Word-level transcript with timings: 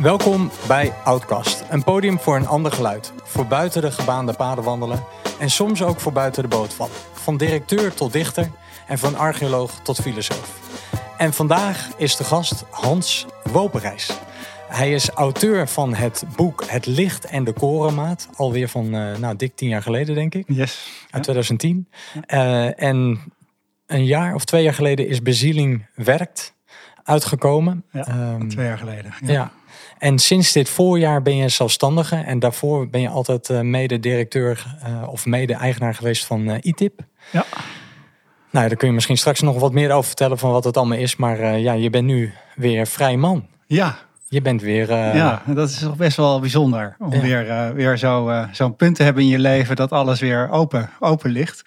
Welkom 0.00 0.50
bij 0.66 0.92
Outcast, 1.04 1.64
een 1.70 1.84
podium 1.84 2.18
voor 2.18 2.36
een 2.36 2.46
ander 2.46 2.72
geluid. 2.72 3.12
Voor 3.22 3.46
buiten 3.46 3.82
de 3.82 3.90
gebaande 3.90 4.32
paden 4.32 4.64
wandelen 4.64 5.04
en 5.40 5.50
soms 5.50 5.82
ook 5.82 6.00
voor 6.00 6.12
buiten 6.12 6.42
de 6.42 6.48
boot 6.48 6.74
vallen. 6.74 6.94
Van 7.12 7.36
directeur 7.36 7.94
tot 7.94 8.12
dichter 8.12 8.50
en 8.86 8.98
van 8.98 9.16
archeoloog 9.16 9.80
tot 9.82 10.00
filosoof. 10.00 10.58
En 11.18 11.32
vandaag 11.32 11.88
is 11.96 12.16
de 12.16 12.24
gast 12.24 12.64
Hans 12.70 13.26
Woperijs. 13.52 14.18
Hij 14.68 14.92
is 14.92 15.10
auteur 15.10 15.68
van 15.68 15.94
het 15.94 16.24
boek 16.36 16.64
Het 16.66 16.86
Licht 16.86 17.24
en 17.24 17.44
de 17.44 17.52
Korenmaat. 17.52 18.28
Alweer 18.36 18.68
van, 18.68 18.94
uh, 18.94 19.16
nou, 19.16 19.36
dik 19.36 19.56
tien 19.56 19.68
jaar 19.68 19.82
geleden, 19.82 20.14
denk 20.14 20.34
ik. 20.34 20.44
Yes. 20.46 20.90
Uit 21.10 21.22
2010. 21.22 21.88
Uh, 22.26 22.82
en 22.82 23.20
een 23.86 24.04
jaar 24.04 24.34
of 24.34 24.44
twee 24.44 24.62
jaar 24.62 24.74
geleden 24.74 25.08
is 25.08 25.22
Bezieling 25.22 25.86
Werkt 25.94 26.54
uitgekomen. 27.04 27.84
Ja, 27.92 28.34
um, 28.34 28.48
twee 28.48 28.66
jaar 28.66 28.78
geleden. 28.78 29.14
Ja. 29.20 29.32
ja. 29.32 29.52
En 30.00 30.18
sinds 30.18 30.52
dit 30.52 30.68
voorjaar 30.68 31.22
ben 31.22 31.36
je 31.36 31.48
zelfstandige. 31.48 32.16
En 32.16 32.38
daarvoor 32.38 32.88
ben 32.88 33.00
je 33.00 33.08
altijd 33.08 33.48
uh, 33.48 33.60
mede-directeur 33.60 34.76
of 35.06 35.26
mede-eigenaar 35.26 35.94
geweest 35.94 36.24
van 36.24 36.58
ITIP. 36.60 37.00
Ja. 37.32 37.44
Nou, 38.50 38.68
daar 38.68 38.76
kun 38.76 38.88
je 38.88 38.94
misschien 38.94 39.16
straks 39.16 39.40
nog 39.40 39.58
wat 39.58 39.72
meer 39.72 39.92
over 39.92 40.06
vertellen 40.06 40.38
van 40.38 40.50
wat 40.50 40.64
het 40.64 40.76
allemaal 40.76 40.98
is. 40.98 41.16
Maar 41.16 41.58
ja, 41.58 41.72
je 41.72 41.90
bent 41.90 42.06
nu 42.06 42.32
weer 42.54 42.86
vrij 42.86 43.16
man. 43.16 43.46
Ja, 43.66 43.98
je 44.28 44.42
bent 44.42 44.62
weer. 44.62 44.90
Uh... 44.90 45.14
Ja, 45.14 45.42
dat 45.46 45.68
is 45.68 45.78
toch 45.78 45.96
best 45.96 46.16
wel 46.16 46.40
bijzonder. 46.40 46.96
Om 46.98 47.10
weer, 47.10 47.46
uh, 47.46 47.70
weer 47.70 47.96
zo, 47.96 48.30
uh, 48.30 48.44
zo'n 48.52 48.76
punt 48.76 48.96
te 48.96 49.02
hebben 49.02 49.22
in 49.22 49.28
je 49.28 49.38
leven 49.38 49.76
dat 49.76 49.90
alles 49.92 50.20
weer 50.20 50.50
open, 50.50 50.90
open 51.00 51.30
ligt. 51.30 51.64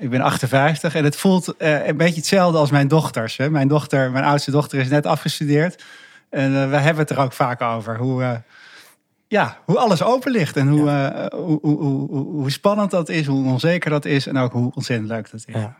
ik 0.00 0.10
ben 0.10 0.20
58 0.20 0.94
en 0.94 1.04
het 1.04 1.16
voelt 1.16 1.54
een 1.58 1.96
beetje 1.96 2.14
hetzelfde 2.14 2.58
als 2.58 2.70
mijn 2.70 2.88
dochters. 2.88 3.36
Hè. 3.36 3.50
Mijn 3.50 3.68
dochter, 3.68 4.10
mijn 4.10 4.24
oudste 4.24 4.50
dochter, 4.50 4.78
is 4.78 4.88
net 4.88 5.06
afgestudeerd. 5.06 5.84
En 6.34 6.70
we 6.70 6.76
hebben 6.76 7.02
het 7.02 7.10
er 7.10 7.18
ook 7.18 7.32
vaak 7.32 7.62
over. 7.62 7.96
Hoe, 7.96 8.42
ja, 9.28 9.58
hoe 9.64 9.78
alles 9.78 10.02
open 10.02 10.32
ligt. 10.32 10.56
En 10.56 10.68
hoe, 10.68 10.84
ja. 10.84 11.30
hoe, 11.34 11.58
hoe, 11.62 11.78
hoe, 11.78 12.08
hoe, 12.08 12.50
spannend 12.50 12.90
dat 12.90 13.08
is, 13.08 13.26
hoe 13.26 13.46
onzeker 13.46 13.90
dat 13.90 14.04
is. 14.04 14.26
En 14.26 14.36
ook 14.36 14.52
hoe 14.52 14.72
ontzettend 14.74 15.08
leuk 15.08 15.30
dat 15.30 15.44
is. 15.46 15.54
Ja. 15.54 15.76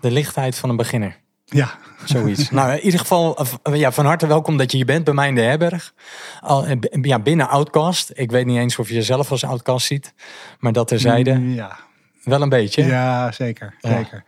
De 0.00 0.10
lichtheid 0.10 0.56
van 0.56 0.70
een 0.70 0.76
beginner. 0.76 1.16
Ja. 1.44 1.70
Zoiets. 2.04 2.50
nou, 2.60 2.72
in 2.72 2.80
ieder 2.80 3.00
geval 3.00 3.46
ja, 3.72 3.92
van 3.92 4.04
harte 4.04 4.26
welkom 4.26 4.56
dat 4.56 4.70
je 4.70 4.76
hier 4.76 4.86
bent 4.86 5.04
bij 5.04 5.14
mij 5.14 5.28
in 5.28 5.34
de 5.34 5.40
herberg. 5.40 5.94
Al, 6.40 6.66
ja, 7.02 7.18
binnen 7.18 7.48
Outcast. 7.48 8.10
Ik 8.14 8.30
weet 8.30 8.46
niet 8.46 8.58
eens 8.58 8.78
of 8.78 8.88
je 8.88 8.94
jezelf 8.94 9.30
als 9.30 9.44
Outcast 9.44 9.86
ziet. 9.86 10.14
Maar 10.58 10.72
dat 10.72 10.88
terzijde. 10.88 11.40
Ja. 11.40 11.76
Wel 12.22 12.42
een 12.42 12.48
beetje. 12.48 12.84
Ja, 12.84 13.32
zeker. 13.32 13.74
zeker. 13.80 14.24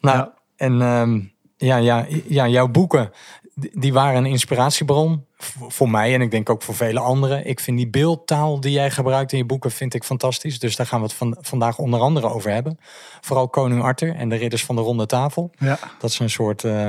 Nou, 0.00 0.28
en 0.56 0.80
um, 0.80 1.32
ja, 1.56 1.76
ja, 1.76 2.06
ja, 2.28 2.48
jouw 2.48 2.68
boeken, 2.68 3.10
die 3.56 3.92
waren 3.92 4.24
een 4.24 4.30
inspiratiebron 4.30 5.24
voor 5.68 5.90
mij 5.90 6.14
en 6.14 6.20
ik 6.20 6.30
denk 6.30 6.50
ook 6.50 6.62
voor 6.62 6.74
vele 6.74 7.00
anderen. 7.00 7.46
Ik 7.46 7.60
vind 7.60 7.76
die 7.76 7.88
beeldtaal 7.88 8.60
die 8.60 8.72
jij 8.72 8.90
gebruikt 8.90 9.32
in 9.32 9.38
je 9.38 9.44
boeken 9.44 9.70
vind 9.70 9.94
ik 9.94 10.04
fantastisch. 10.04 10.58
Dus 10.58 10.76
daar 10.76 10.86
gaan 10.86 10.98
we 10.98 11.06
het 11.06 11.14
van, 11.14 11.36
vandaag 11.40 11.78
onder 11.78 12.00
andere 12.00 12.28
over 12.28 12.50
hebben. 12.50 12.78
Vooral 13.20 13.48
koning 13.48 13.82
Arthur 13.82 14.14
en 14.14 14.28
de 14.28 14.36
ridders 14.36 14.64
van 14.64 14.76
de 14.76 14.82
ronde 14.82 15.06
tafel. 15.06 15.50
Ja. 15.58 15.78
Dat 15.98 16.10
is 16.10 16.18
een 16.18 16.30
soort 16.30 16.62
uh, 16.62 16.88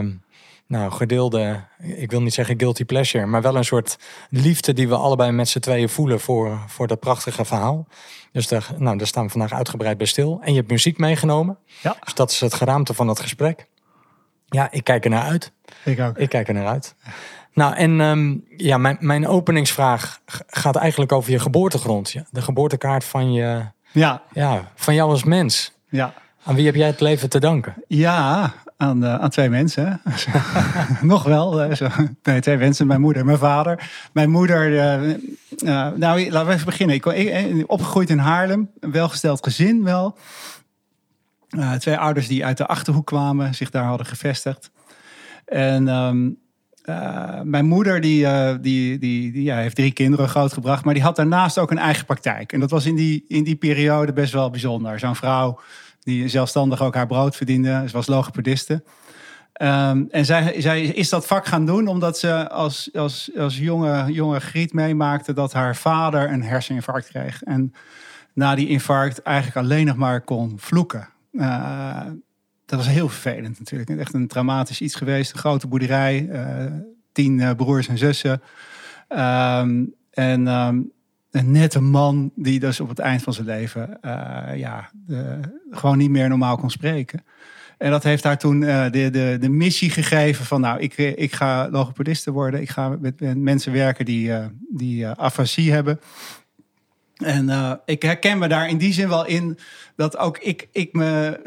nou, 0.67 0.91
gedeelde, 0.91 1.63
ik 1.79 2.11
wil 2.11 2.21
niet 2.21 2.33
zeggen 2.33 2.59
guilty 2.59 2.85
pleasure, 2.85 3.25
maar 3.25 3.41
wel 3.41 3.55
een 3.55 3.65
soort 3.65 3.97
liefde 4.29 4.73
die 4.73 4.88
we 4.88 4.95
allebei 4.95 5.31
met 5.31 5.49
z'n 5.49 5.59
tweeën 5.59 5.89
voelen 5.89 6.19
voor, 6.19 6.59
voor 6.67 6.88
dat 6.88 6.99
prachtige 6.99 7.45
verhaal. 7.45 7.88
Dus 8.31 8.47
daar, 8.47 8.69
nou, 8.77 8.97
daar 8.97 9.07
staan 9.07 9.25
we 9.25 9.31
vandaag 9.31 9.53
uitgebreid 9.53 9.97
bij 9.97 10.07
stil. 10.07 10.39
En 10.41 10.51
je 10.51 10.57
hebt 10.57 10.71
muziek 10.71 10.97
meegenomen. 10.97 11.57
Ja. 11.81 11.97
Dus 12.03 12.13
dat 12.13 12.31
is 12.31 12.39
het 12.39 12.53
geraamte 12.53 12.93
van 12.93 13.07
dat 13.07 13.19
gesprek. 13.19 13.67
Ja, 14.50 14.72
ik 14.72 14.84
kijk 14.84 15.03
er 15.03 15.09
naar 15.09 15.23
uit. 15.23 15.52
Ik 15.84 16.00
ook. 16.00 16.17
Ik 16.17 16.30
kijk 16.30 16.48
er 16.48 16.53
naar 16.53 16.67
uit. 16.67 16.95
Nou, 17.53 17.76
en 17.76 18.00
um, 18.00 18.44
ja, 18.58 18.78
mijn, 18.78 18.98
mijn 19.00 19.28
openingsvraag 19.28 20.20
gaat 20.48 20.75
eigenlijk 20.75 21.12
over 21.12 21.31
je 21.31 21.40
geboortegrond. 21.40 22.12
Ja, 22.12 22.25
de 22.30 22.41
geboortekaart 22.41 23.03
van, 23.03 23.34
je, 23.34 23.62
ja. 23.91 24.22
Ja, 24.34 24.72
van 24.75 24.94
jou 24.94 25.09
als 25.09 25.24
mens. 25.24 25.74
Ja. 25.90 26.13
Aan 26.44 26.56
wie 26.56 26.66
heb 26.66 26.75
jij 26.75 26.88
het 26.88 27.00
leven 27.00 27.30
te 27.30 27.40
danken? 27.40 27.74
Ja, 27.88 28.53
aan, 28.78 29.03
uh, 29.03 29.16
aan 29.16 29.30
twee 29.30 29.50
mensen. 29.50 30.02
Nog 31.02 31.24
wel. 31.24 31.63
Uh, 31.63 31.75
zo. 31.75 31.88
Nee, 32.24 32.41
twee 32.41 32.57
mensen. 32.57 32.88
Mijn 32.88 33.02
moeder 33.02 33.22
en 33.22 33.28
mijn 33.28 33.38
vader. 33.38 33.90
Mijn 34.12 34.30
moeder, 34.30 34.72
uh, 34.72 35.88
nou 35.96 36.31
laten 36.31 36.47
we 36.47 36.53
even 36.53 36.66
beginnen. 36.66 36.96
Ik, 36.96 37.06
ik, 37.06 37.72
opgegroeid 37.72 38.09
in 38.09 38.18
Haarlem. 38.18 38.69
Een 38.80 38.91
welgesteld 38.91 39.44
gezin 39.44 39.84
wel. 39.84 40.18
Twee 41.80 41.97
ouders 41.97 42.28
die 42.28 42.46
uit 42.46 42.58
de 42.58 42.68
Achterhoek 42.68 43.06
kwamen, 43.06 43.56
zich 43.56 43.69
daar 43.69 43.85
hadden 43.85 44.08
gevestigd. 44.08 44.72
En... 45.46 45.88
Um, 45.88 46.38
uh, 46.90 47.41
mijn 47.44 47.66
moeder 47.66 48.02
die, 48.02 48.24
uh, 48.24 48.53
die, 48.62 48.97
die, 48.97 49.31
die 49.31 49.44
ja, 49.44 49.56
heeft 49.56 49.75
drie 49.75 49.91
kinderen 49.91 50.30
grootgebracht, 50.30 50.86
maar 50.86 50.94
die 50.94 51.03
had 51.03 51.16
daarnaast 51.16 51.57
ook 51.57 51.72
een 51.72 51.78
eigen 51.78 52.06
praktijk. 52.06 52.53
En 52.53 52.59
dat 52.59 52.72
was 52.72 52.86
in 52.86 52.96
die, 52.96 53.25
in 53.28 53.44
die 53.44 53.56
periode 53.56 54.13
best 54.13 54.34
wel 54.34 54.50
bijzonder. 54.50 55.00
Zo'n 55.00 55.16
vrouw 55.16 55.59
die 56.00 56.28
zelfstandig 56.28 56.81
ook 56.81 56.96
haar 56.96 57.07
brood 57.07 57.36
verdiende. 57.36 57.84
Ze 57.86 57.94
was 57.94 58.07
logopediste. 58.07 58.84
Um, 59.62 60.07
en 60.09 60.25
zij, 60.25 60.62
zij 60.62 60.81
is 60.81 61.09
dat 61.09 61.28
vak 61.28 61.46
gaan 61.46 61.66
doen 61.66 61.88
omdat 61.88 62.18
ze 62.18 62.50
als, 62.50 62.90
als, 62.94 63.31
als 63.38 63.57
jonge, 63.57 64.12
jonge 64.12 64.40
griet 64.40 64.74
meemaakte 64.74 65.34
dat 65.34 65.53
haar 65.53 65.75
vader 65.75 66.31
een 66.31 66.44
herseninfarct 66.44 67.07
kreeg. 67.07 67.44
En 67.44 67.74
na 68.34 68.56
die 68.56 68.68
infarct 68.68 69.22
eigenlijk 69.22 69.57
alleen 69.57 69.86
nog 69.86 69.96
maar 69.96 70.22
kon 70.22 70.53
vloeken. 70.57 71.07
Uh, 71.38 72.02
dat 72.66 72.80
was 72.80 72.88
heel 72.88 73.09
vervelend 73.09 73.59
natuurlijk. 73.59 73.90
Echt 73.90 74.14
een 74.14 74.28
traumatisch 74.28 74.81
iets 74.81 74.96
geweest. 74.96 75.31
Een 75.31 75.40
grote 75.40 75.68
boerderij, 75.68 76.30
uh, 76.31 76.66
tien 77.12 77.40
uh, 77.40 77.52
broers 77.52 77.88
en 77.88 77.98
zussen. 77.98 78.42
Um, 79.09 79.94
en 80.12 80.48
um, 80.48 80.92
een 81.31 81.52
nette 81.52 81.81
man 81.81 82.31
die 82.36 82.59
dus 82.59 82.80
op 82.80 82.90
het 82.90 83.00
eind 83.00 83.22
van 83.22 83.34
zijn 83.34 83.46
leven 83.46 83.98
uh, 84.02 84.48
ja, 84.56 84.90
gewoon 85.72 85.98
niet 85.98 86.09
meer 86.09 86.30
normaal 86.30 86.58
kon 86.58 86.70
spreken. 86.70 87.24
En 87.78 87.92
dat 87.92 88.04
heeft 88.04 88.24
haar 88.24 88.38
toen 88.38 88.59
de, 88.59 88.90
de, 88.92 89.38
de 89.40 89.50
missie 89.50 89.90
gegeven 89.90 90.46
van 90.46 90.62
nou, 90.62 90.80
ik, 90.80 90.98
ik 90.98 91.34
ga 91.34 91.69
logopediste 91.69 92.31
worden. 92.31 92.62
Ik 92.62 92.69
ga 92.69 92.98
met, 93.00 93.38
mensen 93.38 93.72
werken 93.72 94.06
die, 94.06 94.31
die 94.69 95.08
afasie 95.08 95.72
hebben. 95.72 96.00
En 97.17 97.50
uh, 97.50 97.72
ik 97.85 98.01
herken 98.01 98.38
me 98.38 98.47
daar 98.47 98.69
in 98.69 98.78
die 98.78 98.94
zin 98.94 99.09
wel 99.09 99.25
in 99.25 99.57
dat 99.95 100.17
ook 100.17 100.38
ik, 100.38 100.67
ik 100.72 100.94
me 100.94 101.39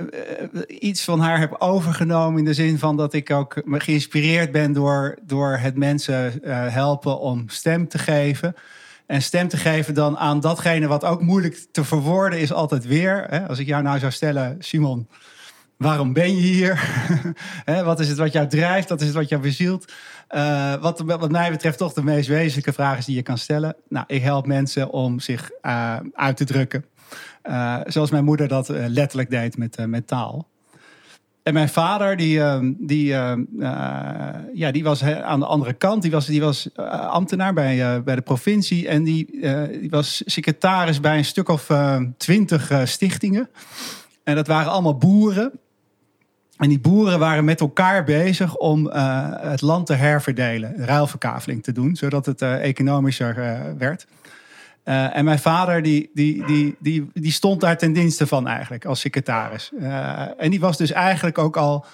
uh, 0.68 0.80
iets 0.80 1.04
van 1.04 1.20
haar 1.20 1.38
heb 1.38 1.56
overgenomen. 1.58 2.38
In 2.38 2.44
de 2.44 2.54
zin 2.54 2.78
van 2.78 2.96
dat 2.96 3.12
ik 3.12 3.30
ook 3.30 3.62
me 3.64 3.80
geïnspireerd 3.80 4.52
ben 4.52 4.72
door, 4.72 5.18
door 5.22 5.56
het 5.56 5.76
mensen 5.76 6.40
uh, 6.44 6.66
helpen 6.68 7.20
om 7.20 7.48
stem 7.48 7.88
te 7.88 7.98
geven. 7.98 8.54
En 9.06 9.22
stem 9.22 9.48
te 9.48 9.56
geven 9.56 9.94
dan 9.94 10.18
aan 10.18 10.40
datgene 10.40 10.86
wat 10.86 11.04
ook 11.04 11.22
moeilijk 11.22 11.66
te 11.72 11.84
verwoorden 11.84 12.40
is 12.40 12.52
altijd 12.52 12.86
weer. 12.86 13.26
Hè? 13.28 13.48
Als 13.48 13.58
ik 13.58 13.66
jou 13.66 13.82
nou 13.82 13.98
zou 13.98 14.12
stellen, 14.12 14.56
Simon, 14.58 15.08
waarom 15.76 16.12
ben 16.12 16.36
je 16.36 16.42
hier? 16.42 17.02
wat 17.84 18.00
is 18.00 18.08
het 18.08 18.18
wat 18.18 18.32
jou 18.32 18.46
drijft? 18.46 18.88
Wat 18.88 19.00
is 19.00 19.06
het 19.06 19.16
wat 19.16 19.28
jou 19.28 19.42
bezielt? 19.42 19.92
Uh, 20.34 20.74
wat, 20.74 21.00
wat 21.00 21.30
mij 21.30 21.50
betreft 21.50 21.78
toch 21.78 21.92
de 21.92 22.02
meest 22.02 22.28
wezenlijke 22.28 22.72
vraag 22.72 22.98
is 22.98 23.04
die 23.04 23.16
je 23.16 23.22
kan 23.22 23.38
stellen. 23.38 23.76
Nou, 23.88 24.04
ik 24.08 24.22
help 24.22 24.46
mensen 24.46 24.90
om 24.90 25.20
zich 25.20 25.50
uh, 25.62 25.96
uit 26.12 26.36
te 26.36 26.44
drukken. 26.44 26.84
Uh, 27.44 27.76
zoals 27.86 28.10
mijn 28.10 28.24
moeder 28.24 28.48
dat 28.48 28.68
letterlijk 28.68 29.30
deed 29.30 29.56
met, 29.56 29.86
met 29.86 30.06
taal. 30.06 30.48
En 31.42 31.54
mijn 31.54 31.68
vader, 31.68 32.16
die, 32.16 32.40
die, 32.78 33.06
ja, 34.54 34.70
die 34.72 34.84
was 34.84 35.02
aan 35.04 35.40
de 35.40 35.46
andere 35.46 35.72
kant. 35.72 36.02
Die 36.02 36.10
was, 36.10 36.26
die 36.26 36.40
was 36.40 36.68
ambtenaar 37.08 37.52
bij, 37.52 38.02
bij 38.02 38.14
de 38.14 38.20
provincie. 38.20 38.88
En 38.88 39.02
die, 39.02 39.40
die 39.80 39.90
was 39.90 40.22
secretaris 40.26 41.00
bij 41.00 41.18
een 41.18 41.24
stuk 41.24 41.48
of 41.48 41.70
twintig 42.16 42.72
stichtingen. 42.84 43.48
En 44.24 44.34
dat 44.34 44.46
waren 44.46 44.72
allemaal 44.72 44.96
boeren. 44.96 45.52
En 46.60 46.68
die 46.68 46.80
boeren 46.80 47.18
waren 47.18 47.44
met 47.44 47.60
elkaar 47.60 48.04
bezig 48.04 48.56
om 48.56 48.86
uh, 48.86 49.26
het 49.40 49.60
land 49.60 49.86
te 49.86 49.94
herverdelen, 49.94 50.74
ruilverkaveling 50.76 51.62
te 51.62 51.72
doen, 51.72 51.96
zodat 51.96 52.26
het 52.26 52.42
uh, 52.42 52.64
economischer 52.64 53.38
uh, 53.38 53.60
werd. 53.78 54.06
en 54.84 55.24
mijn 55.24 55.38
vader 55.38 55.82
die, 55.82 56.10
die, 56.14 56.46
die, 56.46 56.76
die, 56.78 57.10
die 57.12 57.32
stond 57.32 57.60
daar 57.60 57.78
ten 57.78 57.92
dienste 57.92 58.26
van 58.26 58.46
eigenlijk 58.46 58.84
als 58.84 59.00
secretaris. 59.00 59.72
en 60.38 60.50
die 60.50 60.60
was 60.60 60.76
dus 60.76 60.92
eigenlijk 60.92 61.38
ook 61.38 61.56
al 61.56 61.86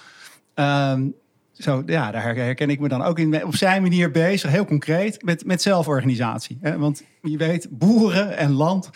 um, 0.54 1.14
zo, 1.58 1.82
ja, 1.86 2.10
daar 2.10 2.22
herken 2.22 2.70
ik 2.70 2.80
me 2.80 2.88
dan 2.88 3.02
ook 3.02 3.18
in. 3.18 3.44
Op 3.44 3.54
zijn 3.54 3.82
manier 3.82 4.10
bezig, 4.10 4.50
heel 4.50 4.64
concreet, 4.64 5.24
met, 5.24 5.44
met 5.44 5.62
zelforganisatie. 5.62 6.58
Hè? 6.60 6.78
Want 6.78 7.02
je 7.22 7.36
weet, 7.36 7.68
boeren 7.70 8.36
en 8.36 8.52
land. 8.52 8.90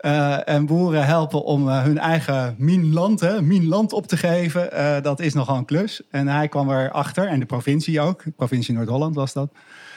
Uh, 0.00 0.48
en 0.48 0.66
boeren 0.66 1.06
helpen 1.06 1.44
om 1.44 1.68
uh, 1.68 1.82
hun 1.82 1.98
eigen 1.98 2.54
minland, 2.58 3.40
minland 3.40 3.92
op 3.92 4.06
te 4.06 4.16
geven. 4.16 4.68
Uh, 4.72 5.00
dat 5.02 5.20
is 5.20 5.34
nogal 5.34 5.56
een 5.56 5.64
klus. 5.64 6.02
En 6.10 6.28
hij 6.28 6.48
kwam 6.48 6.70
erachter, 6.70 7.26
en 7.26 7.40
de 7.40 7.46
provincie 7.46 8.00
ook, 8.00 8.24
de 8.24 8.30
provincie 8.30 8.74
Noord-Holland 8.74 9.14
was 9.14 9.32
dat. 9.32 9.52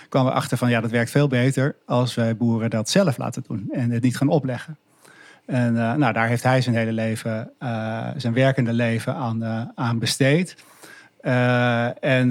kwam 0.10 0.28
erachter 0.28 0.58
van, 0.58 0.70
ja, 0.70 0.82
dat 0.82 0.92
werkt 0.92 1.12
veel 1.12 1.28
beter 1.28 1.76
als 1.86 2.16
wij 2.16 2.38
boeren 2.38 2.70
dat 2.70 2.90
zelf 2.90 3.18
laten 3.18 3.44
doen. 3.48 3.70
En 3.72 3.92
het 3.92 4.04
niet 4.04 4.18
gaan 4.18 4.28
opleggen. 4.28 4.78
En 5.46 5.74
nou, 5.74 6.14
daar 6.14 6.28
heeft 6.28 6.44
hij 6.44 6.62
zijn 6.62 6.76
hele 6.76 6.92
leven, 6.92 7.52
zijn 8.18 8.34
werkende 8.34 8.74
leven 8.74 9.16
aan, 9.16 9.72
aan 9.76 10.00
besteed. 10.00 10.56
En 12.00 12.28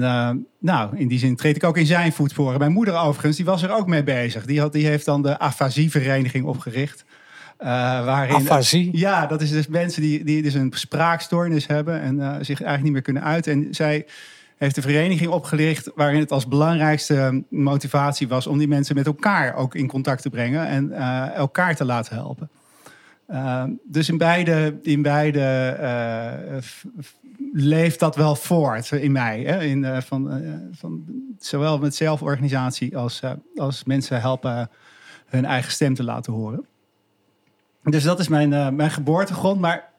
nou, 0.59 0.97
in 0.97 1.07
die 1.07 1.19
zin 1.19 1.35
treed 1.35 1.55
ik 1.55 1.63
ook 1.63 1.77
in 1.77 1.85
zijn 1.85 2.13
voetsporen. 2.13 2.59
Mijn 2.59 2.71
moeder 2.71 2.95
overigens, 2.95 3.35
die 3.35 3.45
was 3.45 3.63
er 3.63 3.75
ook 3.75 3.87
mee 3.87 4.03
bezig. 4.03 4.45
Die, 4.45 4.59
had, 4.59 4.73
die 4.73 4.85
heeft 4.85 5.05
dan 5.05 5.21
de 5.21 5.39
afasievereniging 5.39 6.45
opgericht. 6.45 7.05
waarin, 7.57 8.35
Afasie? 8.35 8.89
Ja, 8.97 9.25
dat 9.25 9.41
is 9.41 9.51
dus 9.51 9.67
mensen 9.67 10.01
die, 10.01 10.23
die 10.23 10.41
dus 10.41 10.53
een 10.53 10.71
spraakstoornis 10.75 11.67
hebben 11.67 12.01
en 12.01 12.15
zich 12.45 12.61
eigenlijk 12.61 12.83
niet 12.83 12.91
meer 12.91 13.01
kunnen 13.01 13.23
uiten. 13.23 13.51
En 13.51 13.67
zij 13.73 14.05
heeft 14.63 14.75
de 14.75 14.81
vereniging 14.81 15.31
opgericht 15.31 15.91
waarin 15.95 16.19
het 16.19 16.31
als 16.31 16.47
belangrijkste 16.47 17.43
motivatie 17.49 18.27
was 18.27 18.47
om 18.47 18.57
die 18.57 18.67
mensen 18.67 18.95
met 18.95 19.05
elkaar 19.05 19.55
ook 19.55 19.75
in 19.75 19.87
contact 19.87 20.21
te 20.21 20.29
brengen 20.29 20.67
en 20.67 20.89
uh, 20.89 21.35
elkaar 21.35 21.75
te 21.75 21.85
laten 21.85 22.15
helpen. 22.15 22.49
Uh, 23.29 23.63
dus 23.83 24.09
in 24.09 24.17
beide, 24.17 24.79
in 24.81 25.01
beide 25.01 25.77
uh, 25.81 26.57
leeft 27.55 27.99
dat 27.99 28.15
wel 28.15 28.35
voort 28.35 28.91
in 28.91 29.11
mij. 29.11 29.41
Hè? 29.41 29.63
In, 29.63 30.01
van, 30.01 30.41
van, 30.71 31.05
zowel 31.39 31.77
met 31.77 31.95
zelforganisatie 31.95 32.97
als, 32.97 33.21
als 33.55 33.83
mensen 33.83 34.21
helpen 34.21 34.69
hun 35.25 35.45
eigen 35.45 35.71
stem 35.71 35.93
te 35.93 36.03
laten 36.03 36.33
horen. 36.33 36.65
Dus 37.83 38.03
dat 38.03 38.19
is 38.19 38.27
mijn, 38.27 38.75
mijn 38.75 38.91
geboortegrond. 38.91 39.59
Maar 39.59 39.91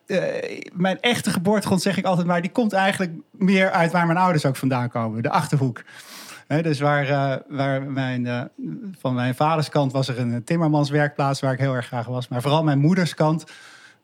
mijn 0.73 1.01
echte 1.01 1.31
geboortegrond, 1.31 1.83
zeg 1.83 1.97
ik 1.97 2.05
altijd 2.05 2.27
maar, 2.27 2.41
die 2.43 2.51
komt 2.51 2.73
eigenlijk 2.73 3.13
meer 3.31 3.71
uit 3.71 3.93
waar 3.93 4.07
mijn 4.07 4.19
ouders 4.19 4.45
ook 4.45 4.57
vandaan 4.57 4.89
komen, 4.89 5.23
de 5.23 5.31
achterhoek. 5.31 5.83
dus 6.47 6.81
waar, 6.81 7.43
waar 7.49 7.83
mijn, 7.83 8.51
van 8.99 9.15
mijn 9.15 9.35
vaders 9.35 9.69
kant 9.69 9.93
was 9.93 10.09
er 10.09 10.19
een 10.19 10.45
timmermanswerkplaats 10.45 11.41
waar 11.41 11.53
ik 11.53 11.59
heel 11.59 11.75
erg 11.75 11.87
graag 11.87 12.07
was. 12.07 12.29
Maar 12.29 12.43
vooral 12.43 12.65
mijn 12.65 12.79
moeders 12.79 13.15
kant, 13.15 13.45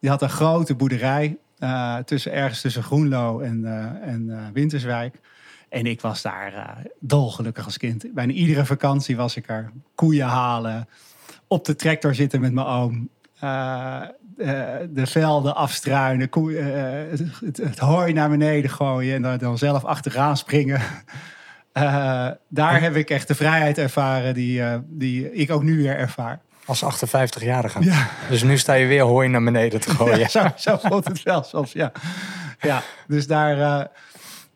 die 0.00 0.10
had 0.10 0.22
een 0.22 0.30
grote 0.30 0.74
boerderij 0.74 1.38
tussen, 2.04 2.32
ergens 2.32 2.60
tussen 2.60 2.82
Groenlo 2.82 3.40
en, 3.40 3.64
en 4.02 4.50
Winterswijk. 4.52 5.20
En 5.68 5.86
ik 5.86 6.00
was 6.00 6.22
daar 6.22 6.82
dolgelukkig 7.00 7.64
als 7.64 7.76
kind. 7.76 8.14
Bijna 8.14 8.32
iedere 8.32 8.64
vakantie 8.66 9.16
was 9.16 9.36
ik 9.36 9.48
er. 9.48 9.70
Koeien 9.94 10.26
halen, 10.26 10.88
op 11.46 11.64
de 11.64 11.76
tractor 11.76 12.14
zitten 12.14 12.40
met 12.40 12.52
mijn 12.52 12.66
oom. 12.66 13.08
Eh, 14.40 14.76
de 14.90 15.06
velden 15.06 15.54
afstruinen, 15.54 16.28
koe, 16.28 16.52
uh, 16.52 17.18
het, 17.40 17.56
het, 17.56 17.78
hooi 17.78 18.12
naar 18.12 18.28
beneden 18.30 18.70
gooien 18.70 19.14
en 19.14 19.22
dan, 19.22 19.38
dan 19.38 19.58
zelf 19.58 19.84
achteraan 19.84 20.36
springen. 20.36 20.80
Uh, 21.74 22.28
daar 22.48 22.80
heb 22.80 22.96
ik 22.96 23.10
echt 23.10 23.28
de 23.28 23.34
vrijheid 23.34 23.78
ervaren 23.78 24.34
die, 24.34 24.62
die 24.86 25.32
ik 25.32 25.50
ook 25.50 25.62
nu 25.62 25.76
weer 25.76 25.96
ervaar. 25.96 26.40
Als 26.70 26.84
58-jarige. 26.84 27.84
Ja. 27.84 28.08
Dus 28.28 28.42
nu 28.42 28.58
sta 28.58 28.72
je 28.74 28.86
weer 28.86 29.02
hooi 29.02 29.28
naar 29.28 29.42
beneden 29.42 29.80
te 29.80 29.90
gooien. 29.90 30.18
Ja, 30.18 30.28
zo, 30.38 30.46
zo 30.56 30.78
voelt 30.82 31.08
het 31.08 31.22
wel 31.22 31.42
soms, 31.42 31.72
ja. 31.72 31.92
Ja, 32.60 32.82
dus 33.06 33.26
daar 33.26 33.88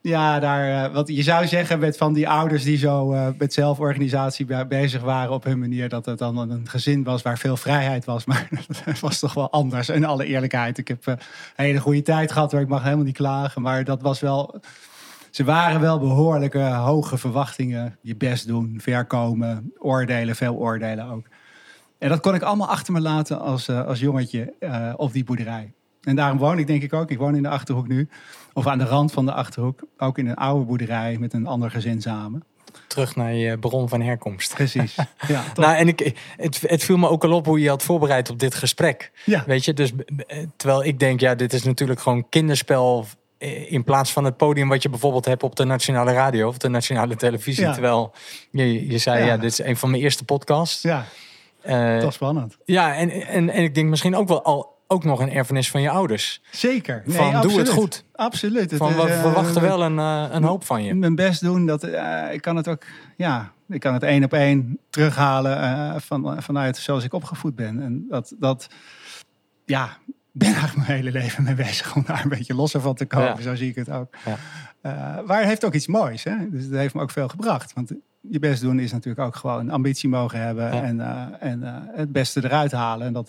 ja, 0.08 0.40
daar, 0.40 0.88
uh, 0.88 0.94
wat 0.94 1.08
je 1.08 1.22
zou 1.22 1.46
zeggen 1.46 1.78
met 1.78 1.96
van 1.96 2.12
die 2.12 2.28
ouders 2.28 2.62
die 2.62 2.76
zo 2.76 3.12
uh, 3.12 3.28
met 3.38 3.52
zelforganisatie 3.52 4.66
bezig 4.66 5.02
waren 5.02 5.32
op 5.32 5.44
hun 5.44 5.58
manier, 5.58 5.88
dat 5.88 6.06
het 6.06 6.18
dan 6.18 6.38
een 6.38 6.68
gezin 6.68 7.04
was 7.04 7.22
waar 7.22 7.38
veel 7.38 7.56
vrijheid 7.56 8.04
was. 8.04 8.24
Maar 8.26 8.48
het 8.84 9.00
was 9.00 9.18
toch 9.18 9.34
wel 9.34 9.50
anders, 9.50 9.88
in 9.88 10.04
alle 10.04 10.24
eerlijkheid. 10.24 10.78
Ik 10.78 10.88
heb 10.88 11.06
uh, 11.06 11.14
een 11.56 11.64
hele 11.64 11.80
goede 11.80 12.02
tijd 12.02 12.32
gehad 12.32 12.52
hoor, 12.52 12.60
ik 12.60 12.68
mag 12.68 12.82
helemaal 12.82 13.04
niet 13.04 13.16
klagen. 13.16 13.62
Maar 13.62 13.84
dat 13.84 14.02
was 14.02 14.20
wel, 14.20 14.60
ze 15.30 15.44
waren 15.44 15.80
wel 15.80 15.98
behoorlijke 15.98 16.62
hoge 16.62 17.18
verwachtingen. 17.18 17.96
Je 18.00 18.16
best 18.16 18.46
doen, 18.46 18.78
verkomen, 18.82 19.72
oordelen, 19.78 20.36
veel 20.36 20.54
oordelen 20.54 21.10
ook. 21.10 21.26
En 22.04 22.10
dat 22.10 22.20
kon 22.20 22.34
ik 22.34 22.42
allemaal 22.42 22.68
achter 22.68 22.92
me 22.92 23.00
laten 23.00 23.40
als, 23.40 23.68
als 23.68 24.00
jongetje 24.00 24.54
op 24.96 25.12
die 25.12 25.24
boerderij. 25.24 25.72
En 26.02 26.16
daarom 26.16 26.38
woon 26.38 26.58
ik 26.58 26.66
denk 26.66 26.82
ik 26.82 26.92
ook, 26.92 27.10
ik 27.10 27.18
woon 27.18 27.36
in 27.36 27.42
de 27.42 27.48
Achterhoek 27.48 27.88
nu 27.88 28.08
of 28.52 28.66
aan 28.66 28.78
de 28.78 28.84
rand 28.84 29.12
van 29.12 29.26
de 29.26 29.32
achterhoek, 29.32 29.80
ook 29.98 30.18
in 30.18 30.26
een 30.26 30.34
oude 30.34 30.64
boerderij 30.64 31.16
met 31.18 31.32
een 31.32 31.46
ander 31.46 31.70
gezin 31.70 32.02
samen. 32.02 32.44
Terug 32.86 33.16
naar 33.16 33.34
je 33.34 33.58
bron 33.58 33.88
van 33.88 34.00
herkomst. 34.00 34.54
Precies. 34.54 34.96
Ja, 35.28 35.44
nou, 35.54 35.76
en 35.76 35.88
ik, 35.88 36.14
het, 36.36 36.60
het 36.66 36.84
viel 36.84 36.96
me 36.96 37.08
ook 37.08 37.24
al 37.24 37.32
op 37.32 37.46
hoe 37.46 37.60
je 37.60 37.68
had 37.68 37.82
voorbereid 37.82 38.30
op 38.30 38.38
dit 38.38 38.54
gesprek. 38.54 39.10
Ja. 39.24 39.44
Weet 39.46 39.64
je, 39.64 39.72
dus 39.72 39.92
terwijl 40.56 40.84
ik 40.84 40.98
denk, 40.98 41.20
ja, 41.20 41.34
dit 41.34 41.52
is 41.52 41.62
natuurlijk 41.62 42.00
gewoon 42.00 42.28
kinderspel 42.28 43.06
in 43.68 43.84
plaats 43.84 44.12
van 44.12 44.24
het 44.24 44.36
podium 44.36 44.68
wat 44.68 44.82
je 44.82 44.88
bijvoorbeeld 44.88 45.24
hebt 45.24 45.42
op 45.42 45.56
de 45.56 45.64
nationale 45.64 46.12
radio 46.12 46.48
of 46.48 46.58
de 46.58 46.68
nationale 46.68 47.16
televisie. 47.16 47.70
Terwijl 47.70 48.12
je, 48.50 48.90
je 48.90 48.98
zei, 48.98 49.24
ja. 49.24 49.36
dit 49.36 49.50
is 49.50 49.58
een 49.58 49.76
van 49.76 49.90
mijn 49.90 50.02
eerste 50.02 50.24
podcasts. 50.24 50.82
Ja, 50.82 51.06
uh, 51.66 51.98
toch 51.98 52.12
spannend. 52.12 52.56
Ja, 52.64 52.94
en, 52.94 53.10
en, 53.10 53.50
en 53.50 53.62
ik 53.62 53.74
denk 53.74 53.88
misschien 53.88 54.16
ook 54.16 54.28
wel 54.28 54.44
al 54.44 54.74
ook 54.86 55.04
nog 55.04 55.20
een 55.20 55.30
erfenis 55.30 55.70
van 55.70 55.80
je 55.80 55.90
ouders. 55.90 56.42
Zeker. 56.50 57.02
Nee, 57.04 57.16
van 57.16 57.40
doe 57.40 57.58
het 57.58 57.68
goed. 57.68 58.04
Absoluut. 58.12 58.74
Van, 58.74 58.94
we 58.94 59.08
uh, 59.08 59.20
verwachten 59.20 59.62
wel 59.62 59.82
een, 59.82 59.96
uh, 59.96 60.26
een 60.30 60.42
hoop 60.42 60.64
van 60.64 60.84
je. 60.84 60.94
Mijn 60.94 61.14
best 61.14 61.40
doen. 61.40 61.66
Dat, 61.66 61.84
uh, 61.84 62.32
ik 62.32 62.40
kan 62.40 62.56
het 62.56 62.68
ook, 62.68 62.82
ja, 63.16 63.52
ik 63.68 63.80
kan 63.80 63.92
het 63.94 64.02
één 64.02 64.24
op 64.24 64.32
één 64.32 64.78
terughalen 64.90 66.00
van, 66.00 66.42
vanuit 66.42 66.76
zoals 66.76 67.04
ik 67.04 67.12
opgevoed 67.12 67.54
ben. 67.54 67.82
En 67.82 68.06
dat, 68.08 68.34
dat 68.38 68.68
ja, 69.64 69.96
ben 70.32 70.48
eigenlijk 70.48 70.86
mijn 70.86 70.98
hele 70.98 71.10
leven 71.10 71.44
mee 71.44 71.54
bezig 71.54 71.96
om 71.96 72.02
daar 72.06 72.22
een 72.22 72.28
beetje 72.28 72.54
losser 72.54 72.80
van 72.80 72.94
te 72.94 73.06
komen. 73.06 73.42
Zo 73.42 73.54
zie 73.54 73.68
ik 73.68 73.76
het 73.76 73.90
ook. 73.90 74.14
Ja. 74.24 74.36
maar 75.26 75.38
het 75.38 75.48
heeft 75.48 75.64
ook 75.64 75.74
iets 75.74 75.86
moois. 75.86 76.24
Hè? 76.24 76.50
Dus 76.50 76.64
het 76.64 76.72
heeft 76.72 76.94
me 76.94 77.02
ook 77.02 77.10
veel 77.10 77.28
gebracht. 77.28 77.72
Want 77.72 77.92
je 78.30 78.38
best 78.38 78.62
doen 78.62 78.78
is 78.78 78.92
natuurlijk 78.92 79.26
ook 79.26 79.36
gewoon 79.36 79.70
ambitie 79.70 80.08
mogen 80.08 80.40
hebben 80.40 80.70
en, 80.70 81.00
en 81.40 81.60
het 81.94 82.12
beste 82.12 82.44
eruit 82.44 82.72
halen. 82.72 83.06
En 83.06 83.12
dat, 83.12 83.28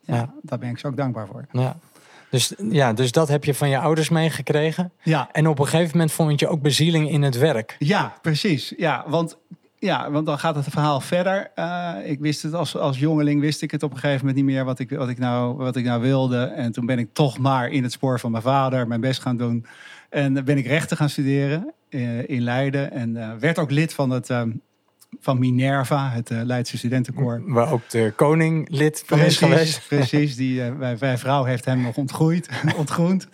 ja, 0.00 0.32
daar 0.42 0.58
ben 0.58 0.68
ik 0.68 0.78
zo 0.78 0.86
ook 0.86 0.96
dankbaar 0.96 1.26
voor. 1.26 1.46
Ja. 1.52 1.76
Dus, 2.30 2.54
ja, 2.70 2.92
dus 2.92 3.12
dat 3.12 3.28
heb 3.28 3.44
je 3.44 3.54
van 3.54 3.68
je 3.68 3.78
ouders 3.78 4.08
meegekregen. 4.08 4.92
Ja. 5.02 5.28
En 5.32 5.46
op 5.48 5.58
een 5.58 5.66
gegeven 5.66 5.90
moment 5.92 6.12
vond 6.12 6.40
je 6.40 6.48
ook 6.48 6.62
bezieling 6.62 7.10
in 7.10 7.22
het 7.22 7.38
werk. 7.38 7.76
Ja, 7.78 8.14
precies. 8.22 8.74
Ja, 8.76 9.04
want, 9.06 9.36
ja, 9.78 10.10
want 10.10 10.26
dan 10.26 10.38
gaat 10.38 10.54
het 10.54 10.64
verhaal 10.68 11.00
verder. 11.00 11.50
Ik 12.04 12.20
wist 12.20 12.42
het 12.42 12.54
als, 12.54 12.76
als 12.76 12.98
jongeling, 12.98 13.40
wist 13.40 13.62
ik 13.62 13.70
het 13.70 13.82
op 13.82 13.90
een 13.90 13.98
gegeven 13.98 14.26
moment 14.26 14.36
niet 14.36 14.54
meer 14.54 14.64
wat 14.64 14.78
ik, 14.78 14.90
wat, 14.90 15.08
ik 15.08 15.18
nou, 15.18 15.56
wat 15.56 15.76
ik 15.76 15.84
nou 15.84 16.00
wilde. 16.00 16.44
En 16.44 16.72
toen 16.72 16.86
ben 16.86 16.98
ik 16.98 17.08
toch 17.12 17.38
maar 17.38 17.68
in 17.68 17.82
het 17.82 17.92
spoor 17.92 18.20
van 18.20 18.30
mijn 18.30 18.42
vader 18.42 18.88
mijn 18.88 19.00
best 19.00 19.20
gaan 19.20 19.36
doen. 19.36 19.66
En 20.14 20.44
ben 20.44 20.58
ik 20.58 20.66
rechten 20.66 20.96
gaan 20.96 21.08
studeren 21.08 21.72
uh, 21.90 22.28
in 22.28 22.42
Leiden. 22.42 22.90
En 22.90 23.16
uh, 23.16 23.32
werd 23.40 23.58
ook 23.58 23.70
lid 23.70 23.94
van 23.94 24.10
het 24.10 24.30
van 25.20 25.38
Minerva, 25.38 26.10
het 26.10 26.30
uh, 26.30 26.40
Leidse 26.42 26.78
studentenkoor. 26.78 27.42
Waar 27.46 27.72
ook 27.72 27.90
de 27.90 28.12
koning 28.16 28.68
lid 28.70 29.02
van 29.06 29.18
precies, 29.18 29.40
is 29.40 29.48
geweest. 29.48 29.88
Precies, 29.88 30.36
die, 30.36 30.62
wij, 30.98 31.18
vrouw 31.18 31.44
heeft 31.44 31.64
hem 31.64 31.82
nog 31.82 31.96
ontgroeid, 31.96 32.48
ontgroend. 32.76 33.28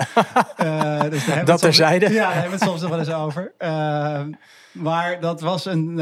Uh, 0.62 1.02
dus 1.10 1.26
dat 1.44 1.60
terzijde. 1.60 2.10
Ja, 2.10 2.22
daar 2.22 2.32
hebben 2.32 2.50
we 2.50 2.56
het 2.56 2.68
soms 2.68 2.80
nog 2.80 2.90
wel 2.90 2.98
eens 2.98 3.12
over. 3.12 3.52
maar 4.72 5.20
dat 5.20 5.40
was 5.40 5.64
een, 5.64 5.98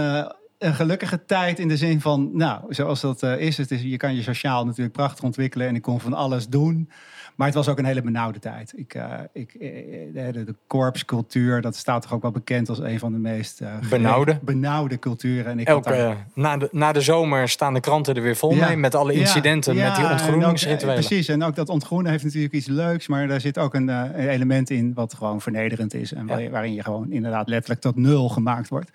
een 0.58 0.74
gelukkige 0.74 1.24
tijd 1.24 1.58
in 1.58 1.68
de 1.68 1.76
zin 1.76 2.00
van, 2.00 2.30
nou, 2.32 2.60
zoals 2.68 3.00
dat 3.00 3.22
is, 3.22 3.56
het 3.56 3.70
is, 3.70 3.82
je 3.82 3.96
kan 3.96 4.14
je 4.14 4.22
sociaal 4.22 4.64
natuurlijk 4.64 4.96
prachtig 4.96 5.24
ontwikkelen 5.24 5.66
en 5.68 5.74
ik 5.74 5.82
kon 5.82 6.00
van 6.00 6.14
alles 6.14 6.48
doen. 6.48 6.90
Maar 7.38 7.46
het 7.46 7.56
was 7.56 7.68
ook 7.68 7.78
een 7.78 7.84
hele 7.84 8.02
benauwde 8.02 8.38
tijd. 8.38 8.72
Ik, 8.76 8.94
uh, 8.94 9.14
ik, 9.32 9.54
eh, 9.54 10.32
de, 10.32 10.44
de 10.44 10.54
korpscultuur, 10.66 11.60
dat 11.60 11.76
staat 11.76 12.02
toch 12.02 12.12
ook 12.12 12.22
wel 12.22 12.30
bekend 12.30 12.68
als 12.68 12.78
een 12.78 12.98
van 12.98 13.12
de 13.12 13.18
meest 13.18 13.60
uh, 13.60 13.68
benauwde. 13.90 14.38
benauwde 14.42 14.98
culturen. 14.98 15.50
En 15.50 15.58
ik 15.58 15.68
Elke, 15.68 16.16
na, 16.34 16.56
de, 16.56 16.68
na 16.72 16.92
de 16.92 17.00
zomer 17.00 17.48
staan 17.48 17.74
de 17.74 17.80
kranten 17.80 18.14
er 18.14 18.22
weer 18.22 18.36
vol 18.36 18.54
mee 18.54 18.76
met 18.76 18.94
alle 18.94 19.12
incidenten, 19.12 19.76
met 19.76 19.96
die 19.96 20.10
ontgroeningsrituelen. 20.10 20.94
precies, 20.94 21.28
en 21.28 21.42
ook 21.42 21.54
dat 21.54 21.68
ontgroenen 21.68 22.10
heeft 22.10 22.24
natuurlijk 22.24 22.54
iets 22.54 22.66
leuks, 22.66 23.06
maar 23.06 23.28
daar 23.28 23.40
zit 23.40 23.58
ook 23.58 23.74
een, 23.74 23.88
een 23.88 24.28
element 24.28 24.70
in 24.70 24.94
wat 24.94 25.14
gewoon 25.14 25.40
vernederend 25.40 25.94
is. 25.94 26.12
En 26.12 26.50
waarin 26.50 26.74
je 26.74 26.82
gewoon 26.82 27.12
inderdaad 27.12 27.48
letterlijk 27.48 27.80
tot 27.80 27.96
nul 27.96 28.28
gemaakt 28.28 28.68
wordt. 28.68 28.90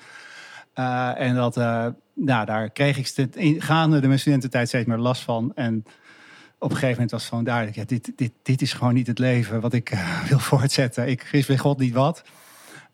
en 1.15 1.35
dat, 1.35 1.55
nou, 2.13 2.45
daar 2.45 2.69
kreeg 2.69 2.97
ik 2.97 3.31
gaande 3.61 3.99
de 3.99 4.07
mijn 4.07 4.19
studententijd 4.19 4.67
steeds 4.67 4.87
meer 4.87 4.97
last 4.97 5.21
van. 5.21 5.51
En 5.55 5.85
op 6.63 6.69
een 6.69 6.75
gegeven 6.75 6.91
moment 6.91 7.11
was 7.11 7.21
het 7.21 7.29
gewoon 7.29 7.43
duidelijk, 7.43 7.75
ja, 7.75 7.83
dit, 7.85 8.11
dit, 8.15 8.31
dit 8.41 8.61
is 8.61 8.73
gewoon 8.73 8.93
niet 8.93 9.07
het 9.07 9.19
leven 9.19 9.61
wat 9.61 9.73
ik 9.73 9.91
uh, 9.91 10.23
wil 10.29 10.39
voortzetten. 10.39 11.07
Ik 11.07 11.27
wist 11.31 11.47
bij 11.47 11.57
God 11.57 11.79
niet 11.79 11.93
wat. 11.93 12.23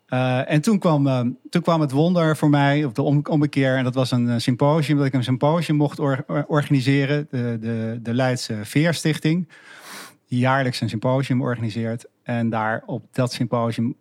Uh, 0.08 0.50
en 0.50 0.60
toen 0.60 0.78
kwam, 0.78 1.06
uh, 1.06 1.20
toen 1.50 1.62
kwam 1.62 1.80
het 1.80 1.90
wonder 1.90 2.36
voor 2.36 2.50
mij, 2.50 2.84
op 2.84 2.94
de 2.94 3.02
om. 3.02 3.22
En 3.54 3.84
dat 3.84 3.94
was 3.94 4.10
een 4.10 4.40
symposium, 4.40 4.96
dat 4.96 5.06
ik 5.06 5.14
een 5.14 5.24
symposium 5.24 5.76
mocht 5.76 5.98
or, 5.98 6.24
organiseren. 6.46 7.26
De, 7.30 7.58
de, 7.60 7.98
de 8.02 8.14
Leidse 8.14 8.58
Veerstichting, 8.62 9.48
die 10.28 10.38
jaarlijks 10.38 10.80
een 10.80 10.88
symposium 10.88 11.42
organiseert. 11.42 12.06
En 12.22 12.50
daar 12.50 12.82
op 12.86 13.04
dat 13.12 13.32
symposium 13.32 13.94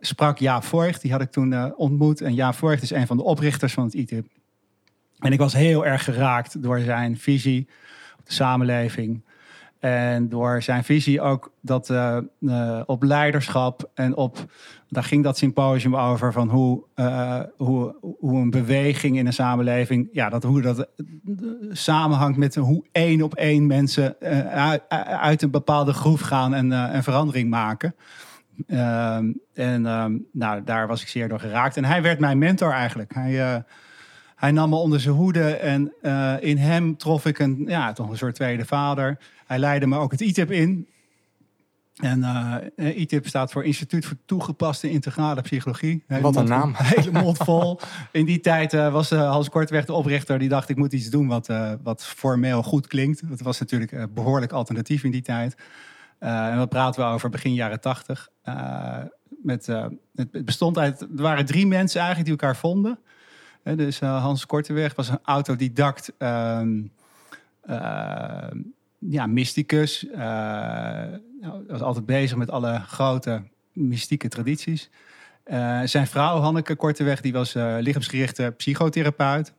sprak 0.00 0.38
Jaap 0.38 0.64
Voigt. 0.64 1.02
Die 1.02 1.12
had 1.12 1.20
ik 1.20 1.30
toen 1.30 1.76
ontmoet. 1.76 2.20
En 2.20 2.34
Jaap 2.34 2.54
Voigt 2.54 2.82
is 2.82 2.90
een 2.90 3.06
van 3.06 3.16
de 3.16 3.22
oprichters 3.22 3.72
van 3.72 3.84
het 3.84 3.94
ITIP. 3.94 4.26
En 5.18 5.32
ik 5.32 5.38
was 5.38 5.52
heel 5.52 5.86
erg 5.86 6.04
geraakt 6.04 6.62
door 6.62 6.80
zijn 6.80 7.18
visie 7.18 7.68
samenleving. 8.32 9.24
En 9.78 10.28
door 10.28 10.62
zijn 10.62 10.84
visie 10.84 11.20
ook 11.20 11.52
dat 11.60 11.90
uh, 11.90 12.16
uh, 12.40 12.80
op 12.86 13.02
leiderschap 13.02 13.90
en 13.94 14.16
op, 14.16 14.44
daar 14.88 15.04
ging 15.04 15.24
dat 15.24 15.38
symposium 15.38 15.96
over 15.96 16.32
van 16.32 16.48
hoe, 16.48 16.82
uh, 16.96 17.40
hoe, 17.56 17.96
hoe 18.18 18.40
een 18.40 18.50
beweging 18.50 19.18
in 19.18 19.26
een 19.26 19.32
samenleving, 19.32 20.08
ja, 20.12 20.28
dat 20.28 20.42
hoe 20.42 20.60
dat 20.60 20.88
samenhangt 21.70 22.38
met 22.38 22.54
hoe 22.54 22.84
één 22.92 23.22
op 23.22 23.34
één 23.34 23.66
mensen 23.66 24.16
uit, 24.50 24.82
uit, 25.18 25.42
een 25.42 25.50
bepaalde 25.50 25.92
groef 25.92 26.20
gaan 26.20 26.54
en, 26.54 26.72
en 26.72 27.02
verandering 27.02 27.50
maken. 27.50 27.94
Ehm, 28.66 29.32
en 29.54 29.86
ehm, 29.86 30.18
nou, 30.32 30.64
daar 30.64 30.86
was 30.86 31.02
ik 31.02 31.08
zeer 31.08 31.28
door 31.28 31.40
geraakt. 31.40 31.76
En 31.76 31.84
hij 31.84 32.02
werd 32.02 32.18
mijn 32.18 32.38
mentor 32.38 32.72
eigenlijk. 32.72 33.14
Hij, 33.14 33.40
eh, 33.40 33.60
hij 34.42 34.50
nam 34.50 34.70
me 34.70 34.76
onder 34.76 35.00
zijn 35.00 35.14
hoede 35.14 35.54
en 35.54 35.92
eh, 36.00 36.34
in 36.40 36.56
hem 36.56 36.96
trof 36.96 37.26
ik 37.26 37.38
een, 37.38 37.64
ja, 37.66 37.92
toch 37.92 38.10
een 38.10 38.16
soort 38.16 38.34
tweede 38.34 38.64
vader. 38.64 39.18
Hij 39.46 39.58
leidde 39.58 39.86
me 39.86 39.98
ook 39.98 40.10
het 40.10 40.20
ITIP 40.20 40.50
in. 40.50 40.88
En 41.96 42.18
uh, 42.76 42.98
ITIP 42.98 43.26
staat 43.26 43.52
voor 43.52 43.64
Instituut 43.64 44.06
voor 44.06 44.16
Toegepaste 44.24 44.90
Integrale 44.90 45.40
Psychologie. 45.40 46.04
Wat 46.20 46.36
een 46.36 46.44
naam. 46.44 46.74
Hele 46.94 47.10
mond 47.10 47.36
vol. 47.36 47.80
In 48.12 48.24
die 48.24 48.40
tijd 48.40 48.72
was 48.72 49.10
Hans 49.10 49.48
Kortweg 49.48 49.84
de 49.84 49.92
oprichter. 49.92 50.38
Die 50.38 50.48
dacht, 50.48 50.68
ik 50.68 50.76
moet 50.76 50.92
iets 50.92 51.10
doen 51.10 51.26
wat, 51.26 51.48
wat 51.82 52.04
formeel 52.04 52.62
goed 52.62 52.86
klinkt. 52.86 53.28
Dat 53.28 53.40
was 53.40 53.60
natuurlijk 53.60 54.14
behoorlijk 54.14 54.52
alternatief 54.52 55.04
in 55.04 55.10
die 55.10 55.22
tijd. 55.22 55.54
en 56.18 56.56
wat 56.56 56.68
praten 56.68 57.02
we 57.02 57.10
over 57.10 57.30
begin 57.30 57.54
jaren 57.54 57.80
tachtig. 57.80 58.28
met, 59.42 59.66
het 60.14 60.44
bestond 60.44 60.78
uit, 60.78 61.00
er 61.00 61.08
waren 61.12 61.46
drie 61.46 61.66
mensen 61.66 62.00
eigenlijk 62.00 62.30
die 62.30 62.38
elkaar 62.38 62.60
vonden 62.60 62.98
dus 63.62 64.00
uh, 64.00 64.22
Hans 64.22 64.46
Korteweg 64.46 64.94
was 64.94 65.08
een 65.08 65.18
autodidact, 65.22 66.12
um, 66.18 66.92
ja, 68.98 69.26
mysticus. 69.26 70.04
Uh, 70.04 70.18
nou, 71.40 71.64
was 71.68 71.80
altijd 71.80 72.06
bezig 72.06 72.36
met 72.36 72.50
alle 72.50 72.80
grote 72.86 73.42
mystieke 73.72 74.28
tradities. 74.28 74.90
zijn 75.84 76.06
vrouw 76.06 76.40
Hanneke 76.40 76.76
Korteweg, 76.76 77.20
die 77.20 77.32
was 77.32 77.52
lichaamsgerichte 77.54 78.54
psychotherapeut. 78.56 79.52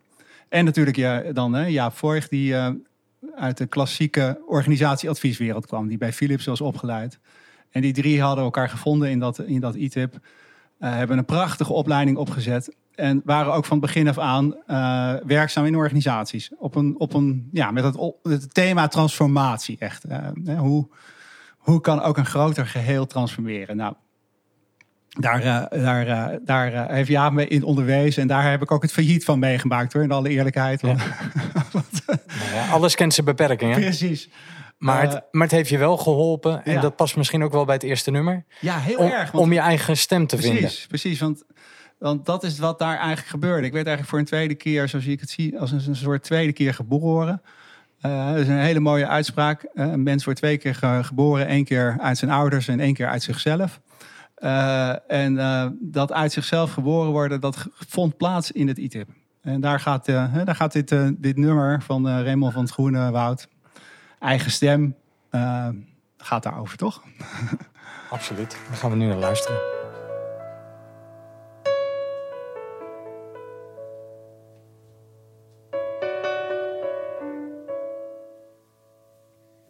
En 0.49 0.65
natuurlijk 0.65 0.97
ja, 0.97 1.21
dan 1.31 1.71
Jaap 1.71 1.93
Voigt, 1.93 2.29
die 2.29 2.55
uit 3.35 3.57
de 3.57 3.65
klassieke 3.65 4.41
organisatieadvieswereld 4.45 5.65
kwam, 5.65 5.87
die 5.87 5.97
bij 5.97 6.13
Philips 6.13 6.45
was 6.45 6.61
opgeleid. 6.61 7.19
En 7.69 7.81
die 7.81 7.93
drie 7.93 8.21
hadden 8.21 8.43
elkaar 8.43 8.69
gevonden 8.69 9.09
in 9.09 9.19
dat, 9.19 9.39
in 9.39 9.59
dat 9.59 9.75
ITIP. 9.75 10.19
hebben 10.77 11.17
een 11.17 11.25
prachtige 11.25 11.73
opleiding 11.73 12.17
opgezet. 12.17 12.75
En 12.95 13.21
waren 13.25 13.53
ook 13.53 13.65
van 13.65 13.79
begin 13.79 14.07
af 14.07 14.17
aan 14.17 14.55
uh, 14.67 15.13
werkzaam 15.25 15.65
in 15.65 15.75
organisaties. 15.75 16.51
Op 16.57 16.75
een, 16.75 16.95
op 16.97 17.13
een, 17.13 17.49
ja, 17.51 17.71
met 17.71 17.83
het, 17.83 17.97
het 18.23 18.53
thema 18.53 18.87
transformatie 18.87 19.77
echt. 19.79 20.05
Uh, 20.45 20.59
hoe, 20.59 20.87
hoe 21.57 21.81
kan 21.81 22.01
ook 22.01 22.17
een 22.17 22.25
groter 22.25 22.67
geheel 22.67 23.05
transformeren? 23.05 23.75
Nou, 23.75 23.93
daar, 25.09 25.45
uh, 25.45 25.83
daar, 25.83 26.39
daar 26.45 26.91
heeft 26.91 27.09
Jaap 27.09 27.31
me 27.31 27.47
in 27.47 27.63
onderwezen. 27.63 28.21
En 28.21 28.27
daar 28.27 28.51
heb 28.51 28.61
ik 28.61 28.71
ook 28.71 28.81
het 28.81 28.91
failliet 28.91 29.25
van 29.25 29.39
meegemaakt 29.39 29.93
hoor, 29.93 30.03
in 30.03 30.11
alle 30.11 30.29
eerlijkheid. 30.29 30.81
Ja. 30.81 30.93
nou 30.93 32.53
ja, 32.53 32.69
alles 32.71 32.95
kent 32.95 33.13
zijn 33.13 33.25
beperkingen. 33.25 33.79
Precies. 33.79 34.29
Maar 34.77 35.01
het, 35.01 35.21
maar 35.31 35.43
het 35.43 35.51
heeft 35.51 35.69
je 35.69 35.77
wel 35.77 35.97
geholpen. 35.97 36.65
En 36.65 36.81
dat 36.81 36.95
past 36.95 37.15
misschien 37.15 37.43
ook 37.43 37.51
wel 37.51 37.65
bij 37.65 37.75
het 37.75 37.83
eerste 37.83 38.11
nummer. 38.11 38.45
Ja, 38.59 38.79
heel 38.79 38.97
om, 38.97 39.09
erg. 39.09 39.31
Want, 39.31 39.43
om 39.43 39.53
je 39.53 39.59
eigen 39.59 39.97
stem 39.97 40.27
te 40.27 40.35
precies, 40.35 40.53
vinden. 40.53 40.87
Precies, 40.87 41.19
want 41.19 41.43
want 42.03 42.25
dat 42.25 42.43
is 42.43 42.59
wat 42.59 42.79
daar 42.79 42.97
eigenlijk 42.97 43.27
gebeurde. 43.27 43.67
Ik 43.67 43.73
werd 43.73 43.87
eigenlijk 43.87 44.09
voor 44.09 44.19
een 44.19 44.25
tweede 44.25 44.55
keer, 44.55 44.89
zoals 44.89 45.05
ik 45.05 45.19
het 45.19 45.29
zie, 45.29 45.59
als 45.59 45.71
een, 45.71 45.95
soort 45.95 46.23
tweede 46.23 46.53
keer 46.53 46.73
geboren. 46.73 47.41
Uh, 48.01 48.29
dat 48.29 48.37
is 48.37 48.47
een 48.47 48.57
hele 48.57 48.79
mooie 48.79 49.07
uitspraak. 49.07 49.63
Uh, 49.73 49.91
een 49.91 50.03
mens 50.03 50.25
wordt 50.25 50.39
twee 50.39 50.57
keer 50.57 50.75
geboren. 51.03 51.47
één 51.47 51.63
keer 51.63 51.97
uit 51.99 52.17
zijn 52.17 52.31
ouders 52.31 52.67
en 52.67 52.79
één 52.79 52.93
keer 52.93 53.07
uit 53.07 53.23
zichzelf. 53.23 53.79
Uh, 54.37 55.11
en 55.11 55.35
dat 55.81 56.13
uit 56.13 56.31
zichzelf 56.31 56.73
geboren 56.73 57.11
worden, 57.11 57.41
dat 57.41 57.67
vond 57.87 58.17
plaats 58.17 58.51
in 58.51 58.67
het 58.67 58.77
ITIP. 58.77 59.09
En 59.41 59.61
daar 59.61 59.79
gaat, 59.79 60.05
daar 60.05 60.55
gaat 60.55 60.71
dit, 60.71 60.95
dit 61.17 61.37
nummer 61.37 61.81
van 61.81 62.07
Raymond 62.07 62.53
van 62.53 62.61
het 62.61 62.71
Groene 62.71 63.11
Woud, 63.11 63.47
eigen 64.19 64.51
stem, 64.51 64.95
gaat 66.17 66.43
daarover, 66.43 66.77
toch? 66.77 67.01
Absoluut. 68.09 68.57
Daar 68.67 68.77
gaan 68.77 68.89
we 68.89 68.95
nu 68.95 69.07
naar 69.07 69.17
luisteren. 69.17 69.72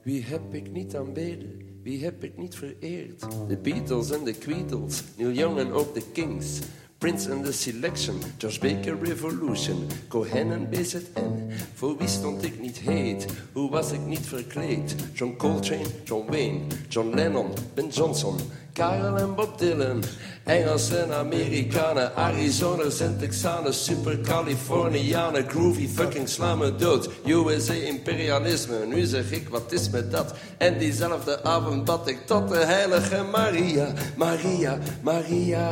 Wie 0.03 0.23
heb 0.23 0.53
ik 0.53 0.71
niet 0.71 0.95
aanbeden? 0.95 1.61
Wie 1.83 2.03
heb 2.03 2.23
ik 2.23 2.37
niet 2.37 2.55
vereerd? 2.55 3.25
De 3.47 3.57
Beatles 3.57 4.11
en 4.11 4.23
de 4.23 4.33
Queedles, 4.33 5.03
Neil 5.17 5.31
Young 5.31 5.57
en 5.57 5.71
ook 5.71 5.93
de 5.93 6.03
Kings. 6.13 6.59
Prince 6.97 7.31
and 7.31 7.45
the 7.45 7.53
Selection, 7.53 8.15
Josh 8.37 8.57
Baker 8.57 8.97
Revolution, 9.03 9.87
Cohen 10.07 10.51
en 10.51 10.69
BZN. 10.69 11.49
Voor 11.73 11.97
wie 11.97 12.07
stond 12.07 12.43
ik 12.43 12.61
niet 12.61 12.77
heet? 12.77 13.25
Hoe 13.51 13.69
was 13.69 13.91
ik 13.91 14.05
niet 14.05 14.25
verkleed? 14.25 14.95
John 15.13 15.35
Coltrane, 15.37 15.87
John 16.03 16.31
Wayne, 16.31 16.59
John 16.89 17.15
Lennon, 17.15 17.47
Ben 17.73 17.87
Johnson, 17.87 18.35
Karel 18.73 19.17
en 19.17 19.35
Bob 19.35 19.57
Dylan. 19.57 20.03
Engels 20.43 20.91
en 20.91 21.11
Amerikanen, 21.13 22.15
Arizoners 22.15 22.99
en 22.99 23.17
Texanen, 23.17 23.73
super 23.73 24.21
Californianen, 24.21 25.49
groovy 25.49 25.87
fucking 25.87 26.29
slaan 26.29 26.57
me 26.57 26.75
dood. 26.75 27.09
USA 27.25 27.73
imperialisme, 27.73 28.85
nu 28.85 29.05
zeg 29.05 29.31
ik 29.31 29.49
wat 29.49 29.71
is 29.71 29.89
met 29.89 30.11
dat? 30.11 30.33
En 30.57 30.77
diezelfde 30.77 31.43
avond 31.43 31.85
bad 31.85 32.07
ik 32.07 32.25
tot 32.25 32.49
de 32.49 32.57
heilige 32.57 33.23
Maria, 33.23 33.93
Maria, 34.17 34.77
Maria. 35.01 35.63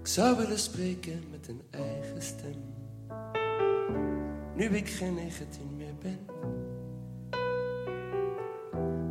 Ik 0.00 0.06
zou 0.06 0.36
willen 0.36 0.58
spreken 0.58 1.22
met 1.30 1.48
een 1.48 1.62
eigen 1.70 2.22
stem, 2.22 2.54
nu 4.54 4.64
ik 4.64 4.88
geen 4.88 5.14
19 5.14 5.67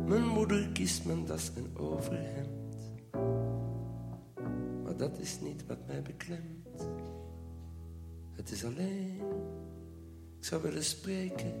Mijn 0.08 0.26
moeder 0.26 0.68
kiest 0.68 1.04
mijn 1.04 1.24
das 1.24 1.50
en 1.54 1.76
overhemd. 1.76 2.92
Maar 4.84 4.96
dat 4.96 5.18
is 5.18 5.40
niet 5.40 5.66
wat 5.66 5.86
mij 5.86 6.02
beklemt. 6.02 6.88
Het 8.32 8.50
is 8.50 8.64
alleen, 8.64 9.20
ik 10.38 10.44
zou 10.44 10.62
willen 10.62 10.84
spreken 10.84 11.52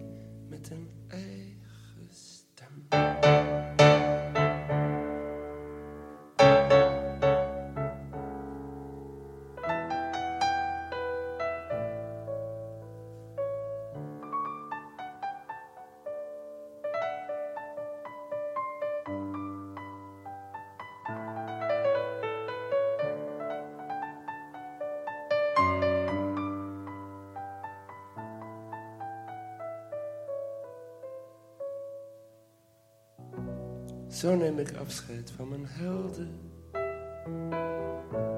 met 0.48 0.70
een 0.70 0.88
eigen 1.08 2.08
stem. 2.10 3.77
Zo 34.18 34.34
neem 34.36 34.58
ik 34.58 34.76
afscheid 34.76 35.32
van 35.36 35.48
mijn 35.48 35.66
helden, 35.66 36.40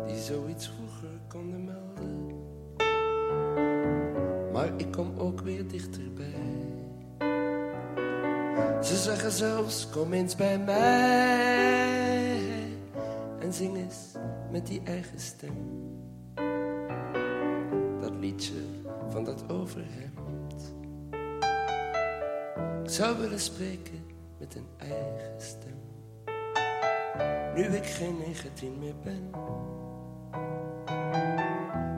die 0.06 0.18
zoiets 0.18 0.68
vroeger 0.76 1.08
konden 1.28 1.64
melden. 1.64 2.26
Maar 4.52 4.70
ik 4.76 4.92
kom 4.92 5.18
ook 5.18 5.40
weer 5.40 5.68
dichterbij. 5.68 6.34
Ze 8.82 8.96
zeggen 8.96 9.30
zelfs, 9.30 9.90
kom 9.90 10.12
eens 10.12 10.36
bij 10.36 10.58
mij 10.58 12.40
en 13.38 13.52
zing 13.52 13.76
eens 13.76 14.12
met 14.50 14.66
die 14.66 14.80
eigen 14.84 15.20
stem. 15.20 15.56
Dat 18.00 18.12
liedje 18.20 18.62
van 19.10 19.24
dat 19.24 19.44
overhemd. 19.48 20.74
Ik 22.84 22.90
zou 22.90 23.18
willen 23.18 23.40
spreken 23.40 24.09
met 24.40 24.54
een 24.54 24.68
eigen 24.76 25.40
stem. 25.40 25.78
Nu 27.54 27.62
ik 27.62 27.86
geen 27.86 28.18
19 28.18 28.78
meer 28.78 28.98
ben. 29.04 29.30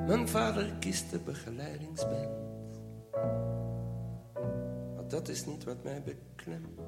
Mijn 0.07 0.29
vader 0.29 0.75
kiest 0.79 1.11
de 1.11 1.19
begeleidingsband. 1.19 2.81
Maar 4.95 5.09
dat 5.09 5.29
is 5.29 5.47
niet 5.47 5.65
wat 5.65 5.83
mij 5.83 6.03
beklemt. 6.03 6.81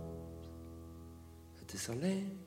Het 1.53 1.73
is 1.73 1.89
alleen, 1.89 2.47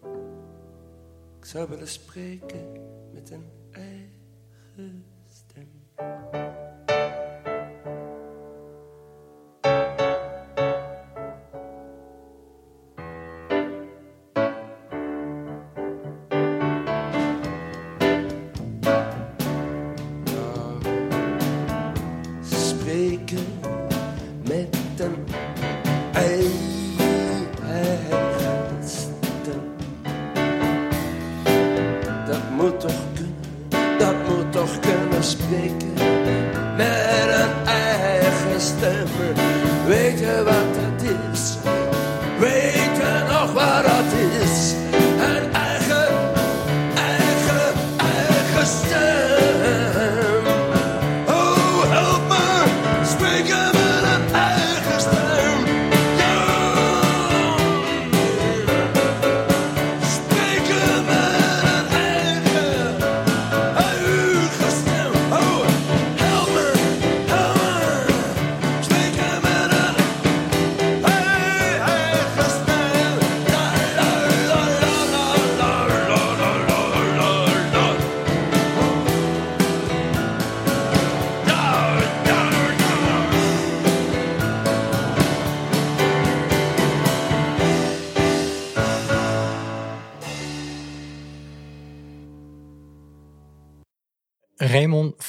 ik 1.38 1.46
zou 1.46 1.70
willen 1.70 1.88
spreken 1.88 2.72
met 3.14 3.30
een 3.30 3.46
eigen 3.72 5.06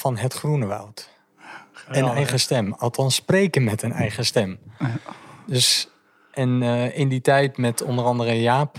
van 0.08 0.16
het 0.16 0.34
Groene 0.34 0.66
Woud. 0.66 1.10
Een 1.88 2.04
eigen 2.04 2.40
stem. 2.40 2.72
Althans, 2.72 3.14
spreken 3.14 3.64
met 3.64 3.82
een 3.82 3.92
eigen 3.92 4.24
stem. 4.24 4.58
Dus, 5.46 5.88
en 6.32 6.62
eh, 6.62 6.98
in 6.98 7.08
die 7.08 7.20
tijd 7.20 7.56
met 7.56 7.82
onder 7.82 8.04
andere 8.04 8.40
Jaap... 8.40 8.76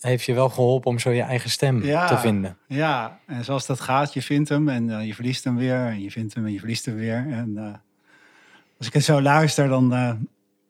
heeft 0.00 0.24
je 0.24 0.34
wel 0.34 0.48
geholpen 0.48 0.90
om 0.90 0.98
zo 0.98 1.10
je 1.10 1.22
eigen 1.22 1.50
stem 1.50 1.84
Ja. 1.84 2.06
te 2.06 2.18
vinden. 2.18 2.56
Ja, 2.66 3.18
en 3.26 3.44
zoals 3.44 3.66
dat 3.66 3.80
gaat, 3.80 4.14
je 4.14 4.22
vindt 4.22 4.48
hem 4.48 4.68
en 4.68 4.98
eh, 4.98 5.06
je 5.06 5.14
verliest 5.14 5.44
hem 5.44 5.56
weer. 5.56 5.86
En 5.86 6.02
je 6.02 6.10
vindt 6.10 6.34
hem 6.34 6.46
en 6.46 6.52
je 6.52 6.58
verliest 6.58 6.84
hem 6.84 6.94
weer. 6.94 7.26
En 7.30 7.52
eh, 7.56 7.74
als 8.78 8.86
ik 8.86 8.92
het 8.92 9.04
zo 9.04 9.20
luister, 9.20 9.68
dan 9.68 9.92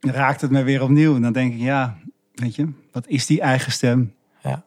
raakt 0.01 0.41
het 0.41 0.51
me 0.51 0.63
weer 0.63 0.83
opnieuw. 0.83 1.15
En 1.15 1.23
dan 1.23 1.33
denk 1.33 1.53
ik, 1.53 1.61
ja, 1.61 1.99
weet 2.35 2.55
je, 2.55 2.69
wat 2.93 3.07
is 3.07 3.27
die 3.27 3.41
eigen 3.41 3.73
stem? 3.73 4.15
Ja. 4.43 4.65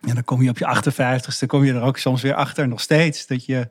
En 0.00 0.14
dan 0.14 0.24
kom 0.24 0.42
je 0.42 0.50
op 0.50 0.58
je 0.58 0.76
58ste, 0.76 1.46
kom 1.46 1.64
je 1.64 1.72
er 1.72 1.82
ook 1.82 1.98
soms 1.98 2.22
weer 2.22 2.34
achter, 2.34 2.68
nog 2.68 2.80
steeds. 2.80 3.26
Dat 3.26 3.44
je 3.44 3.68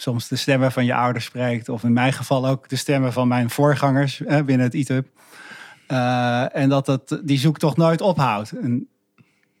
soms 0.00 0.28
de 0.28 0.36
stemmen 0.36 0.72
van 0.72 0.84
je 0.84 0.94
ouders 0.94 1.24
spreekt. 1.24 1.68
Of 1.68 1.84
in 1.84 1.92
mijn 1.92 2.12
geval 2.12 2.48
ook 2.48 2.68
de 2.68 2.76
stemmen 2.76 3.12
van 3.12 3.28
mijn 3.28 3.50
voorgangers 3.50 4.22
hè, 4.26 4.44
binnen 4.44 4.66
het 4.66 4.74
ITUB. 4.74 5.06
Eh, 5.86 6.56
en 6.56 6.68
dat 6.68 6.86
het, 6.86 7.20
die 7.24 7.38
zoektocht 7.38 7.76
nooit 7.76 8.00
ophoudt. 8.00 8.52
En, 8.52 8.88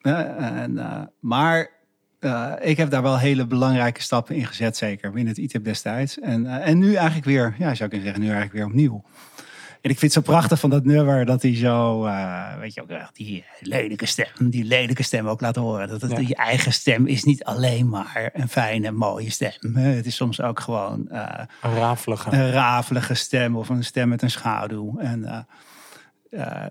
en, 0.02 0.78
eh, 0.78 1.02
maar 1.20 1.70
eh, 2.18 2.52
ik 2.60 2.76
heb 2.76 2.90
daar 2.90 3.02
wel 3.02 3.18
hele 3.18 3.46
belangrijke 3.46 4.02
stappen 4.02 4.34
in 4.34 4.46
gezet, 4.46 4.76
zeker 4.76 5.10
binnen 5.12 5.34
het 5.34 5.42
ITIP 5.42 5.64
destijds. 5.64 6.18
En, 6.18 6.46
en 6.46 6.78
nu 6.78 6.94
eigenlijk 6.94 7.26
weer, 7.26 7.54
ja, 7.58 7.74
zou 7.74 7.84
ik 7.84 7.88
kunnen 7.90 8.06
zeggen, 8.06 8.20
nu 8.20 8.28
eigenlijk 8.28 8.56
weer 8.56 8.66
opnieuw. 8.66 9.04
En 9.80 9.90
ik 9.90 9.98
vind 9.98 10.14
het 10.14 10.24
zo 10.24 10.32
prachtig 10.32 10.60
van 10.60 10.70
dat 10.70 10.84
nummer 10.84 11.24
dat 11.24 11.42
hij 11.42 11.56
zo, 11.56 12.04
eh, 12.04 12.58
weet 12.58 12.74
je 12.74 12.82
ook, 12.82 12.88
die 13.12 13.44
lelijke 13.60 14.06
stem, 14.06 14.26
die 14.38 14.64
lelijke 14.64 15.02
stem 15.02 15.28
ook 15.28 15.40
laat 15.40 15.56
horen. 15.56 15.88
Dat 15.88 16.00
het 16.00 16.10
Ja. 16.10 16.18
je 16.26 16.34
eigen 16.36 16.72
stem 16.72 17.06
is 17.06 17.24
niet 17.24 17.44
alleen 17.44 17.88
maar 17.88 18.30
een 18.32 18.48
fijne, 18.48 18.90
mooie 18.90 19.30
stem. 19.30 19.74
Het 19.76 20.06
is 20.06 20.16
soms 20.16 20.40
ook 20.40 20.60
gewoon 20.60 21.08
eh, 21.08 21.44
Een 21.62 21.74
rafelige. 21.74 22.30
een 22.32 22.50
rafelige 22.50 23.14
stem 23.14 23.56
of 23.56 23.68
een 23.68 23.84
stem 23.84 24.08
met 24.08 24.22
een 24.22 24.30
schaduw. 24.30 24.98
En, 24.98 25.24
eh, 26.30 26.64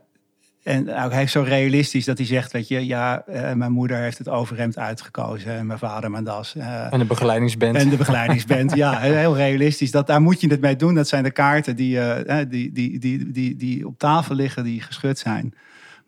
en 0.67 0.93
ook 1.03 1.11
hij 1.11 1.23
is 1.23 1.31
zo 1.31 1.41
realistisch 1.41 2.05
dat 2.05 2.17
hij 2.17 2.27
zegt, 2.27 2.51
weet 2.51 2.67
je, 2.67 2.85
ja, 2.85 3.23
eh, 3.25 3.53
mijn 3.53 3.71
moeder 3.71 3.97
heeft 3.97 4.17
het 4.17 4.29
overhemd 4.29 4.77
uitgekozen 4.77 5.51
en 5.57 5.65
mijn 5.65 5.79
vader 5.79 6.11
mijn 6.11 6.23
das. 6.23 6.55
eh, 6.55 6.93
en 6.93 6.99
de 6.99 7.05
begeleidingsband. 7.05 7.75
en 7.75 7.89
de 7.89 7.97
begeleidingsband, 7.97 8.75
ja, 8.75 8.99
heel 8.99 9.35
realistisch. 9.35 9.91
Dat, 9.91 10.07
daar 10.07 10.21
moet 10.21 10.41
je 10.41 10.47
het 10.47 10.61
mee 10.61 10.75
doen. 10.75 10.93
Dat 10.95 11.07
zijn 11.07 11.23
de 11.23 11.31
kaarten 11.31 11.75
die, 11.75 11.99
eh, 11.99 12.45
die, 12.49 12.71
die, 12.71 12.99
die, 12.99 13.31
die, 13.31 13.55
die 13.55 13.87
op 13.87 13.97
tafel 13.97 14.35
liggen, 14.35 14.63
die 14.63 14.81
geschud 14.81 15.17
zijn. 15.19 15.53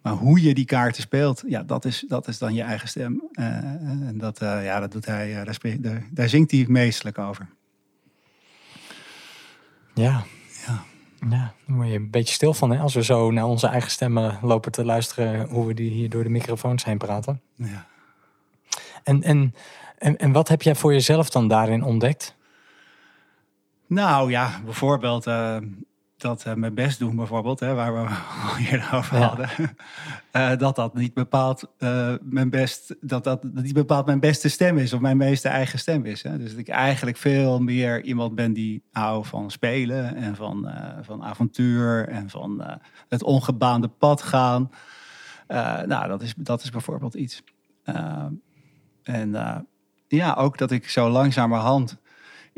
Maar 0.02 0.13
hoe 0.13 0.41
je 0.41 0.54
die 0.54 0.65
kaarten 0.65 1.02
speelt, 1.02 1.43
ja, 1.48 1.63
dat 1.63 1.86
is, 1.86 2.06
dat 2.08 2.28
is 2.28 2.38
dan 2.38 2.54
je 2.54 2.62
eigen 2.62 2.88
stem. 2.88 3.24
En 3.34 4.13
dat, 4.17 4.38
ja, 4.39 4.80
dat 4.80 4.91
doet 4.91 5.06
hij, 5.06 5.43
daar, 5.43 5.54
spreekt- 5.54 5.84
daar, 5.84 6.04
daar 6.12 6.30
zingt 6.30 6.52
hij 6.52 6.65
meestelijk 6.67 7.17
over. 7.17 7.48
Ja. 9.93 10.24
Ja. 10.67 10.84
Ja, 11.21 11.29
daar 11.29 11.53
word 11.65 11.88
je 11.88 11.93
een 11.93 12.10
beetje 12.10 12.34
stil 12.34 12.53
van 12.53 12.71
hè? 12.71 12.79
als 12.79 12.93
we 12.93 13.03
zo 13.03 13.32
naar 13.32 13.45
onze 13.45 13.67
eigen 13.67 13.91
stemmen 13.91 14.39
lopen 14.41 14.71
te 14.71 14.86
luisteren 14.86 15.47
hoe 15.47 15.65
we 15.67 15.73
die 15.73 15.91
hier 15.91 16.10
door 16.10 16.23
de 16.23 16.29
microfoons 16.29 16.86
heen 16.86 16.97
praten. 16.97 17.41
Ja. 17.55 17.88
En, 19.03 19.23
en, 19.23 19.55
en, 19.97 20.17
en 20.17 20.32
wat 20.32 20.47
heb 20.47 20.62
jij 20.62 20.75
voor 20.75 20.93
jezelf 20.93 21.29
dan 21.29 21.47
daarin 21.47 21.84
ontdekt? 21.84 22.36
Nou 23.88 24.29
ja, 24.32 24.62
bijvoorbeeld 24.65 25.27
eh, 25.27 25.58
dat 26.21 26.43
eh, 26.43 26.53
mijn 26.53 26.73
best 26.73 26.99
doen, 26.99 27.15
bijvoorbeeld, 27.15 27.60
hè, 27.60 27.73
waar 27.73 27.93
we 27.93 27.99
al 28.49 28.58
eerder 28.58 28.89
over 28.93 29.17
Ja. 29.17 29.27
hadden. 29.27 29.49
Eh, 30.32 30.58
dat 30.58 30.75
dat 30.75 30.93
niet 30.93 31.13
bepaald 31.13 31.71
eh, 31.77 32.13
mijn 32.21 32.49
best, 32.49 32.95
dat 33.01 33.23
dat 33.23 33.43
niet 33.43 33.73
bepaald 33.73 34.05
mijn 34.05 34.19
beste 34.19 34.49
stem 34.49 34.77
is 34.77 34.93
of 34.93 34.99
mijn 34.99 35.17
meeste 35.17 35.49
eigen 35.49 35.79
stem 35.79 36.05
is. 36.05 36.23
Hè. 36.23 36.38
Dus 36.38 36.49
dat 36.49 36.60
ik 36.60 36.67
eigenlijk 36.67 37.17
veel 37.17 37.60
meer 37.60 38.03
iemand 38.03 38.36
ben 38.36 38.53
die 38.53 38.84
hou 38.91 39.25
van 39.25 39.51
spelen 39.51 40.15
en 40.15 40.36
van, 40.36 40.71
van 41.01 41.23
avontuur 41.23 42.08
en 42.08 42.29
van 42.29 42.79
het 43.08 43.23
ongebaande 43.23 43.88
pad 43.88 44.21
gaan. 44.21 44.71
Nou, 45.86 46.08
dat 46.08 46.21
is, 46.21 46.34
dat 46.38 46.63
is 46.63 46.69
bijvoorbeeld 46.69 47.13
iets. 47.13 47.43
En 49.03 49.32
ja, 50.08 50.34
ook 50.34 50.58
dat 50.58 50.71
ik 50.71 50.89
zo 50.89 51.10
langzamerhand 51.10 51.97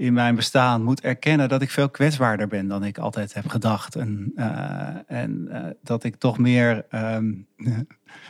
in 0.02 0.14
mijn 0.14 0.36
bestaan 0.36 0.84
moet 0.84 1.02
erkennen 1.02 1.50
dat 1.50 1.62
ik 1.62 1.70
veel 1.70 1.90
kwetsbaarder 1.90 2.48
ben 2.48 2.68
dan 2.68 2.84
ik 2.84 2.98
altijd 2.98 3.34
heb 3.34 3.48
gedacht. 3.48 3.96
En, 3.96 4.32
eh, 4.36 4.96
en 5.08 5.48
eh, 5.52 5.70
dat 5.84 6.04
ik 6.04 6.16
toch 6.16 6.38
meer. 6.38 6.86
ehm, 6.90 7.34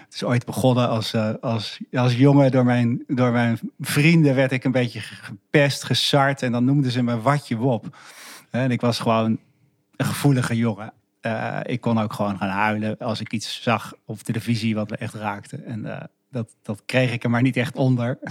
het 0.06 0.14
is 0.14 0.24
ooit 0.24 0.46
begonnen 0.46 0.90
als, 0.90 1.14
eh, 1.14 1.34
als, 1.42 1.80
als 1.92 2.16
jongen 2.16 2.52
door 2.52 2.66
mijn, 2.66 3.04
door 3.08 3.32
mijn 3.32 3.60
vrienden 3.80 4.36
werd 4.36 4.52
ik 4.52 4.64
een 4.64 4.72
beetje 4.72 5.00
gepest, 5.00 5.84
gesart. 5.84 6.42
En 6.42 6.52
dan 6.52 6.66
noemden 6.66 6.92
ze 6.92 7.04
me 7.04 7.22
Watje 7.22 7.58
Wop. 7.58 7.98
En 8.50 8.72
ik 8.72 8.82
was 8.82 9.00
gewoon 9.00 9.40
een 9.96 10.06
gevoelige 10.06 10.56
jongen. 10.56 10.94
Ik 11.64 11.82
kon 11.82 12.00
ook 12.00 12.14
gewoon 12.14 12.38
gaan 12.38 12.50
huilen 12.50 12.98
als 12.98 13.20
ik 13.20 13.34
iets 13.34 13.62
zag 13.62 13.94
op 14.06 14.20
televisie 14.20 14.76
wat 14.76 14.90
me 14.90 14.96
echt 14.96 15.14
raakte. 15.14 15.58
En 15.58 16.10
dat, 16.30 16.56
dat 16.62 16.82
kreeg 16.86 17.12
ik 17.12 17.24
er 17.24 17.30
maar 17.30 17.42
niet 17.42 17.58
echt 17.58 17.76
onder. 17.76 18.20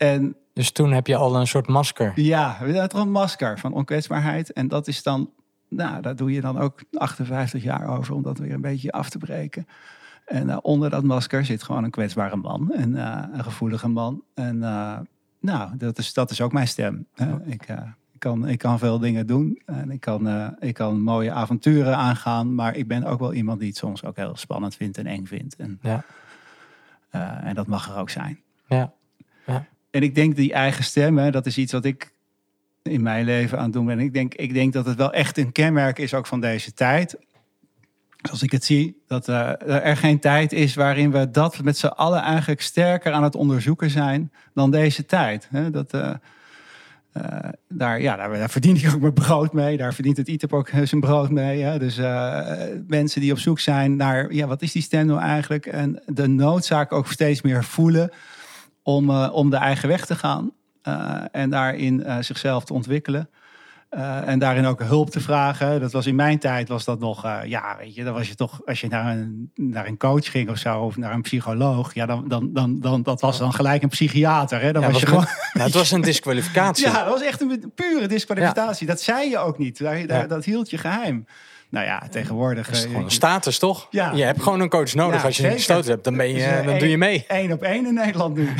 En 0.00 0.36
Dus 0.60 0.70
toen 0.70 0.92
heb 0.92 1.06
je 1.06 1.16
al 1.16 1.36
een 1.36 1.46
soort 1.46 1.66
masker. 1.66 2.12
ja, 2.14 2.56
we 2.60 2.64
hebben 2.64 2.88
toch 2.88 3.00
een 3.00 3.10
masker 3.10 3.58
van 3.58 3.72
onkwetsbaarheid. 3.72 4.52
En 4.52 4.68
dat 4.68 4.88
is 4.88 5.02
dan, 5.02 5.30
nou, 5.68 6.02
daar 6.02 6.16
doe 6.16 6.32
je 6.32 6.40
dan 6.40 6.58
ook 6.58 6.82
58 6.92 7.62
jaar 7.62 7.98
over 7.98 8.14
om 8.14 8.22
dat 8.22 8.38
weer 8.38 8.52
een 8.52 8.60
beetje 8.60 8.92
af 8.92 9.10
te 9.10 9.18
breken. 9.18 9.66
En 10.26 10.50
eh, 10.50 10.56
onder 10.62 10.90
dat 10.90 11.04
masker 11.04 11.44
zit 11.44 11.62
gewoon 11.62 11.84
een 11.84 11.90
kwetsbare 11.90 12.36
man 12.36 12.72
en 12.72 12.96
eh, 12.96 13.24
een 13.32 13.42
gevoelige 13.44 13.88
man. 13.88 14.22
En 14.34 14.62
eh, 14.62 14.98
nou, 15.40 15.76
dat 15.76 15.98
is, 15.98 16.12
dat 16.12 16.30
is 16.30 16.40
ook 16.40 16.52
mijn 16.52 16.68
stem. 16.68 17.06
Ik, 17.44 17.76
kan, 18.18 18.48
ik 18.48 18.58
kan 18.58 18.78
veel 18.78 18.98
dingen 18.98 19.26
doen 19.26 19.62
en 19.66 19.90
ik 19.90 20.00
kan, 20.00 20.54
ik 20.58 20.74
kan 20.74 21.00
mooie 21.02 21.32
avonturen 21.32 21.96
aangaan. 21.96 22.54
Maar 22.54 22.76
ik 22.76 22.88
ben 22.88 23.04
ook 23.04 23.18
wel 23.18 23.34
iemand 23.34 23.58
die 23.58 23.68
het 23.68 23.76
soms 23.76 24.04
ook 24.04 24.16
heel 24.16 24.36
spannend 24.36 24.74
vindt 24.74 24.98
en 24.98 25.06
eng 25.06 25.26
vindt. 25.26 25.56
En, 25.56 25.78
Ja. 25.82 26.04
en 27.42 27.54
dat 27.54 27.66
mag 27.66 27.88
er 27.88 27.96
ook 27.96 28.10
zijn. 28.10 28.40
Ja. 28.66 28.92
En 29.90 30.02
ik 30.02 30.14
denk 30.14 30.36
die 30.36 30.52
eigen 30.52 30.84
stem, 30.84 31.18
hè, 31.18 31.30
dat 31.30 31.46
is 31.46 31.58
iets 31.58 31.72
wat 31.72 31.84
ik 31.84 32.12
in 32.82 33.02
mijn 33.02 33.24
leven 33.24 33.58
aan 33.58 33.64
het 33.64 33.72
doen 33.72 33.86
ben. 33.86 33.98
Ik 33.98 34.12
denk, 34.12 34.34
ik 34.34 34.54
denk 34.54 34.72
dat 34.72 34.86
het 34.86 34.96
wel 34.96 35.12
echt 35.12 35.38
een 35.38 35.52
kenmerk 35.52 35.98
is 35.98 36.14
ook 36.14 36.26
van 36.26 36.40
deze 36.40 36.72
tijd. 36.72 37.16
Zoals 38.22 38.42
ik 38.42 38.52
het 38.52 38.64
zie, 38.64 39.02
dat 39.06 39.28
eh, 39.28 39.86
er 39.86 39.96
geen 39.96 40.18
tijd 40.18 40.52
is 40.52 40.74
waarin 40.74 41.10
we 41.10 41.30
dat 41.30 41.62
met 41.62 41.78
z'n 41.78 41.86
allen 41.86 42.22
eigenlijk 42.22 42.60
sterker 42.60 43.12
aan 43.12 43.22
het 43.22 43.34
onderzoeken 43.34 43.90
zijn 43.90 44.32
dan 44.54 44.70
deze 44.70 45.06
tijd. 45.06 45.48
Hè? 45.50 45.70
Dat, 45.70 45.92
eh, 45.92 46.10
eh, 47.12 47.48
daar, 47.68 48.00
ja, 48.00 48.16
daar, 48.16 48.32
daar 48.32 48.50
verdien 48.50 48.76
ik 48.76 48.94
ook 48.94 49.00
mijn 49.00 49.12
brood 49.12 49.52
mee. 49.52 49.76
Daar 49.76 49.94
verdient 49.94 50.16
het 50.16 50.28
ITEP 50.28 50.52
ook 50.52 50.70
zijn 50.84 51.00
brood 51.00 51.30
mee. 51.30 51.62
Hè? 51.62 51.78
Dus 51.78 51.96
mensen 52.86 53.20
die 53.20 53.32
op 53.32 53.38
zoek 53.38 53.60
zijn 53.60 53.96
naar, 53.96 54.32
ja, 54.32 54.46
wat 54.46 54.62
is 54.62 54.72
die 54.72 54.82
stem 54.82 55.06
nou 55.06 55.20
eigenlijk? 55.20 55.66
En 55.66 56.02
de 56.06 56.28
noodzaak 56.28 56.92
ook 56.92 57.06
steeds 57.06 57.42
meer 57.42 57.64
voelen 57.64 58.10
om, 58.82 59.10
eh, 59.10 59.28
om 59.32 59.50
de 59.50 59.56
eigen 59.56 59.88
weg 59.88 60.06
te 60.06 60.14
gaan. 60.14 60.50
eh, 60.82 61.14
en 61.32 61.50
daarin 61.50 62.04
eh, 62.04 62.16
zichzelf 62.20 62.64
te 62.64 62.72
ontwikkelen. 62.72 63.30
En 64.24 64.38
daarin 64.38 64.66
ook 64.66 64.82
hulp 64.82 65.10
te 65.10 65.20
vragen. 65.20 65.80
Dat 65.80 65.92
was 65.92 66.06
in 66.06 66.14
mijn 66.14 66.38
tijd 66.38 66.68
was 66.68 66.84
dat 66.84 67.00
nog, 67.00 67.22
ja, 67.44 67.76
weet 67.78 67.94
je, 67.94 68.04
dan 68.04 68.14
was 68.14 68.28
je 68.28 68.34
toch, 68.34 68.60
als 68.66 68.80
je 68.80 68.88
naar 68.88 69.16
een, 69.16 69.50
naar 69.54 69.86
een 69.86 69.96
coach 69.96 70.30
ging 70.30 70.50
of 70.50 70.56
zo, 70.58 70.80
of 70.80 70.96
naar 70.96 71.12
een 71.12 71.20
psycholoog, 71.22 71.94
ja, 71.94 72.06
dan, 72.06 72.28
dan, 72.28 72.52
dan, 72.52 72.80
dan 72.80 73.02
dat 73.02 73.20
was 73.20 73.38
dan 73.38 73.52
gelijk 73.52 73.82
een 73.82 73.88
psychiater. 73.88 74.60
Hè? 74.60 74.72
Dan 74.72 74.82
Ja, 74.82 74.90
was 74.90 74.92
was 74.92 75.00
je 75.00 75.06
gewoon. 75.08 75.26
Nou, 75.52 75.64
het 75.70 75.74
was 75.74 75.90
een 75.90 76.00
disqualificatie. 76.00 76.86
Ja, 76.86 76.92
dat 77.04 77.12
was 77.12 77.22
echt 77.22 77.40
een 77.40 77.72
pure 77.74 78.06
disqualificatie. 78.06 78.86
Dat 78.86 79.00
zei 79.00 79.30
je 79.30 79.38
ook 79.38 79.58
niet. 79.58 79.78
Daar, 79.78 80.06
daar- 80.06 80.20
Ja. 80.20 80.26
Dat 80.26 80.44
hield 80.44 80.70
je 80.70 80.78
geheim. 80.78 81.26
Nou 81.70 81.86
ja, 81.86 82.02
tegenwoordig. 82.10 82.66
Dat 82.66 82.74
is 82.74 82.82
eh, 82.82 82.88
gewoon 82.88 83.04
een 83.04 83.10
status, 83.10 83.58
toch? 83.58 83.86
Ja. 83.90 84.12
Je 84.12 84.22
hebt 84.22 84.42
gewoon 84.42 84.60
een 84.60 84.68
coach 84.68 84.94
nodig. 84.94 85.20
Ja, 85.20 85.26
Als 85.26 85.36
je 85.36 85.46
een 85.46 85.52
gestoten 85.52 85.90
hebt, 85.90 86.04
dan, 86.04 86.16
ben 86.16 86.28
je, 86.28 86.34
Dus, 86.34 86.64
dan 86.66 86.78
doe 86.78 86.88
je 86.88 86.98
mee. 86.98 87.24
Eén 87.28 87.52
op 87.52 87.62
één 87.62 87.86
in 87.86 87.94
Nederland 87.94 88.36
nu. 88.36 88.48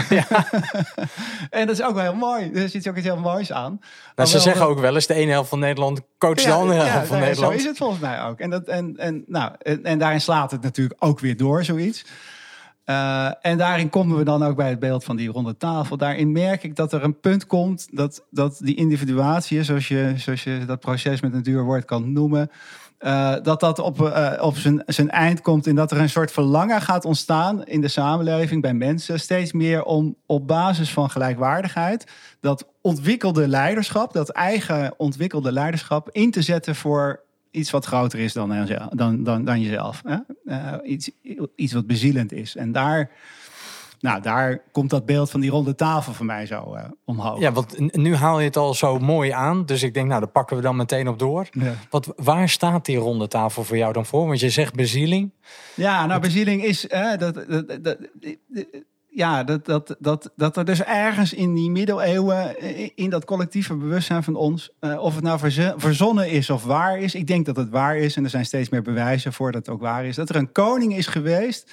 en 1.51 1.67
dat 1.67 1.79
is 1.79 1.83
ook 1.83 1.95
wel 1.95 2.03
heel 2.03 2.15
mooi. 2.15 2.51
Er 2.55 2.69
zit 2.69 2.89
ook 2.89 2.97
iets 2.97 3.07
heel 3.07 3.17
moois 3.17 3.53
aan. 3.53 3.81
Nou, 4.17 4.29
ze 4.29 4.39
zeggen 4.39 4.67
ook 4.67 4.79
wel 4.79 4.95
eens, 4.95 5.07
de 5.07 5.15
ene 5.15 5.31
helft 5.31 5.49
van 5.49 5.59
Nederland 5.59 6.01
coacht 6.19 6.45
de 6.45 6.53
andere 6.53 6.83
helft 6.83 7.07
van 7.07 7.19
ja, 7.19 7.25
Nederland. 7.25 7.53
Zo 7.53 7.59
is 7.59 7.65
het 7.65 7.77
volgens 7.77 8.01
mij 8.01 8.23
ook. 8.23 8.39
En, 8.39 8.51
dat, 8.51 8.65
en, 8.65 8.97
en, 8.97 9.25
nou, 9.27 9.53
en, 9.59 9.85
en 9.85 9.99
daarin 9.99 10.21
slaat 10.21 10.51
het 10.51 10.63
natuurlijk 10.63 11.05
ook 11.05 11.21
weer 11.21 11.37
door, 11.37 11.65
zoiets. 11.65 12.05
Eh, 12.91 13.31
en 13.41 13.59
daarin 13.59 13.91
komen 13.91 14.17
we 14.17 14.25
dan 14.25 14.43
ook 14.43 14.57
bij 14.57 14.69
het 14.69 14.79
beeld 14.79 15.05
van 15.05 15.17
die 15.17 15.31
ronde 15.31 15.57
tafel. 15.57 15.97
Daarin 15.97 16.33
merk 16.33 16.63
ik 16.63 16.77
dat 16.77 16.93
er 16.93 17.05
een 17.05 17.21
punt 17.21 17.47
komt 17.47 17.89
dat, 17.91 18.27
dat 18.31 18.59
die 18.63 18.75
individuatie, 18.75 19.63
zoals 19.63 19.89
je, 19.89 20.13
zoals 20.17 20.45
je 20.45 20.65
dat 20.67 20.81
proces 20.81 21.21
met 21.21 21.35
een 21.35 21.43
duur 21.43 21.63
woord 21.63 21.85
kan 21.85 22.13
noemen, 22.13 22.51
eh, 23.01 23.35
dat 23.43 23.61
dat 23.61 23.79
op, 23.79 24.03
eh, 24.03 24.43
op 24.43 24.57
zijn, 24.57 24.83
zijn 24.87 25.11
eind 25.11 25.41
komt 25.41 25.67
en 25.67 25.75
dat 25.75 25.91
er 25.91 26.01
een 26.01 26.09
soort 26.09 26.33
verlangen 26.33 26.81
gaat 26.81 27.05
ontstaan 27.05 27.65
in 27.65 27.81
de 27.81 27.89
samenleving 27.89 28.63
bij 28.63 28.75
mensen. 28.75 29.21
Steeds 29.21 29.53
meer 29.53 29.83
om 29.83 30.17
op 30.27 30.47
basis 30.47 30.93
van 30.93 31.11
gelijkwaardigheid 31.11 32.07
dat 32.41 32.67
ontwikkelde 32.81 33.49
leiderschap, 33.49 34.13
dat 34.13 34.29
eigen 34.29 34.95
ontwikkelde 34.97 35.53
leiderschap 35.53 36.11
in 36.11 36.31
te 36.31 36.43
zetten 36.43 36.77
voor 36.77 37.21
iets 37.51 37.71
wat 37.71 37.85
groter 37.85 38.19
is 38.19 38.33
dan, 38.33 38.67
dan, 38.91 39.25
dan, 39.25 39.45
dan 39.45 39.61
jezelf. 39.61 40.03
Hè? 40.05 40.17
Eh, 40.45 40.91
iets, 40.91 41.11
iets 41.55 41.73
wat 41.73 41.87
bezielend 41.87 42.33
is. 42.33 42.57
En 42.57 42.73
daar, 42.73 43.11
nou, 44.01 44.21
daar 44.23 44.63
komt 44.73 44.91
dat 44.91 45.07
beeld 45.07 45.31
van 45.31 45.41
die 45.41 45.51
ronde 45.51 45.75
tafel 45.75 46.13
voor 46.13 46.27
mij 46.27 46.47
zo 46.47 46.75
eh, 46.75 46.85
omhoog. 47.05 47.41
Ja, 47.41 47.53
want 47.53 47.97
nu 47.97 48.15
haal 48.15 48.39
je 48.39 48.47
het 48.47 48.57
al 48.57 48.75
zo 48.75 48.99
mooi 48.99 49.31
aan. 49.31 49.67
Dus 49.67 49.83
ik 49.83 49.95
denk, 49.95 50.09
nou, 50.09 50.21
daar 50.21 50.31
pakken 50.31 50.57
we 50.57 50.63
dan 50.63 50.77
meteen 50.77 51.09
op 51.09 51.19
door. 51.19 51.47
Ja. 51.51 51.75
Wat, 51.91 52.13
waar 52.17 52.49
staat 52.49 52.85
die 52.85 52.97
ronde 52.97 53.29
tafel 53.29 53.65
voor 53.65 53.77
jou 53.77 53.93
dan 53.93 54.07
voor? 54.07 54.27
Want 54.27 54.41
je 54.41 54.51
zegt 54.51 54.75
bezieling. 54.75 55.31
Ja, 55.75 56.07
nou, 56.07 56.21
bezieling 56.21 56.65
is 56.65 56.87
dat, 56.91 57.19
dat, 57.21 57.35
dat, 57.49 57.85
dat- 57.85 57.99
ja, 59.13 59.45
dat, 59.45 59.65
dat, 59.67 59.97
dat, 59.99 60.31
dat 60.37 60.57
er 60.57 60.65
dus 60.65 60.83
ergens 60.83 61.33
in 61.33 61.55
die 61.55 61.71
middeleeuwen, 61.71 62.57
in 62.97 63.11
dat 63.11 63.25
collectieve 63.25 63.75
bewustzijn 63.75 64.23
van 64.23 64.35
ons, 64.35 64.71
eh, 64.81 64.99
of 65.03 65.15
het 65.15 65.25
nou 65.25 65.39
verzonnen 65.77 66.31
is 66.31 66.51
of 66.51 66.65
waar 66.65 66.99
is, 66.99 67.15
ik 67.15 67.27
denk 67.27 67.47
dat 67.47 67.57
het 67.57 67.71
waar 67.71 67.97
is, 67.97 68.17
en 68.17 68.25
er 68.25 68.31
zijn 68.31 68.45
steeds 68.45 68.69
meer 68.69 68.83
bewijzen 68.83 69.33
voor 69.33 69.53
dat 69.53 69.67
het 69.67 69.75
ook 69.75 69.81
waar 69.81 70.05
is, 70.05 70.17
dat 70.17 70.29
er 70.29 70.37
een 70.37 70.53
koning 70.53 70.97
is 70.97 71.07
geweest 71.07 71.71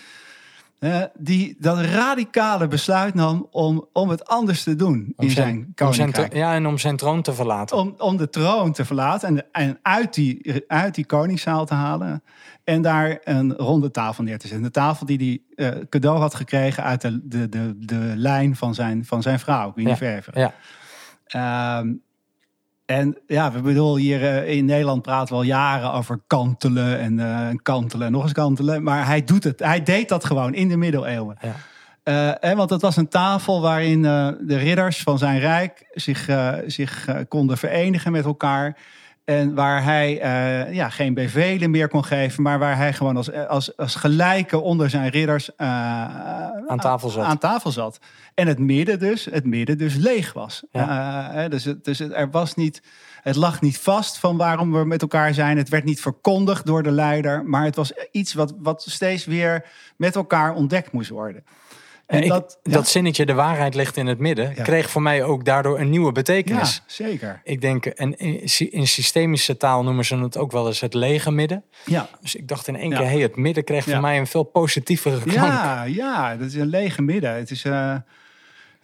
die 1.13 1.55
dat 1.59 1.79
radicale 1.79 2.67
besluit 2.67 3.13
nam 3.13 3.47
om, 3.51 3.87
om 3.93 4.09
het 4.09 4.27
anders 4.27 4.63
te 4.63 4.75
doen 4.75 5.13
Om 5.15 5.25
in 5.25 5.31
zijn, 5.31 5.47
zijn 5.47 5.73
koninkrijk 5.75 6.33
ja, 6.33 6.53
en 6.53 6.65
om 6.65 6.77
zijn 6.77 6.95
troon 6.97 7.21
te 7.21 7.33
verlaten. 7.33 7.77
om, 7.77 7.93
om 7.97 8.17
de 8.17 8.29
troon 8.29 8.71
te 8.71 8.85
verlaten 8.85 9.27
en, 9.27 9.45
en 9.51 9.79
uit, 9.81 10.13
die, 10.13 10.63
uit 10.67 10.95
die 10.95 11.05
koningszaal 11.05 11.65
te 11.65 11.73
halen. 11.73 12.23
En 12.63 12.81
daar 12.81 13.17
een 13.23 13.53
ronde 13.53 13.91
tafel 13.91 14.23
neer 14.23 14.37
te 14.37 14.47
zetten. 14.47 14.65
Een 14.65 14.71
tafel 14.71 15.05
die 15.05 15.41
hij 15.55 15.67
eh, 15.69 15.79
cadeau 15.89 16.19
had 16.19 16.35
gekregen 16.35 16.83
uit 16.83 17.01
de, 17.01 17.19
de, 17.23 17.49
de, 17.49 17.75
de 17.79 18.13
lijn 18.15 18.55
van 18.55 18.73
zijn, 18.75 19.05
van 19.05 19.21
zijn 19.21 19.39
vrouw, 19.39 19.71
Winnie 19.75 19.93
Ja, 19.93 19.99
Verver. 19.99 20.39
ja. 20.39 20.53
Ehm, 21.27 21.93
en 22.88 23.17
ja, 23.28 23.52
we 23.52 23.62
bedoelen 23.62 24.02
hier 24.02 24.23
eh, 24.23 24.56
in 24.56 24.65
Nederland 24.65 25.02
praten 25.02 25.28
we 25.28 25.36
al 25.36 25.43
jaren 25.43 25.93
over 25.93 26.19
kantelen 26.28 27.00
en 27.00 27.19
eh, 27.19 27.58
kantelen 27.62 28.06
en 28.06 28.12
nog 28.12 28.23
eens 28.23 28.32
kantelen. 28.32 28.84
Maar 28.84 29.06
hij 29.06 29.23
doet 29.23 29.43
het. 29.43 29.60
Hij 29.60 29.84
deed 29.84 30.10
dat 30.10 30.26
gewoon 30.26 30.54
in 30.54 30.69
de 30.69 30.78
middeleeuwen. 30.78 31.38
Ja. 31.41 31.56
Eh, 32.04 32.50
hè, 32.50 32.56
want 32.56 32.69
het 32.69 32.82
was 32.82 32.97
een 32.97 33.08
tafel 33.08 33.62
waarin 33.62 34.02
de 34.02 34.58
ridders 34.58 35.04
van 35.04 35.17
zijn 35.17 35.39
rijk 35.39 35.86
zich, 35.91 36.30
zich 36.67 37.08
konden 37.28 37.58
verenigen 37.58 38.12
met 38.12 38.26
elkaar. 38.26 38.78
En 39.27 39.53
waar 39.55 39.83
hij 39.83 40.21
eh, 40.21 40.73
ja, 40.73 40.89
geen 40.89 41.13
bevelen 41.13 41.71
meer 41.71 41.87
kon 41.87 42.05
geven, 42.05 42.43
maar 42.43 42.59
waar 42.59 42.77
hij 42.77 42.93
gewoon 42.93 43.17
als, 43.17 43.31
als, 43.31 43.77
als 43.77 43.95
gelijke 43.95 44.59
onder 44.59 44.89
zijn 44.89 45.09
ridders 45.09 45.55
eh, 45.55 45.67
Aan 46.67 46.79
tafel 46.79 47.09
zat. 47.09 47.23
aan 47.23 47.37
tafel 47.37 47.71
zat. 47.71 47.99
En 48.33 48.47
het 48.47 48.59
midden 48.59 48.99
dus, 48.99 49.25
het 49.25 49.45
midden 49.45 49.77
dus 49.77 49.95
leeg 49.95 50.33
was. 50.33 50.63
Ja. 50.71 51.31
Eh, 51.33 51.49
dus 51.49 51.63
het, 51.63 51.85
dus 51.85 51.99
het, 51.99 52.13
er 52.13 52.29
was 52.29 52.55
niet, 52.55 52.81
het 53.21 53.35
lag 53.35 53.61
niet 53.61 53.79
vast 53.79 54.17
van 54.17 54.37
waarom 54.37 54.71
we 54.71 54.85
met 54.85 55.01
elkaar 55.01 55.33
zijn. 55.33 55.57
Het 55.57 55.69
werd 55.69 55.83
niet 55.83 56.01
verkondigd 56.01 56.65
door 56.65 56.83
de 56.83 56.91
leider, 56.91 57.45
maar 57.45 57.63
het 57.63 57.75
was 57.75 57.91
iets 58.11 58.33
wat, 58.33 58.53
wat 58.57 58.85
steeds 58.89 59.25
weer 59.25 59.65
met 59.97 60.15
elkaar 60.15 60.53
ontdekt 60.53 60.91
moest 60.91 61.09
worden. 61.09 61.43
En 62.07 62.23
ik, 62.23 62.29
dat, 62.29 62.59
dat, 62.63 62.87
zinnetje, 62.87 63.25
de 63.25 63.33
waarheid 63.33 63.75
ligt 63.75 63.97
in 63.97 64.07
het 64.07 64.19
midden, 64.19 64.53
Ja. 64.55 64.63
kreeg 64.63 64.89
voor 64.89 65.01
mij 65.01 65.23
ook 65.23 65.45
daardoor 65.45 65.79
een 65.79 65.89
nieuwe 65.89 66.05
Ja, 66.05 66.11
betekenis. 66.11 66.81
zeker. 66.85 67.41
Ik 67.43 67.61
denk, 67.61 67.85
en 67.85 68.17
in, 68.17 68.49
sy- 68.49 68.63
in 68.71 68.87
systemische 68.87 69.57
taal 69.57 69.83
noemen 69.83 70.05
ze 70.05 70.17
het 70.17 70.37
ook 70.37 70.51
wel 70.51 70.67
eens 70.67 70.79
het 70.79 70.93
lege 70.93 71.31
midden. 71.31 71.63
Ja. 71.85 72.09
Dus 72.21 72.35
ik 72.35 72.47
dacht 72.47 72.67
in 72.67 72.75
één 72.75 72.89
keer, 72.89 73.05
hey, 73.05 73.19
het 73.19 73.35
midden 73.35 73.63
kreeg 73.63 73.83
voor 73.83 73.99
mij 74.01 74.17
een 74.17 74.27
veel 74.27 74.43
positievere 74.43 75.19
klank. 75.21 75.37
Ja, 75.37 75.83
ja, 75.83 76.35
dat 76.35 76.47
is 76.47 76.53
een 76.55 76.67
lege 76.67 77.01
midden. 77.01 77.35
Het 77.35 77.51
is, 77.51 77.63
eh, 77.63 77.95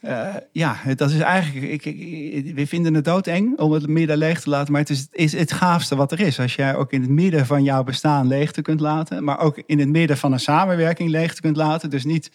eh, 0.01 0.36
ja, 0.51 0.75
dat 0.95 1.12
is 1.12 1.19
eigenlijk. 1.19 1.71
Ik, 1.71 1.86
ik, 1.86 2.55
we 2.55 2.67
vinden 2.67 2.93
het 2.93 3.05
doodeng 3.05 3.59
om 3.59 3.71
het 3.71 3.88
midden 3.88 4.17
leeg 4.17 4.41
te 4.41 4.49
laten, 4.49 4.71
maar 4.71 4.81
het 4.81 4.89
is, 4.89 4.99
het 4.99 5.09
is 5.12 5.31
het 5.33 5.51
gaafste 5.51 5.95
wat 5.95 6.12
er 6.12 6.19
is. 6.19 6.39
Als 6.39 6.55
jij 6.55 6.75
ook 6.75 6.91
in 6.91 7.01
het 7.01 7.09
midden 7.09 7.45
van 7.45 7.63
jouw 7.63 7.83
bestaan 7.83 8.27
leeg 8.27 8.51
te 8.51 8.62
kunt 8.62 8.79
laten, 8.79 9.23
maar 9.23 9.39
ook 9.39 9.62
in 9.65 9.79
het 9.79 9.89
midden 9.89 10.17
van 10.17 10.31
een 10.31 10.39
samenwerking 10.39 11.09
leeg 11.09 11.33
te 11.33 11.41
kunt 11.41 11.55
laten. 11.57 11.89
Dus 11.89 12.03
niet, 12.03 12.31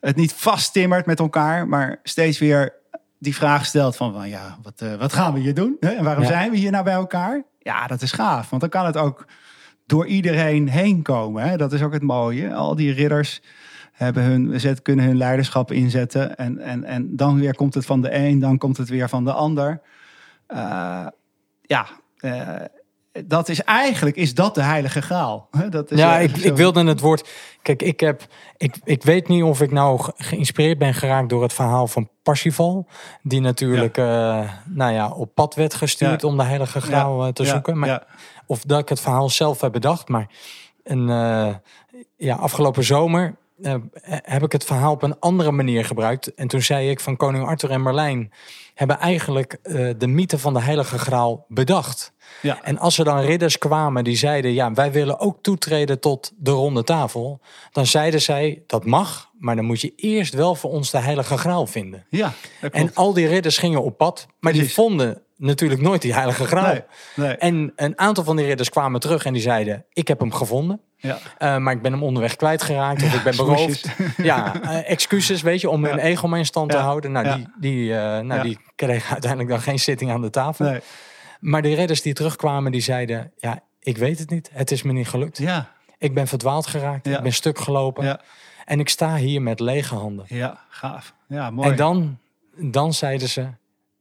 het 0.00 0.16
niet 0.16 0.32
vasttimmert 0.32 1.06
met 1.06 1.18
elkaar, 1.18 1.68
maar 1.68 2.00
steeds 2.02 2.38
weer 2.38 2.72
die 3.18 3.34
vraag 3.34 3.66
stelt 3.66 3.96
van, 3.96 4.12
van 4.12 4.28
ja, 4.28 4.58
wat, 4.62 4.80
eh, 4.80 4.94
wat 4.94 5.12
gaan 5.12 5.32
we 5.34 5.40
hier 5.40 5.54
doen? 5.54 5.76
Hè? 5.80 5.88
En 5.90 6.04
waarom 6.04 6.22
Ja. 6.22 6.28
zijn 6.28 6.50
we 6.50 6.56
hier 6.56 6.70
nou 6.70 6.84
bij 6.84 6.94
elkaar? 6.94 7.42
Ja, 7.58 7.86
dat 7.86 8.02
is 8.02 8.12
gaaf, 8.12 8.50
want 8.50 8.60
dan 8.60 8.70
kan 8.70 8.86
het 8.86 8.96
ook 8.96 9.26
door 9.86 10.06
iedereen 10.06 10.68
heen 10.68 11.02
komen. 11.02 11.42
Hè? 11.42 11.56
Dat 11.56 11.72
is 11.72 11.82
ook 11.82 11.92
het 11.92 12.02
mooie. 12.02 12.54
Al 12.54 12.74
die 12.74 12.92
ridders 12.92 13.42
hebben 13.92 14.22
hun, 14.22 14.60
zet, 14.60 14.82
kunnen 14.82 15.04
hun 15.04 15.16
leiderschap 15.16 15.72
inzetten. 15.72 16.36
En, 16.36 16.58
en, 16.58 16.84
en 16.84 17.16
dan 17.16 17.40
weer 17.40 17.54
komt 17.54 17.74
het 17.74 17.86
van 17.86 18.00
de 18.00 18.14
een, 18.14 18.38
dan 18.38 18.58
komt 18.58 18.76
het 18.76 18.88
weer 18.88 19.08
van 19.08 19.24
de 19.24 19.32
ander. 19.32 19.80
Eh, 20.46 21.06
ja, 21.62 21.86
eh, 22.16 22.48
dat 23.26 23.48
is 23.48 23.62
eigenlijk 23.62 24.16
is 24.16 24.34
dat 24.34 24.54
de 24.54 24.62
heilige 24.62 25.02
graal. 25.02 25.48
Dat 25.70 25.90
is 25.90 25.98
Ja, 25.98 26.16
eh, 26.18 26.22
ik, 26.22 26.36
ik 26.36 26.56
wilde 26.56 26.84
het 26.84 27.00
woord. 27.00 27.28
Kijk, 27.62 27.82
ik 27.82 28.00
heb. 28.00 28.26
Ik, 28.56 28.76
ik 28.84 29.02
weet 29.02 29.28
niet 29.28 29.42
of 29.42 29.60
ik 29.60 29.70
nou 29.70 30.02
ge- 30.02 30.12
geïnspireerd 30.16 30.78
ben 30.78 30.94
geraakt 30.94 31.28
door 31.28 31.42
het 31.42 31.52
verhaal 31.52 31.86
van 31.86 32.08
Parsifal. 32.22 32.88
Die 33.22 33.40
natuurlijk, 33.40 33.96
eh, 33.96 34.50
nou 34.64 34.92
ja, 34.92 35.10
op 35.10 35.34
pad 35.34 35.54
werd 35.54 35.74
gestuurd 35.74 36.22
Ja. 36.22 36.28
om 36.28 36.36
de 36.36 36.42
Heilige 36.42 36.80
Graal 36.80 37.24
eh, 37.26 37.32
te 37.32 37.44
zoeken. 37.44 37.78
Maar. 37.78 38.06
Of 38.46 38.62
dat 38.62 38.78
ik 38.80 38.88
het 38.88 39.00
verhaal 39.00 39.28
zelf 39.30 39.60
heb 39.60 39.72
bedacht. 39.72 40.08
Maar 40.08 40.26
een, 40.82 41.06
ja, 42.16 42.34
afgelopen 42.36 42.84
zomer 42.84 43.36
eh, 43.62 43.74
heb 44.06 44.42
ik 44.42 44.52
het 44.52 44.64
verhaal 44.64 44.92
op 44.92 45.02
een 45.02 45.18
andere 45.18 45.50
manier 45.50 45.84
gebruikt. 45.84 46.34
En 46.34 46.48
toen 46.48 46.62
zei 46.62 46.90
ik 46.90 47.00
van 47.00 47.16
koning 47.16 47.46
Arthur 47.46 47.70
en 47.70 47.82
Merlijn 47.82 48.32
hebben 48.74 48.98
eigenlijk 48.98 49.58
eh, 49.62 49.88
de 49.98 50.06
mythe 50.06 50.38
van 50.38 50.54
de 50.54 50.60
Heilige 50.60 50.98
Graal 50.98 51.44
bedacht. 51.48 52.12
Ja. 52.42 52.62
En 52.62 52.78
als 52.78 52.98
er 52.98 53.04
dan 53.04 53.20
ridders 53.20 53.58
kwamen 53.58 54.04
die 54.04 54.16
zeiden: 54.16 54.52
Ja, 54.52 54.72
wij 54.72 54.92
willen 54.92 55.18
ook 55.18 55.42
toetreden 55.42 56.00
tot 56.00 56.32
de 56.36 56.50
ronde 56.50 56.84
tafel. 56.84 57.40
Dan 57.72 57.86
zeiden 57.86 58.22
zij: 58.22 58.62
Dat 58.66 58.84
mag, 58.84 59.30
maar 59.38 59.56
dan 59.56 59.64
moet 59.64 59.80
je 59.80 59.92
eerst 59.96 60.34
wel 60.34 60.54
voor 60.54 60.70
ons 60.70 60.90
de 60.90 60.98
Heilige 60.98 61.38
Graal 61.38 61.66
vinden. 61.66 62.06
ja, 62.08 62.32
En 62.70 62.94
al 62.94 63.12
die 63.12 63.26
ridders 63.26 63.58
gingen 63.58 63.82
op 63.82 63.96
pad, 63.96 64.26
maar 64.40 64.52
die 64.52 64.72
vonden 64.72 65.22
natuurlijk 65.36 65.80
nooit 65.80 66.02
die 66.02 66.14
Heilige 66.14 66.46
Graal. 66.46 66.72
Nee, 66.72 66.82
nee. 67.16 67.36
En 67.36 67.72
een 67.76 67.98
aantal 67.98 68.24
van 68.24 68.36
die 68.36 68.46
ridders 68.46 68.68
kwamen 68.68 69.00
terug 69.00 69.24
en 69.24 69.32
die 69.32 69.42
zeiden: 69.42 69.84
Ik 69.92 70.08
heb 70.08 70.20
hem 70.20 70.32
gevonden. 70.32 70.80
Ja. 71.04 71.18
eh, 71.38 71.56
maar 71.56 71.72
ik 71.74 71.82
ben 71.82 71.92
hem 71.92 72.02
onderweg 72.02 72.36
kwijtgeraakt 72.36 73.02
of 73.02 73.14
ik 73.14 73.22
ben 73.22 73.34
smoesjes. 73.44 73.80
beroofd. 73.82 74.16
Ja, 74.16 74.62
eh, 74.62 74.90
excuses, 74.90 75.42
weet 75.42 75.60
je, 75.60 75.70
om 75.70 75.84
hun 75.84 75.96
Ja. 75.96 76.02
ego 76.02 76.28
maar 76.28 76.38
in 76.38 76.46
stand 76.46 76.70
te 76.70 76.76
houden. 76.76 77.12
Nou, 77.12 77.36
die, 77.36 77.46
die, 77.60 77.96
eh, 77.98 78.18
nou 78.20 78.42
die 78.42 78.58
kregen 78.74 79.10
uiteindelijk 79.12 79.50
dan 79.50 79.60
geen 79.60 79.78
zitting 79.78 80.10
aan 80.10 80.20
de 80.22 80.30
tafel. 80.30 80.64
Nee. 80.64 80.80
Maar 81.40 81.62
de 81.62 81.74
redders 81.74 82.02
die 82.02 82.12
terugkwamen, 82.14 82.72
die 82.72 82.80
zeiden... 82.80 83.32
Ja, 83.36 83.60
ik 83.80 83.96
weet 83.96 84.18
het 84.18 84.30
niet. 84.30 84.50
Het 84.52 84.70
is 84.70 84.82
me 84.82 84.92
niet 84.92 85.08
gelukt. 85.08 85.38
Ja, 85.38 85.68
Ik 85.98 86.14
ben 86.14 86.26
verdwaald 86.26 86.66
geraakt. 86.66 87.06
Ja. 87.06 87.16
Ik 87.16 87.22
ben 87.22 87.32
stuk 87.32 87.58
gelopen. 87.58 88.04
ja, 88.04 88.20
En 88.64 88.80
ik 88.80 88.88
sta 88.88 89.16
hier 89.16 89.42
met 89.42 89.60
lege 89.60 89.94
handen. 89.94 90.24
ja, 90.28 90.58
gaaf. 90.68 91.14
Ja, 91.28 91.50
mooi. 91.50 91.70
En 91.70 91.76
dan, 91.76 92.18
dan 92.56 92.92
zeiden 92.92 93.28
ze... 93.28 93.46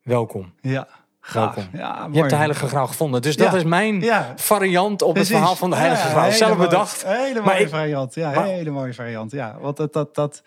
Welkom. 0.03 0.53
ja, 0.61 0.87
gaaf. 1.25 1.55
Welkom. 1.55 1.79
Ja, 1.79 1.97
mooi. 1.99 2.11
Je 2.13 2.17
hebt 2.17 2.29
de 2.29 2.35
Heilige 2.35 2.67
Graal 2.67 2.87
gevonden. 2.87 3.21
Dus 3.21 3.35
dat 3.37 3.51
Ja. 3.51 3.57
is 3.57 3.63
mijn 3.63 4.01
Ja. 4.01 4.33
variant 4.35 5.01
op 5.01 5.15
het 5.15 5.27
verhaal 5.27 5.55
van 5.55 5.69
de 5.69 5.75
Heilige 5.75 6.07
Graal. 6.07 6.23
hele 6.23 6.35
Zelf 6.35 6.57
bedacht. 6.57 7.03
Hele 7.07 7.41
mooie 7.41 7.59
ik- 7.59 7.69
variant. 7.69 8.15
Ja, 8.15 8.31
Maar- 8.31 8.45
hele 8.45 8.69
mooie 8.69 8.93
variant. 8.93 9.31
Ja, 9.31 9.57
want 9.59 9.77
dat, 9.77 9.93
dat, 9.93 10.15
dat, 10.15 10.43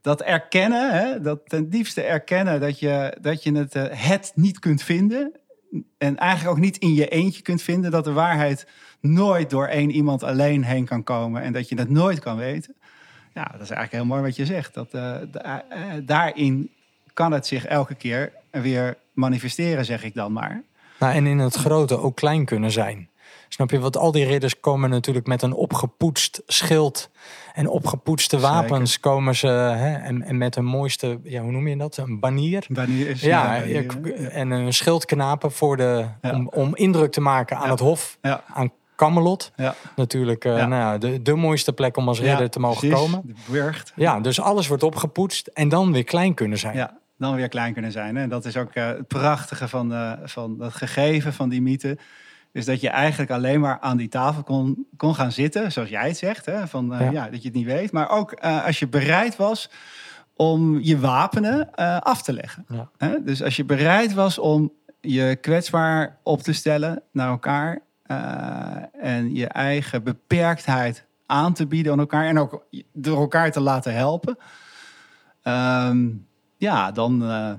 dat 0.00 0.22
erkennen, 0.22 0.90
hè, 0.92 1.20
dat 1.20 1.40
ten 1.44 1.70
diepste 1.70 2.02
erkennen 2.02 2.60
dat 2.60 2.78
je, 2.78 3.16
dat 3.20 3.42
je 3.42 3.52
het, 3.56 3.74
eh, 3.74 3.84
het 3.90 4.32
niet 4.34 4.58
kunt 4.58 4.82
vinden. 4.82 5.32
en 5.98 6.16
eigenlijk 6.16 6.56
ook 6.56 6.62
niet 6.64 6.76
in 6.76 6.94
je 6.94 7.08
eentje 7.08 7.42
kunt 7.42 7.62
vinden. 7.62 7.90
Dat 7.90 8.04
de 8.04 8.12
waarheid 8.12 8.66
nooit 9.00 9.50
door 9.50 9.66
één 9.66 9.90
iemand 9.90 10.22
alleen 10.22 10.64
heen 10.64 10.84
kan 10.84 11.02
komen. 11.04 11.42
En 11.42 11.52
dat 11.52 11.68
je 11.68 11.78
het 11.78 11.90
nooit 11.90 12.18
kan 12.20 12.36
weten. 12.36 12.74
Ja, 13.34 13.42
dat 13.42 13.60
is 13.60 13.70
eigenlijk 13.70 13.92
heel 13.92 14.04
mooi 14.04 14.22
wat 14.22 14.36
je 14.36 14.46
zegt. 14.46 14.74
Dat, 14.74 14.88
uh, 14.94 15.14
daarin 16.02 16.70
kan 17.14 17.32
het 17.32 17.46
zich 17.46 17.66
elke 17.66 17.94
keer 17.94 18.32
weer 18.50 18.96
manifesteren, 19.12 19.84
zeg 19.84 20.04
ik 20.04 20.14
dan 20.14 20.32
maar. 20.32 20.62
Nou, 20.98 21.14
en 21.14 21.26
in 21.26 21.38
het 21.38 21.54
grote 21.54 21.98
ook 21.98 22.16
klein 22.16 22.44
kunnen 22.44 22.70
zijn. 22.70 23.08
Snap 23.48 23.70
je? 23.70 23.78
Want 23.78 23.96
al 23.96 24.12
die 24.12 24.24
ridders 24.24 24.60
komen 24.60 24.90
natuurlijk 24.90 25.26
met 25.26 25.42
een 25.42 25.52
opgepoetst 25.52 26.42
schild 26.46 27.10
en 27.54 27.68
opgepoetste 27.68 28.38
wapens 28.38 29.00
komen 29.00 29.36
ze 29.36 29.46
hè, 29.46 29.94
en, 29.94 30.22
en, 30.22 30.38
met 30.38 30.56
een 30.56 30.64
mooiste, 30.64 31.20
ja, 31.22 31.42
hoe 31.42 31.50
noem 31.50 31.68
je 31.68 31.76
dat? 31.76 31.96
Een 31.96 32.20
banier. 32.20 32.64
Banier 32.68 33.08
is 33.08 33.20
ja, 33.20 33.62
en 34.30 34.50
een 34.50 34.72
schild 34.72 35.04
knapen 35.04 35.52
voor 35.52 35.76
de, 35.76 36.06
om, 36.22 36.48
om 36.48 36.76
indruk 36.76 37.12
te 37.12 37.20
maken 37.20 37.56
aan 37.56 37.70
het 37.70 37.80
hof, 37.80 38.18
aan 38.52 38.72
Camelot. 39.00 39.52
Ja. 39.56 39.74
Natuurlijk 39.96 40.44
uh, 40.44 40.54
Nou 40.54 40.74
ja, 40.74 40.98
de, 40.98 41.22
de 41.22 41.34
mooiste 41.34 41.72
plek 41.72 41.96
om 41.96 42.08
als 42.08 42.20
ridder 42.20 42.50
te 42.50 42.60
mogen 42.60 42.90
komen. 42.90 43.36
Ja, 43.96 44.20
dus 44.20 44.40
alles 44.40 44.68
wordt 44.68 44.82
opgepoetst 44.82 45.46
en 45.46 45.68
dan 45.68 45.92
weer 45.92 46.04
klein 46.04 46.34
kunnen 46.34 46.58
zijn. 46.58 46.76
Ja, 46.76 46.99
dan 47.20 47.34
weer 47.34 47.48
klein 47.48 47.72
kunnen 47.72 47.92
zijn. 47.92 48.16
En 48.16 48.28
dat 48.28 48.44
is 48.44 48.56
ook 48.56 48.74
uh, 48.74 48.86
het 48.86 49.08
prachtige 49.08 49.68
van, 49.68 49.92
uh, 49.92 50.12
van 50.24 50.58
dat 50.58 50.74
gegeven 50.74 51.32
van 51.32 51.48
die 51.48 51.62
mythe. 51.62 51.98
Is 52.52 52.64
dat 52.64 52.80
je 52.80 52.88
eigenlijk 52.88 53.30
alleen 53.30 53.60
maar 53.60 53.78
aan 53.80 53.96
die 53.96 54.08
tafel 54.08 54.42
kon, 54.42 54.86
kon 54.96 55.14
gaan 55.14 55.32
zitten, 55.32 55.72
zoals 55.72 55.88
jij 55.88 56.08
het 56.08 56.16
zegt. 56.16 56.46
Hè? 56.46 56.68
Van, 56.68 56.86
ja. 56.98 57.10
ja. 57.10 57.28
dat 57.30 57.42
je 57.42 57.48
het 57.48 57.56
niet 57.56 57.66
weet. 57.66 57.92
Maar 57.92 58.10
ook 58.10 58.34
als 58.40 58.78
je 58.78 58.88
bereid 58.88 59.36
was 59.36 59.70
om 60.34 60.80
je 60.80 60.98
wapenen 60.98 61.74
af 62.00 62.22
te 62.22 62.32
leggen. 62.32 62.66
Hè? 62.96 63.22
Dus 63.22 63.42
als 63.42 63.56
je 63.56 63.64
bereid 63.64 64.14
was 64.14 64.38
om 64.38 64.72
je 65.00 65.38
kwetsbaar 65.40 66.18
op 66.22 66.42
te 66.42 66.52
stellen 66.52 67.02
naar 67.12 67.28
elkaar 67.28 67.80
en 68.92 69.34
je 69.34 69.46
eigen 69.46 70.02
beperktheid 70.02 71.06
aan 71.26 71.52
te 71.52 71.66
bieden 71.66 71.92
aan 71.92 71.98
elkaar 71.98 72.26
en 72.26 72.38
ook 72.38 72.64
door 72.92 73.20
elkaar 73.20 73.52
te 73.52 73.60
laten 73.60 73.94
helpen, 73.94 74.38
um, 75.44 76.28
ja, 76.60 76.92
dan, 76.92 77.22
uh, 77.22 77.52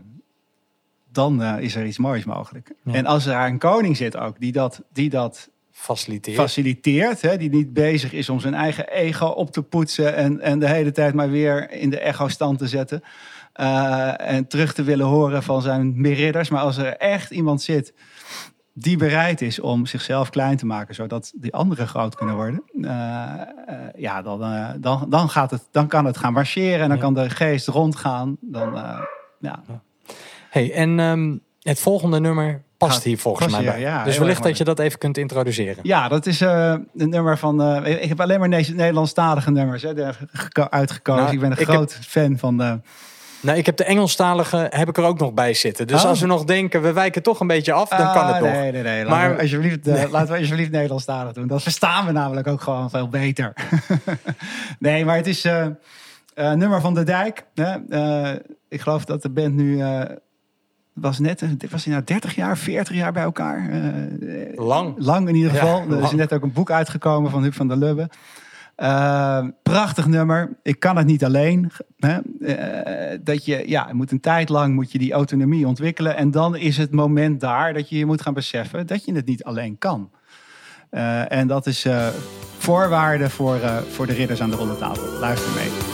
dan 1.12 1.42
uh, 1.42 1.56
is 1.60 1.76
er 1.76 1.86
iets 1.86 1.98
moois 1.98 2.26
mogelijk. 2.26 2.72
Ja. 2.84 2.94
En 2.94 3.06
als 3.06 3.26
er 3.26 3.46
een 3.46 3.58
koning 3.58 3.98
zit 3.98 4.18
ook, 4.18 4.40
die 4.40 4.52
dat, 4.52 4.82
die 4.94 5.10
dat 5.10 5.50
faciliteert, 5.72 6.38
faciliteert 6.38 7.22
hè, 7.22 7.38
die 7.38 7.50
niet 7.50 7.74
bezig 7.74 8.14
is 8.14 8.30
om 8.30 8.40
zijn 8.40 8.54
eigen 8.54 8.88
ego 8.88 9.26
op 9.26 9.52
te 9.52 9.62
poetsen 9.62 10.16
en, 10.16 10.40
en 10.40 10.60
de 10.60 10.68
hele 10.70 10.92
tijd 10.92 11.14
maar 11.14 11.30
weer 11.30 11.72
in 11.72 11.90
de 11.90 12.00
echo-stand 12.00 12.58
te 12.58 12.68
zetten. 12.68 13.04
en 14.18 14.48
terug 14.48 14.74
te 14.74 14.84
willen 14.84 15.06
horen 15.06 15.44
van 15.44 15.62
zijn 15.62 16.06
ridders. 16.06 16.50
Maar 16.50 16.62
als 16.62 16.78
er 16.78 16.98
echt 16.98 17.32
iemand 17.32 17.62
zit 17.62 17.94
die 18.74 18.98
bereid 18.98 19.42
is 19.42 19.60
om 19.60 19.86
zichzelf 19.86 20.30
klein 20.30 20.58
te 20.58 20.66
maken, 20.66 20.96
zodat 20.96 21.32
die 21.36 21.54
anderen 21.54 21.88
groot 21.88 22.16
kunnen 22.16 22.36
worden, 22.36 22.64
uh, 22.74 22.90
uh, 22.90 23.76
ja, 23.96 24.22
dan, 24.22 24.42
uh, 24.42 24.70
dan, 24.78 25.06
dan, 25.10 25.30
gaat 25.30 25.52
het, 25.52 25.68
dan 25.72 25.88
kan 25.88 26.06
het 26.06 26.18
gaan 26.18 26.34
marcheren 26.34 26.80
en 26.80 26.90
dan 26.90 27.00
kan 27.00 27.14
de 27.14 27.30
geest 27.30 27.68
rondgaan. 27.68 28.38
Dan, 28.42 28.74
ja. 29.40 29.62
Hey, 30.50 30.74
en 30.74 31.00
um, 31.00 31.42
het 31.62 31.80
volgende 31.80 32.20
nummer 32.20 32.62
past 32.78 33.04
hier 33.04 33.18
volgens 33.18 33.52
mij 33.52 33.64
bij. 33.64 33.80
Ja, 33.80 34.04
dus 34.04 34.18
wellicht 34.18 34.44
dat 34.44 34.58
je 34.58 34.64
dat 34.64 34.80
even 34.80 35.00
kunt 35.00 35.18
introduceren. 35.18 35.80
Ja, 35.84 36.08
dat 36.08 36.26
is 36.26 36.40
een 36.40 36.88
nummer 36.94 37.38
van. 37.38 37.86
ik 37.86 38.10
heb 38.10 38.22
alleen 38.22 38.40
maar 38.40 38.50
Nederlandstalige 38.50 39.52
nummers 39.52 39.82
hè, 39.82 39.94
uitgekozen. 40.70 41.24
Nou, 41.24 41.34
ik 41.34 41.40
ben 41.40 41.52
een 41.52 41.66
groot 41.66 41.94
heb... 41.94 42.04
fan 42.04 42.38
van. 42.38 42.58
de 42.58 42.80
nou, 43.42 43.58
ik 43.58 43.66
heb 43.66 43.78
de 43.78 43.84
Engelstalige 43.84 44.68
heb 44.70 44.90
ik 44.90 44.98
er 44.98 45.04
ook 45.04 45.20
nog 45.20 45.34
bij 45.34 45.54
zitten. 45.54 45.88
Dus 45.88 46.04
oh. 46.04 46.10
als 46.10 46.20
we 46.20 46.28
nog 46.28 46.44
denken, 46.44 46.82
we 46.82 46.94
wijken 46.94 47.24
toch 47.24 47.40
een 47.40 47.48
beetje 47.48 47.74
af, 47.74 47.90
dan 47.90 48.14
kan 48.14 48.28
het 48.28 48.36
ah, 48.36 48.42
nog. 48.42 48.52
Nee, 48.52 48.72
nee, 48.72 48.84
nee. 48.84 49.06
Maar 49.06 49.36
we 49.36 49.42
alsjeblieft, 49.42 49.88
uh, 49.88 50.04
laten 50.10 50.34
we 50.34 50.40
alsjeblieft 50.40 50.72
Nederlandstalig 50.72 51.34
doen. 51.34 51.48
Dat 51.48 51.64
verstaan 51.64 52.06
we 52.06 52.12
namelijk 52.12 52.48
ook 52.48 52.62
gewoon 52.62 52.90
veel 52.90 53.08
beter. 53.08 53.54
nee, 54.80 55.06
maar 55.06 55.16
het 55.16 55.28
is 55.28 55.46
uh, 55.46 55.66
uh, 56.36 56.52
nummer 56.52 56.82
van 56.82 56.94
de 56.94 57.04
Dijk. 57.04 57.46
ik 58.70 58.82
geloof 58.82 59.06
dat 59.06 59.22
de 59.22 59.30
band 59.30 59.54
nu 59.54 59.84
was 60.94 61.20
net, 61.20 61.44
was 61.70 61.84
hij 61.84 61.94
nou 61.94 62.06
30 62.06 62.36
jaar, 62.36 62.58
40 62.58 62.96
jaar 62.96 63.12
bij 63.12 63.24
elkaar? 63.24 63.70
lang. 64.56 64.96
Lang 64.98 65.28
in 65.28 65.36
ieder 65.36 65.52
geval. 65.52 65.84
Ja, 65.90 65.96
er 65.96 66.04
is 66.04 66.12
net 66.12 66.34
ook 66.34 66.44
een 66.44 66.54
boek 66.54 66.72
uitgekomen 66.72 67.32
van 67.32 67.42
Huub 67.42 67.54
van 67.54 67.68
der 67.68 67.78
Lubbe. 67.78 68.10
Uh, 68.82 69.48
prachtig 69.64 70.08
nummer. 70.08 70.58
Ik 70.64 70.80
kan 70.80 70.98
het 70.98 71.06
niet 71.06 71.24
alleen. 71.24 71.72
Hè? 71.98 72.20
Uh, 72.40 73.20
dat 73.24 73.46
je, 73.46 73.64
ja, 73.68 73.90
moet 73.94 74.12
een 74.12 74.20
tijd 74.20 74.50
lang 74.50 74.74
moet 74.74 74.92
je 74.92 74.98
die 74.98 75.14
autonomie 75.14 75.68
ontwikkelen. 75.68 76.16
En 76.16 76.32
dan 76.32 76.56
is 76.56 76.78
het 76.78 76.92
moment 76.92 77.40
daar 77.40 77.74
dat 77.74 77.90
je 77.90 77.98
je 77.98 78.06
moet 78.06 78.22
gaan 78.22 78.34
beseffen 78.34 78.88
dat 78.88 79.06
je 79.06 79.14
het 79.14 79.26
niet 79.26 79.44
alleen 79.44 79.78
kan. 79.78 80.10
Uh, 80.92 81.32
en 81.32 81.48
dat 81.48 81.68
is 81.68 81.88
voorwaarde 82.58 83.30
voor, 83.30 83.60
voor 83.90 84.06
de 84.06 84.14
ridders 84.14 84.42
aan 84.42 84.50
de 84.50 84.56
ronde 84.56 84.78
tafel. 84.78 85.20
Luister 85.20 85.54
mee. 85.54 85.91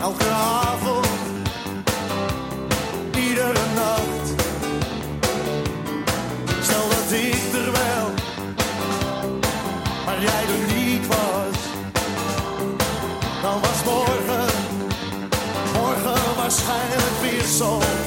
Elke 0.00 0.28
avond, 0.28 1.06
iedere 3.14 3.64
nacht. 3.74 4.34
Stel 6.60 6.88
dat 6.88 7.12
ik 7.12 7.52
er 7.52 7.72
wel, 7.72 8.10
maar 10.04 10.20
jij 10.20 10.42
er 10.42 10.74
niet 10.74 11.06
was, 11.06 11.58
dan 13.42 13.60
was 13.60 13.84
morgen, 13.84 14.46
morgen 15.74 16.36
waarschijnlijk 16.36 17.20
weer 17.20 17.44
zo'n 17.44 17.99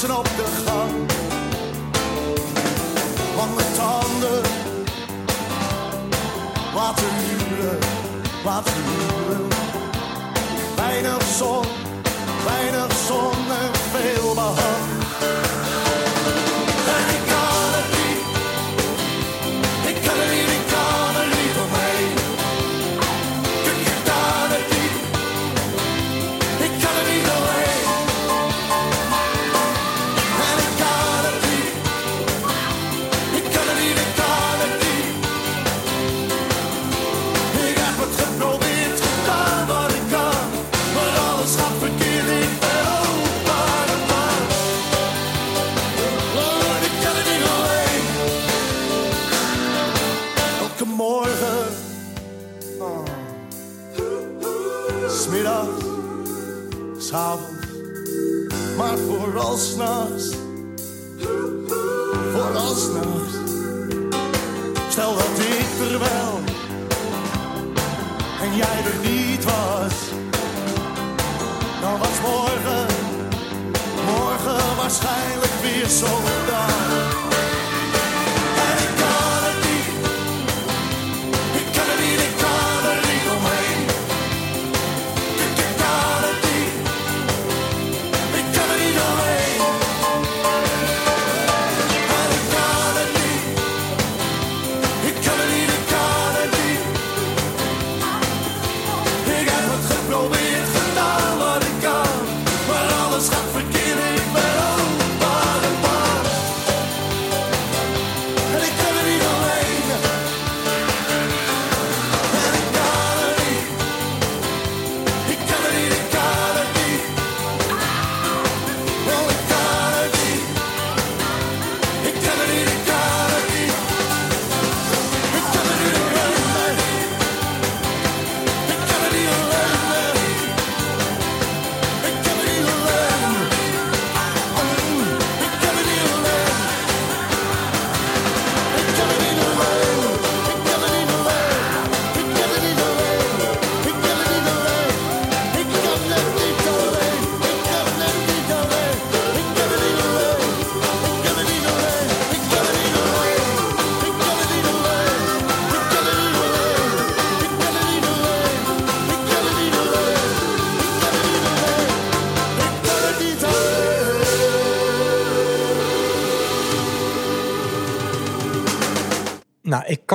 flessen 0.00 0.18
op 0.18 0.24
de 0.24 0.44
gang. 0.66 0.90
Lange 3.36 3.62
tanden, 3.76 4.42
laten 6.74 7.04
huren. 7.14 7.78
Weinig 10.76 11.22
zon, 11.38 11.64
weinig 12.44 12.96
zon 13.06 13.50
en 13.62 13.74
veel 13.92 14.34
behang. 14.34 14.79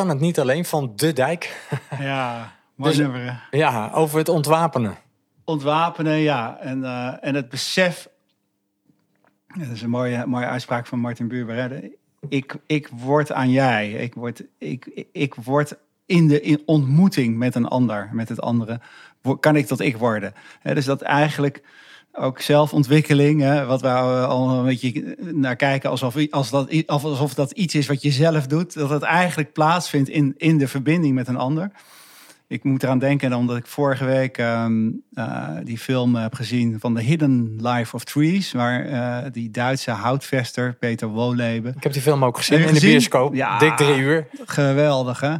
Kan 0.05 0.15
het 0.15 0.23
niet 0.25 0.39
alleen 0.39 0.65
van 0.65 0.93
De 0.95 1.13
Dijk. 1.13 1.67
Ja, 1.99 2.51
mooi 2.75 2.91
Dus- 2.91 2.99
nummer. 2.99 3.21
hè? 3.51 3.57
ja, 3.57 3.91
over 3.93 4.17
het 4.17 4.29
ontwapenen. 4.29 4.95
Ontwapenen, 5.43 6.17
ja. 6.17 6.57
En, 6.59 6.83
eh, 6.83 7.13
en 7.21 7.35
het 7.35 7.49
besef... 7.49 8.07
Dat 9.47 9.67
is 9.67 9.81
een 9.81 9.89
mooie, 9.89 10.25
mooie 10.25 10.45
uitspraak 10.45 10.87
van 10.87 10.99
Martin 10.99 11.27
Buber. 11.27 11.89
Ik, 12.29 12.55
ik 12.65 12.87
word 12.91 13.31
aan 13.31 13.49
jij. 13.51 13.91
Ik 13.91 14.13
word, 14.13 14.43
ik, 14.57 15.05
ik- 15.11 15.35
word 15.35 15.75
in 16.05 16.27
de 16.27 16.41
in 16.41 16.61
ontmoeting 16.65 17.37
met 17.37 17.55
een 17.55 17.67
ander, 17.67 18.09
met 18.11 18.29
het 18.29 18.41
andere, 18.41 18.79
kan 19.39 19.55
ik 19.55 19.65
tot 19.65 19.79
ik 19.79 19.97
worden. 19.97 20.33
Hè, 20.61 20.73
dus 20.73 20.85
dat 20.85 21.01
eigenlijk 21.01 21.63
ook 22.17 22.41
zelfontwikkeling, 22.41 23.41
hè, 23.41 23.65
wat 23.65 23.81
we 23.81 23.87
eh, 23.87 24.27
al 24.27 24.49
een 24.49 24.65
beetje 24.65 25.17
naar 25.33 25.55
kijken, 25.55 25.89
alsof, 25.89 26.15
als 26.29 26.49
dat, 26.49 26.87
alsof 26.87 27.33
dat 27.33 27.51
iets 27.51 27.75
is 27.75 27.87
wat 27.87 28.01
je 28.01 28.11
zelf 28.11 28.47
doet, 28.47 28.73
dat 28.73 28.89
het 28.89 29.01
eigenlijk 29.01 29.53
plaatsvindt 29.53 30.09
in, 30.09 30.33
in 30.37 30.57
de 30.57 30.67
verbinding 30.67 31.13
met 31.13 31.27
een 31.27 31.37
ander. 31.37 31.71
Ik 32.47 32.63
moet 32.63 32.83
eraan 32.83 32.99
denken 32.99 33.33
omdat 33.33 33.57
ik 33.57 33.67
vorige 33.67 34.05
week 34.05 34.37
ehm, 34.37 34.89
eh, 35.13 35.47
die 35.63 35.77
film 35.77 36.15
heb 36.15 36.33
gezien 36.33 36.79
van 36.79 36.95
The 36.95 37.01
Hidden 37.01 37.55
Life 37.61 37.95
of 37.95 38.03
Trees, 38.03 38.51
waar 38.51 38.85
eh, 38.85 39.31
die 39.31 39.51
Duitse 39.51 39.91
houtvester 39.91 40.73
Peter 40.73 41.07
Wolleben 41.07 41.73
Ik 41.75 41.83
heb 41.83 41.93
die 41.93 42.01
film 42.01 42.25
ook 42.25 42.37
gezien 42.37 42.59
in 42.59 42.73
de 42.73 42.79
bioscoop. 42.79 43.33
Ja. 43.33 43.57
Dik 43.57 43.77
drie 43.77 43.97
uur. 43.97 44.27
Geweldig, 44.45 45.19
hè? 45.19 45.35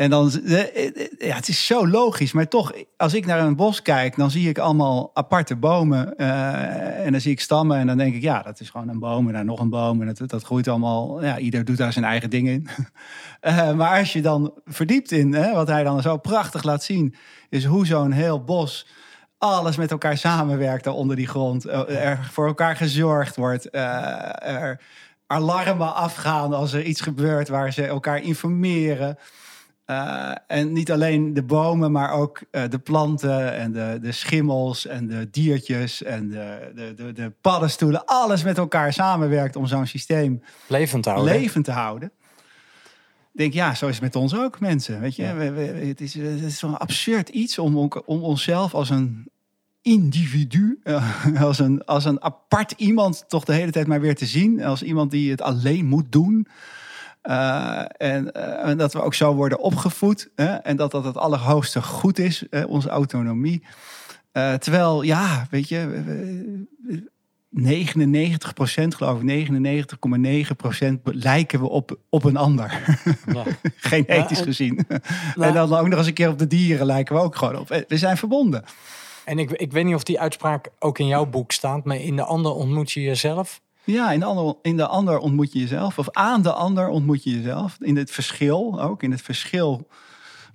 En 0.00 0.10
dan, 0.10 0.32
eh, 0.44 0.86
eh, 0.86 1.06
ja, 1.18 1.34
het 1.34 1.48
is 1.48 1.66
zo 1.66 1.88
logisch, 1.88 2.32
maar 2.32 2.48
toch, 2.48 2.72
als 2.96 3.14
ik 3.14 3.26
naar 3.26 3.40
een 3.40 3.56
bos 3.56 3.82
kijk, 3.82 4.16
dan 4.16 4.30
zie 4.30 4.48
ik 4.48 4.58
allemaal 4.58 5.10
aparte 5.14 5.56
bomen 5.56 6.16
eh, 6.16 7.04
en 7.04 7.12
dan 7.12 7.20
zie 7.20 7.32
ik 7.32 7.40
stammen 7.40 7.78
en 7.78 7.86
dan 7.86 7.96
denk 7.96 8.14
ik, 8.14 8.22
ja, 8.22 8.42
dat 8.42 8.60
is 8.60 8.70
gewoon 8.70 8.88
een 8.88 8.98
boom 8.98 9.26
en 9.26 9.32
dan 9.32 9.46
nog 9.46 9.60
een 9.60 9.70
boom 9.70 10.00
en 10.00 10.14
dat, 10.14 10.28
dat 10.30 10.42
groeit 10.42 10.68
allemaal, 10.68 11.24
ja, 11.24 11.38
ieder 11.38 11.64
doet 11.64 11.76
daar 11.76 11.92
zijn 11.92 12.04
eigen 12.04 12.30
ding 12.30 12.48
in. 12.48 12.68
Maar 13.76 13.98
als 13.98 14.12
je 14.12 14.22
dan 14.22 14.52
verdiept 14.64 15.10
in, 15.10 15.32
hè, 15.32 15.54
wat 15.54 15.68
hij 15.68 15.84
dan 15.84 16.02
zo 16.02 16.16
prachtig 16.16 16.62
laat 16.62 16.82
zien, 16.82 17.14
is 17.48 17.64
hoe 17.64 17.86
zo'n 17.86 18.12
heel 18.12 18.44
bos 18.44 18.86
alles 19.38 19.76
met 19.76 19.90
elkaar 19.90 20.18
samenwerkt 20.18 20.84
daar 20.84 20.94
onder 20.94 21.16
die 21.16 21.28
grond. 21.28 21.68
Er 21.88 22.28
voor 22.30 22.46
elkaar 22.46 22.76
gezorgd 22.76 23.36
wordt. 23.36 23.68
er 23.74 24.80
alarmen 25.26 25.94
afgaan 25.94 26.52
als 26.52 26.72
er 26.72 26.82
iets 26.82 27.00
gebeurt 27.00 27.48
waar 27.48 27.72
ze 27.72 27.86
elkaar 27.86 28.22
informeren. 28.22 29.18
Eh, 29.90 30.30
en 30.46 30.72
niet 30.72 30.92
alleen 30.92 31.34
de 31.34 31.42
bomen, 31.42 31.92
maar 31.92 32.10
ook 32.12 32.40
eh, 32.50 32.62
de 32.68 32.78
planten 32.78 33.54
en 33.54 33.72
de, 33.72 33.98
de 34.02 34.12
schimmels 34.12 34.86
en 34.86 35.06
de 35.06 35.28
diertjes 35.30 36.02
en 36.02 36.28
de, 36.28 36.72
de, 36.74 36.94
de, 36.96 37.12
de 37.12 37.32
paddenstoelen. 37.40 38.04
Alles 38.04 38.42
met 38.44 38.58
elkaar 38.58 38.92
samenwerkt 38.92 39.56
om 39.56 39.66
zo'n 39.66 39.86
systeem 39.86 40.42
Levend 40.66 41.04
houden. 41.04 41.62
te 41.62 41.70
houden. 41.70 42.10
Ik 43.32 43.38
denk, 43.38 43.52
ja, 43.52 43.74
zo 43.74 43.86
is 43.86 43.94
het 43.94 44.02
met 44.02 44.16
ons 44.16 44.36
ook, 44.36 44.60
mensen. 44.60 45.00
Weet 45.00 45.16
je, 45.16 45.32
we, 45.34 45.50
we- 45.50 45.86
het 45.86 46.00
is, 46.00 46.14
het 46.14 46.40
is 46.42 46.58
zo'n 46.58 46.78
absurd 46.78 47.28
iets 47.28 47.58
om, 47.58 47.76
om 48.06 48.22
onszelf 48.22 48.74
als 48.74 48.90
een 48.90 49.30
individu, 49.82 50.80
eh, 50.82 51.24
als, 51.42 51.58
een, 51.58 51.84
als 51.84 52.04
een 52.04 52.22
apart 52.22 52.74
iemand, 52.76 53.24
toch 53.28 53.44
de 53.44 53.52
hele 53.52 53.70
tijd 53.72 53.86
maar 53.86 54.00
weer 54.00 54.14
te 54.14 54.26
zien. 54.26 54.62
Als 54.64 54.82
iemand 54.82 55.10
die 55.10 55.30
het 55.30 55.42
alleen 55.42 55.86
moet 55.86 56.12
doen. 56.12 56.46
Eh, 57.22 57.82
en, 57.96 58.32
eh, 58.32 58.68
en 58.70 58.78
dat 58.78 58.92
we 58.92 59.02
ook 59.02 59.14
zo 59.14 59.34
worden 59.34 59.58
opgevoed. 59.60 60.30
Hè? 60.34 60.54
En 60.54 60.76
dat 60.76 60.90
dat 60.90 61.04
het 61.04 61.16
allerhoogste 61.16 61.82
goed 61.82 62.18
is, 62.18 62.44
onze 62.68 62.88
autonomie. 62.88 63.62
Eh, 64.32 64.54
terwijl, 64.54 65.02
ja, 65.02 65.46
weet 65.50 65.68
je, 65.68 65.86
we- 65.86 66.02
we- 66.82 67.08
99% 67.52 68.94
geloof 68.94 69.16
ik, 69.18 69.22
99,9% 69.22 71.00
lijken 71.04 71.60
we 71.60 71.68
op, 71.68 71.98
op 72.08 72.24
een 72.24 72.36
ander. 72.36 72.98
Ja. 73.26 73.42
Genetisch 73.76 74.38
Ja, 74.38 74.44
en- 74.44 74.44
gezien. 74.44 74.86
En 75.40 75.54
dan 75.54 75.74
ook 75.74 75.88
nog 75.88 75.98
eens 75.98 76.06
een 76.06 76.12
keer 76.14 76.28
op 76.28 76.38
de 76.38 76.46
dieren 76.46 76.86
lijken 76.86 77.14
we 77.14 77.20
ook 77.22 77.36
gewoon 77.36 77.56
op. 77.58 77.68
We 77.88 77.98
zijn 77.98 78.16
verbonden. 78.16 78.64
En 79.24 79.38
ik, 79.38 79.50
ik 79.50 79.72
weet 79.72 79.84
niet 79.84 79.94
of 79.94 80.02
die 80.04 80.20
uitspraak 80.20 80.68
ook 80.78 80.98
in 80.98 81.06
jouw 81.06 81.26
boek 81.26 81.52
staat, 81.52 81.84
maar 81.84 81.96
in 81.96 82.16
de 82.16 82.24
ander 82.24 82.52
ontmoet 82.52 82.92
je 82.92 83.00
jezelf. 83.02 83.60
Ja, 83.90 84.12
in 84.12 84.18
de, 84.20 84.24
ander, 84.26 84.54
in 84.62 84.76
de 84.76 84.86
ander 84.86 85.18
ontmoet 85.18 85.52
je 85.52 85.58
jezelf. 85.58 85.98
Of 85.98 86.10
aan 86.10 86.42
de 86.42 86.52
ander 86.52 86.88
ontmoet 86.88 87.24
je 87.24 87.30
jezelf. 87.30 87.76
In 87.80 87.96
het 87.96 88.10
verschil 88.10 88.80
ook. 88.82 89.02
In 89.02 89.10
het 89.10 89.22
verschil 89.22 89.88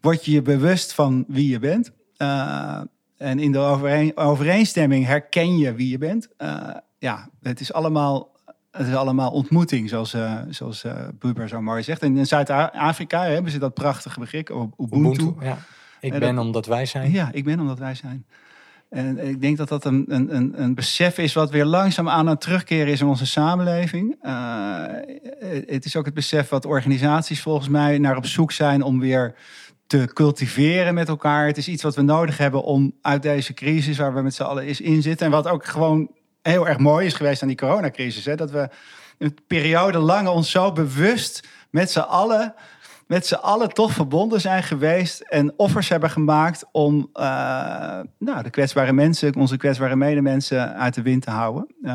word 0.01 0.25
je 0.25 0.31
je 0.31 0.41
bewust 0.41 0.93
van 0.93 1.25
wie 1.27 1.49
je 1.49 1.59
bent. 1.59 1.91
Eh, 2.17 2.79
en 3.17 3.39
in 3.39 3.51
de 3.51 3.57
overeen, 3.59 4.17
overeenstemming 4.17 5.05
herken 5.05 5.57
je 5.57 5.73
wie 5.73 5.89
je 5.89 5.97
bent. 5.97 6.27
Eh, 6.37 6.69
ja, 6.97 7.29
het 7.41 7.59
is 7.59 7.73
allemaal, 7.73 8.35
het 8.71 8.87
is 8.87 8.95
allemaal 8.95 9.31
ontmoeting, 9.31 9.89
zoals, 9.89 10.13
eh 10.13 10.41
zoals 10.49 10.85
Buber 11.19 11.47
zo 11.47 11.61
mooi 11.61 11.83
zegt. 11.83 12.01
En 12.01 12.17
in 12.17 12.25
Zuid-Afrika 12.27 13.23
hebben 13.23 13.51
ze 13.51 13.57
dat 13.59 13.73
prachtige 13.73 14.19
begrip, 14.19 14.49
Ubuntu. 14.49 15.21
Ubuntu. 15.21 15.45
Ja. 15.45 15.57
Ik 15.99 16.13
En 16.13 16.19
ben 16.19 16.35
dat- 16.35 16.45
omdat 16.45 16.65
wij 16.65 16.85
zijn. 16.85 17.11
Ja, 17.11 17.29
ik 17.31 17.43
ben 17.43 17.59
omdat 17.59 17.79
wij 17.79 17.95
zijn. 17.95 18.25
En 18.95 19.27
ik 19.27 19.41
denk 19.41 19.57
dat 19.57 19.67
dat 19.67 19.85
een, 19.85 20.05
een, 20.07 20.61
een, 20.61 20.75
besef 20.75 21.17
is 21.17 21.33
wat 21.33 21.49
weer 21.49 21.65
langzaam 21.65 22.09
aan 22.09 22.27
het 22.27 22.41
terugkeren 22.41 22.87
is 22.87 23.01
in 23.01 23.07
onze 23.07 23.25
samenleving. 23.25 24.15
Eh, 24.21 24.85
het 25.65 25.85
is 25.85 25.95
ook 25.95 26.05
het 26.05 26.13
besef 26.13 26.49
wat 26.49 26.65
organisaties 26.65 27.41
volgens 27.41 27.67
mij 27.67 27.97
naar 27.97 28.17
op 28.17 28.25
zoek 28.25 28.51
zijn 28.51 28.81
om 28.81 28.99
weer 28.99 29.35
te 29.87 30.09
cultiveren 30.13 30.93
met 30.93 31.07
elkaar. 31.07 31.47
Het 31.47 31.57
is 31.57 31.67
iets 31.67 31.83
wat 31.83 31.95
we 31.95 32.01
nodig 32.01 32.37
hebben 32.37 32.63
om 32.63 32.93
uit 33.01 33.21
deze 33.21 33.53
crisis 33.53 33.97
waar 33.97 34.13
we 34.13 34.21
met 34.21 34.35
z'n 34.35 34.43
allen 34.43 34.63
eens 34.63 34.81
in 34.81 35.01
zitten. 35.01 35.25
En 35.25 35.31
wat 35.31 35.47
ook 35.47 35.65
gewoon 35.65 36.11
heel 36.41 36.67
erg 36.67 36.77
mooi 36.77 37.05
is 37.05 37.13
geweest 37.13 37.41
aan 37.41 37.47
die 37.47 37.57
coronacrisis. 37.57 38.25
Hè? 38.25 38.35
Dat 38.35 38.51
we 38.51 38.69
een 39.17 39.37
periode 39.47 39.99
lang 39.99 40.27
ons 40.27 40.51
zo 40.51 40.71
bewust 40.71 41.47
met 41.69 41.91
z'n 41.91 41.99
allen 41.99 42.53
met 43.07 43.25
z'n 43.25 43.33
allen 43.33 43.69
toch 43.69 43.91
verbonden 43.91 44.41
zijn 44.41 44.63
geweest 44.63 45.19
en 45.19 45.53
offers 45.57 45.89
hebben 45.89 46.09
gemaakt 46.09 46.65
om 46.71 47.09
eh, 47.13 47.25
nou, 48.19 48.43
de 48.43 48.49
kwetsbare 48.49 48.93
mensen, 48.93 49.35
onze 49.35 49.57
kwetsbare 49.57 49.95
medemensen 49.95 50.75
uit 50.75 50.93
de 50.93 51.01
wind 51.01 51.21
te 51.23 51.31
houden. 51.31 51.67
Eh, 51.83 51.91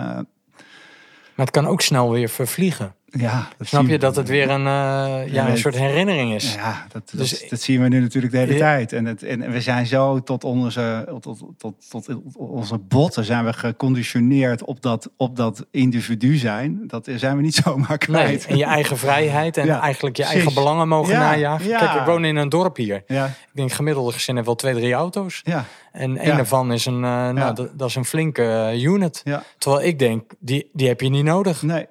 Maar 1.34 1.46
het 1.46 1.50
kan 1.50 1.66
ook 1.66 1.80
snel 1.80 2.10
weer 2.10 2.28
vervliegen. 2.28 2.94
Ja, 3.10 3.48
dat 3.58 3.66
Snap 3.66 3.86
je 3.86 3.98
dat 3.98 4.16
het 4.16 4.28
weer 4.28 4.50
een, 4.50 4.66
eh, 4.66 5.32
ja, 5.32 5.48
een 5.48 5.58
soort 5.58 5.76
herinnering 5.76 6.34
is? 6.34 6.54
Ja, 6.54 6.86
dat, 6.92 7.10
dat, 7.10 7.20
Dus- 7.20 7.48
dat 7.48 7.60
zien 7.60 7.82
we 7.82 7.88
nu 7.88 8.00
natuurlijk 8.00 8.32
de 8.32 8.38
hele 8.38 8.52
Ja. 8.52 8.58
tijd. 8.58 8.92
En, 8.92 9.04
het, 9.04 9.22
en 9.22 9.50
we 9.50 9.60
zijn 9.60 9.86
zo 9.86 10.22
tot 10.22 10.44
onze, 10.44 11.08
tot, 11.20 11.38
tot, 11.58 11.74
tot, 11.90 12.08
onze 12.36 12.78
botten 12.78 13.24
zijn 13.24 13.44
we 13.44 13.52
geconditioneerd 13.52 14.64
op 14.64 14.82
dat, 14.82 15.10
op 15.16 15.36
dat 15.36 15.66
individu 15.70 16.36
zijn. 16.36 16.80
Dat 16.86 17.08
zijn 17.16 17.36
we 17.36 17.42
niet 17.42 17.54
zomaar 17.64 17.88
Nee, 17.88 17.98
kwijt. 17.98 18.46
en 18.46 18.56
je 18.56 18.64
eigen 18.64 18.98
vrijheid 18.98 19.56
en 19.56 19.66
Ja, 19.66 19.80
eigenlijk 19.80 20.16
je 20.16 20.24
eigen 20.24 20.54
belangen 20.54 20.88
mogen 20.88 21.12
Ja, 21.12 21.18
najagen. 21.20 21.68
ja. 21.68 21.78
Kijk, 21.78 21.92
ik 22.00 22.06
woon 22.06 22.24
in 22.24 22.36
een 22.36 22.48
dorp 22.48 22.76
hier. 22.76 23.02
Ik 23.06 23.26
denk 23.52 23.72
gemiddelde 23.72 24.12
gezin 24.12 24.34
heeft 24.34 24.46
wel 24.46 24.54
twee, 24.56 24.74
drie 24.74 24.92
auto's. 24.92 25.40
ja, 25.44 25.64
En 25.92 26.10
een 26.20 26.26
Ja. 26.26 26.36
daarvan 26.36 26.72
is 26.72 26.86
een, 26.86 27.04
eh, 27.04 27.28
nou, 27.30 27.54
dat, 27.54 27.70
dat 27.78 27.88
is 27.88 27.94
een 27.94 28.04
flinke 28.04 28.42
eh, 28.72 28.82
unit. 28.82 29.22
Terwijl 29.58 29.82
ik 29.86 29.98
denk, 29.98 30.30
die, 30.38 30.70
die 30.72 30.88
heb 30.88 31.00
je 31.00 31.08
niet 31.08 31.24
nodig. 31.24 31.62
Nee, 31.62 31.86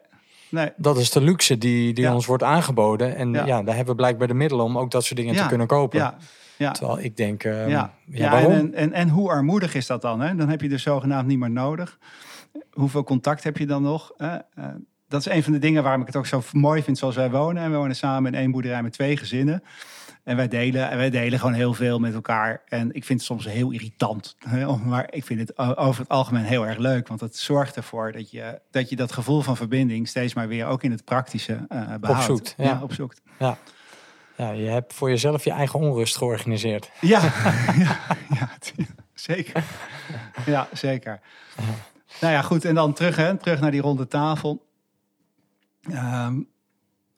nee. 0.50 0.70
Dat 0.78 0.98
is 0.98 1.12
de 1.12 1.22
luxe 1.22 1.58
die, 1.58 1.94
die 1.94 2.04
Ja. 2.04 2.14
ons 2.14 2.26
wordt 2.26 2.44
aangeboden. 2.44 3.16
En 3.16 3.32
ja. 3.34 3.46
Ja. 3.46 3.64
daar 3.64 3.76
hebben 3.76 3.96
we 3.96 4.02
blijkbaar 4.02 4.28
de 4.28 4.34
middelen 4.34 4.66
om 4.66 4.78
ook 4.78 4.92
dat 4.92 5.04
soort 5.04 5.20
dingen 5.20 5.36
te 5.36 5.46
kunnen 5.46 5.68
kopen. 5.68 6.00
Ja, 6.00 6.18
ja. 6.58 6.72
Terwijl 6.72 7.00
ik 7.00 7.18
denk, 7.18 7.44
eh, 7.44 7.70
Ja, 7.70 7.94
ja? 8.06 8.40
En, 8.42 8.74
en, 8.74 8.94
en 8.94 9.10
hoe 9.10 9.30
armoedig 9.30 9.74
is 9.76 9.88
dat 9.88 10.02
dan? 10.02 10.20
Hè? 10.22 10.36
Dan 10.36 10.50
heb 10.50 10.62
je 10.62 10.70
dus 10.70 10.84
zogenaamd 10.84 11.28
niet 11.28 11.40
meer 11.40 11.52
nodig. 11.52 11.98
Hoeveel 12.72 13.04
contact 13.04 13.44
heb 13.44 13.58
je 13.58 13.66
dan 13.66 13.82
nog? 13.82 14.12
Eh, 14.18 14.34
dat 15.08 15.20
is 15.20 15.26
een 15.26 15.44
van 15.44 15.54
de 15.54 15.60
dingen 15.60 15.84
waarom 15.84 16.02
ik 16.02 16.08
het 16.08 16.16
ook 16.16 16.26
zo 16.26 16.42
mooi 16.52 16.84
vind 16.84 16.98
zoals 16.98 17.16
wij 17.16 17.32
wonen. 17.32 17.64
En 17.64 17.72
we 17.72 17.78
wonen 17.78 17.96
samen 17.96 18.34
in 18.34 18.40
één 18.40 18.52
boerderij 18.52 18.84
met 18.84 18.94
twee 18.94 19.18
gezinnen. 19.18 19.64
En 20.24 20.36
wij 20.36 20.48
delen, 20.48 20.90
en 20.90 20.98
wij 20.98 21.10
delen 21.10 21.40
gewoon 21.40 21.54
heel 21.54 21.74
veel 21.74 22.00
met 22.00 22.14
elkaar. 22.14 22.62
En 22.66 22.88
ik 22.94 23.06
vind 23.06 23.20
het 23.20 23.28
soms 23.28 23.46
heel 23.46 23.72
irritant. 23.72 24.36
Maar 24.86 25.08
ik 25.14 25.26
vind 25.26 25.40
het 25.40 25.58
over 25.58 26.02
het 26.02 26.10
algemeen 26.10 26.44
heel 26.44 26.68
erg 26.68 26.78
leuk. 26.78 27.08
Want 27.08 27.20
het 27.20 27.38
zorgt 27.38 27.76
ervoor 27.76 28.12
dat 28.12 28.32
je 28.32 28.62
dat, 28.72 28.90
je 28.90 28.96
dat 28.96 29.12
gevoel 29.12 29.42
van 29.42 29.58
verbinding 29.58 30.08
steeds 30.08 30.34
maar 30.34 30.48
weer 30.48 30.66
ook 30.66 30.84
in 30.84 30.92
het 30.92 31.06
praktische 31.06 31.66
eh 31.70 31.94
behoudt. 32.00 32.30
Opzoekt, 32.30 32.54
ja. 32.58 32.64
Ja, 32.64 32.84
opzoekt. 32.84 33.22
Ja. 33.40 33.58
ja, 34.36 34.52
je 34.52 34.70
hebt 34.70 34.94
voor 34.94 35.10
jezelf 35.10 35.44
je 35.44 35.52
eigen 35.52 35.80
onrust 35.80 36.18
georganiseerd. 36.18 36.92
Ja, 37.02 37.22
ja, 38.40 38.50
zeker. 39.14 39.64
Ja, 40.46 40.68
zeker. 40.74 41.20
Nou 42.22 42.34
ja, 42.34 42.42
goed. 42.42 42.66
En 42.66 42.76
dan 42.76 42.94
terug, 42.94 43.16
hè, 43.16 43.38
terug 43.38 43.60
naar 43.60 43.72
die 43.72 43.82
ronde 43.82 44.08
tafel. 44.08 44.68
Eh, 45.82 46.30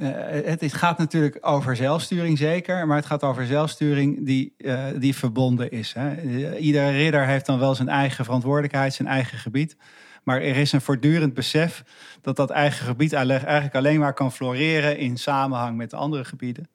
het, 0.06 0.62
het 0.62 0.74
gaat 0.74 0.97
natuurlijk 0.97 1.38
over 1.41 1.76
zelfsturing, 1.76 2.38
zeker. 2.38 2.88
Maar 2.88 2.97
het 2.97 3.06
gaat 3.06 3.24
over 3.24 3.45
zelfsturing 3.45 4.26
die, 4.26 4.54
eh, 4.58 4.84
die 4.97 5.16
verbonden 5.16 5.72
is. 5.72 5.93
Hè. 5.93 6.14
Eh, 6.16 6.66
Iedere 6.66 6.91
ridder 6.91 7.26
heeft 7.26 7.45
dan 7.45 7.60
wel 7.60 7.76
zijn 7.76 7.89
eigen 7.89 8.26
verantwoordelijkheid, 8.26 8.93
zijn 8.93 9.08
eigen 9.08 9.38
gebied. 9.38 9.78
Maar 10.24 10.41
er 10.41 10.56
is 10.56 10.72
een 10.72 10.82
voortdurend 10.82 11.34
besef 11.34 11.84
dat 12.22 12.36
dat 12.36 12.49
eigen 12.49 12.86
gebied 12.86 13.14
eigenlijk 13.14 13.76
alleen 13.76 13.99
maar 13.99 14.14
kan 14.14 14.32
floreren 14.32 14.97
in 14.97 15.18
samenhang 15.18 15.78
met 15.78 15.89
de 15.89 15.95
andere 15.95 16.26
gebieden. 16.26 16.70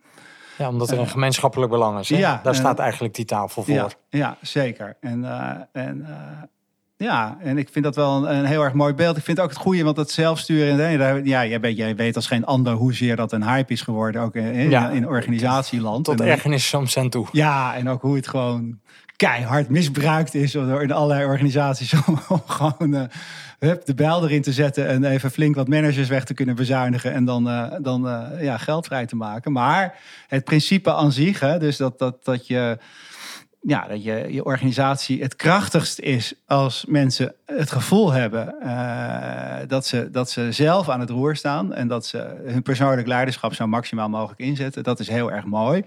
Ja, 0.58 0.68
omdat 0.68 0.90
er 0.90 0.98
een 0.98 1.08
gemeenschappelijk 1.08 1.70
belang 1.70 1.98
is. 1.98 2.08
Hè? 2.08 2.16
Ja, 2.16 2.40
Daar 2.42 2.52
en- 2.52 2.58
staat 2.58 2.78
eigenlijk 2.78 3.14
die 3.14 3.24
tafel 3.24 3.62
voor. 3.62 3.74
Ja, 3.74 3.88
ja 4.08 4.36
zeker. 4.40 4.96
En, 5.00 5.24
eh, 5.24 5.50
en, 5.72 6.04
eh, 6.06 6.42
ja, 6.96 7.36
en 7.40 7.58
ik 7.58 7.68
vind 7.72 7.84
dat 7.84 7.96
wel 7.96 8.16
een, 8.26 8.36
een 8.36 8.44
heel 8.44 8.62
erg 8.62 8.72
mooi 8.72 8.94
beeld. 8.94 9.16
Ik 9.16 9.24
vind 9.24 9.40
ook 9.40 9.48
het 9.48 9.58
goede, 9.58 9.82
want 9.82 9.96
dat 9.96 10.10
zelfsturen... 10.10 10.78
hè, 10.88 10.96
daar- 10.98 11.24
Ja, 11.24 11.46
jij 11.46 11.60
weet, 11.60 11.76
jij 11.76 11.96
weet 11.96 12.16
als 12.16 12.26
geen 12.26 12.44
ander 12.44 12.72
hoezeer 12.72 13.16
dat 13.16 13.32
een 13.32 13.44
hype 13.48 13.72
is 13.72 13.82
geworden. 13.82 14.22
Ook 14.22 14.34
in, 14.34 14.44
in, 14.52 14.70
Ja. 14.70 14.90
in 14.90 15.06
organisatieland. 15.08 16.04
Tot 16.04 16.20
En- 16.20 16.26
ergernis 16.26 16.68
soms 16.68 16.98
aan 16.98 17.08
toe. 17.10 17.26
Ja, 17.32 17.74
en 17.74 17.88
ook 17.88 18.02
hoe 18.02 18.16
het 18.16 18.28
gewoon 18.28 18.78
keihard 19.16 19.68
misbruikt 19.68 20.34
is 20.34 20.52
door 20.52 20.82
in 20.82 20.92
allerlei 20.92 21.24
organisaties 21.24 21.92
om, 22.06 22.18
om 22.28 22.42
gewoon 22.46 22.94
eh, 22.94 23.02
hup, 23.58 23.84
de 23.86 23.94
bijl 23.94 24.24
erin 24.24 24.42
te 24.42 24.52
zetten 24.52 24.88
en 24.88 25.04
even 25.04 25.30
flink 25.30 25.54
wat 25.54 25.68
managers 25.68 26.08
weg 26.08 26.24
te 26.24 26.34
kunnen 26.34 26.54
bezuinigen 26.54 27.12
en 27.12 27.24
dan, 27.24 27.48
eh, 27.48 27.72
dan 27.82 28.08
eh, 28.08 28.42
ja, 28.44 28.56
geld 28.58 28.86
vrij 28.86 29.06
te 29.06 29.16
maken. 29.16 29.52
Maar 29.52 29.94
het 30.28 30.44
principe 30.44 30.94
aan 30.94 31.12
zich, 31.12 31.40
hè, 31.40 31.58
dus 31.58 31.76
dat, 31.76 31.98
dat, 31.98 32.24
dat 32.24 32.46
je 32.46 32.78
ja, 33.66 33.86
dat 33.88 34.04
je, 34.04 34.26
je 34.30 34.44
organisatie 34.44 35.22
het 35.22 35.36
krachtigst 35.36 35.98
is 35.98 36.34
als 36.46 36.84
mensen 36.88 37.34
het 37.44 37.70
gevoel 37.70 38.12
hebben 38.12 38.60
eh, 38.60 39.68
dat, 39.68 39.86
ze, 39.86 40.10
dat 40.10 40.30
ze 40.30 40.52
zelf 40.52 40.88
aan 40.88 41.00
het 41.00 41.10
roer 41.10 41.36
staan 41.36 41.74
en 41.74 41.88
dat 41.88 42.06
ze 42.06 42.42
hun 42.44 42.62
persoonlijk 42.62 43.06
leiderschap 43.06 43.54
zo 43.54 43.66
maximaal 43.66 44.08
mogelijk 44.08 44.40
inzetten. 44.40 44.82
Dat 44.82 45.00
is 45.00 45.08
heel 45.08 45.32
erg 45.32 45.44
mooi. 45.44 45.84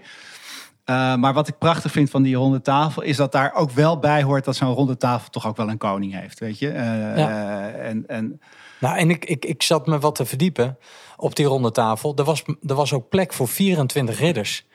Eh, 0.84 1.14
maar 1.14 1.32
wat 1.34 1.48
ik 1.48 1.58
prachtig 1.58 1.92
vind 1.92 2.10
van 2.10 2.22
die 2.22 2.36
ronde 2.36 2.60
tafel 2.60 3.02
is 3.02 3.16
dat 3.16 3.32
daar 3.32 3.54
ook 3.54 3.70
wel 3.70 3.98
bij 3.98 4.22
hoort 4.22 4.44
dat 4.44 4.56
zo'n 4.56 4.74
ronde 4.74 4.96
tafel 4.96 5.30
toch 5.30 5.46
ook 5.46 5.56
wel 5.56 5.68
een 5.68 5.78
koning 5.78 6.20
heeft, 6.20 6.38
weet 6.40 6.58
je? 6.58 6.68
Eh, 6.70 7.16
Ja. 7.16 7.68
en, 7.70 8.04
en 8.06 8.40
Nou, 8.80 8.96
en 8.96 9.10
ik, 9.10 9.24
ik, 9.24 9.44
ik 9.44 9.62
zat 9.62 9.86
me 9.86 9.98
wat 9.98 10.14
te 10.14 10.24
verdiepen 10.24 10.78
op 11.16 11.36
die 11.36 11.46
ronde 11.46 11.70
tafel. 11.70 12.12
Er 12.16 12.24
was, 12.24 12.42
er 12.66 12.74
was 12.74 12.92
ook 12.92 13.08
plek 13.08 13.32
voor 13.32 13.48
24 13.48 14.18
ridders. 14.18 14.66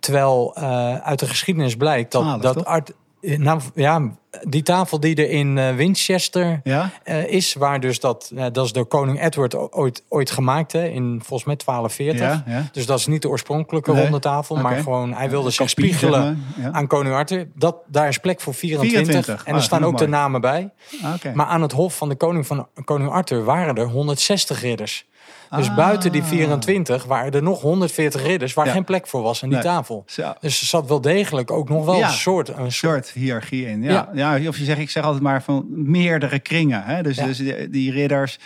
Terwijl 0.00 0.54
eh, 0.54 0.96
uit 0.96 1.18
de 1.18 1.26
geschiedenis 1.26 1.76
blijkt 1.76 2.12
dat, 2.12 2.22
12, 2.22 2.40
dat? 2.40 2.64
Art, 2.64 2.92
nou, 3.20 3.60
ja, 3.74 4.10
die 4.48 4.62
tafel 4.62 5.00
die 5.00 5.16
er 5.16 5.30
in 5.30 5.58
eh, 5.58 5.74
Winchester 5.74 6.60
ja, 6.64 6.90
eh, 7.02 7.26
is, 7.26 7.54
waar 7.54 7.80
dus 7.80 8.00
dat, 8.00 8.32
eh, 8.36 8.44
dat 8.52 8.64
is 8.64 8.72
door 8.72 8.86
koning 8.86 9.22
Edward 9.22 9.72
ooit, 9.72 10.04
ooit 10.08 10.30
gemaakt, 10.30 10.72
hè, 10.72 10.84
in 10.88 11.20
volgens 11.24 11.44
mij 11.44 11.56
1240. 11.56 12.26
ja, 12.26 12.44
ja. 12.46 12.68
Dus 12.72 12.86
dat 12.86 12.98
is 12.98 13.06
niet 13.06 13.22
de 13.22 13.28
oorspronkelijke 13.28 13.92
Nee. 13.92 14.02
ronde 14.02 14.18
tafel, 14.18 14.56
maar 14.56 14.76
gewoon 14.76 15.14
hij 15.14 15.30
wilde 15.30 15.50
zich 15.50 15.70
spiegelen 15.70 16.44
aan 16.72 16.86
koning 16.86 17.14
Arthur. 17.14 17.48
Dat, 17.54 17.76
daar 17.86 18.08
is 18.08 18.18
plek 18.18 18.40
voor 18.40 18.54
24, 18.54 19.04
24. 19.04 19.44
en 19.44 19.52
Ah, 19.52 19.58
er 19.58 19.64
staan 19.64 19.80
dat 19.80 19.88
is 19.88 19.94
ook 19.94 20.00
de 20.00 20.08
namen 20.08 20.40
bij. 20.40 20.70
Ah. 21.02 21.34
Maar 21.34 21.46
aan 21.46 21.62
het 21.62 21.72
hof 21.72 21.96
van 21.96 22.08
de 22.08 22.14
koning 22.14 22.46
van 22.46 22.68
koning 22.84 23.10
Arthur 23.10 23.44
waren 23.44 23.76
er 23.76 23.86
160 23.86 24.60
ridders. 24.60 25.08
Dus 25.56 25.68
Ah. 25.68 25.76
buiten 25.76 26.12
die 26.12 26.22
24 26.22 27.04
waren 27.04 27.32
er 27.32 27.42
nog 27.42 27.60
140 27.60 28.22
ridders 28.22 28.54
waar 28.54 28.66
Ja. 28.66 28.72
geen 28.72 28.84
plek 28.84 29.06
voor 29.06 29.22
was 29.22 29.42
aan 29.42 29.48
die 29.48 29.58
Nee. 29.58 29.66
tafel. 29.66 30.04
Dus 30.40 30.60
er 30.60 30.66
zat 30.66 30.88
wel 30.88 31.00
degelijk 31.00 31.50
ook 31.50 31.68
nog 31.68 31.84
wel 31.84 31.94
Ja. 31.96 32.06
een 32.06 32.12
soort. 32.12 32.48
Een 32.48 32.72
soort 32.72 33.10
hiërarchie 33.10 33.66
in. 33.66 33.82
Ja. 33.82 34.08
Ja. 34.14 34.38
of 34.48 34.58
je 34.58 34.64
zegt, 34.64 34.78
ik 34.78 34.90
zeg 34.90 35.04
altijd 35.04 35.22
maar 35.22 35.42
van 35.42 35.64
meerdere 35.68 36.38
kringen. 36.38 36.82
Hè? 36.84 37.02
Dus, 37.02 37.16
dus 37.16 37.36
die, 37.36 37.70
die 37.70 37.92
ridders, 37.92 38.38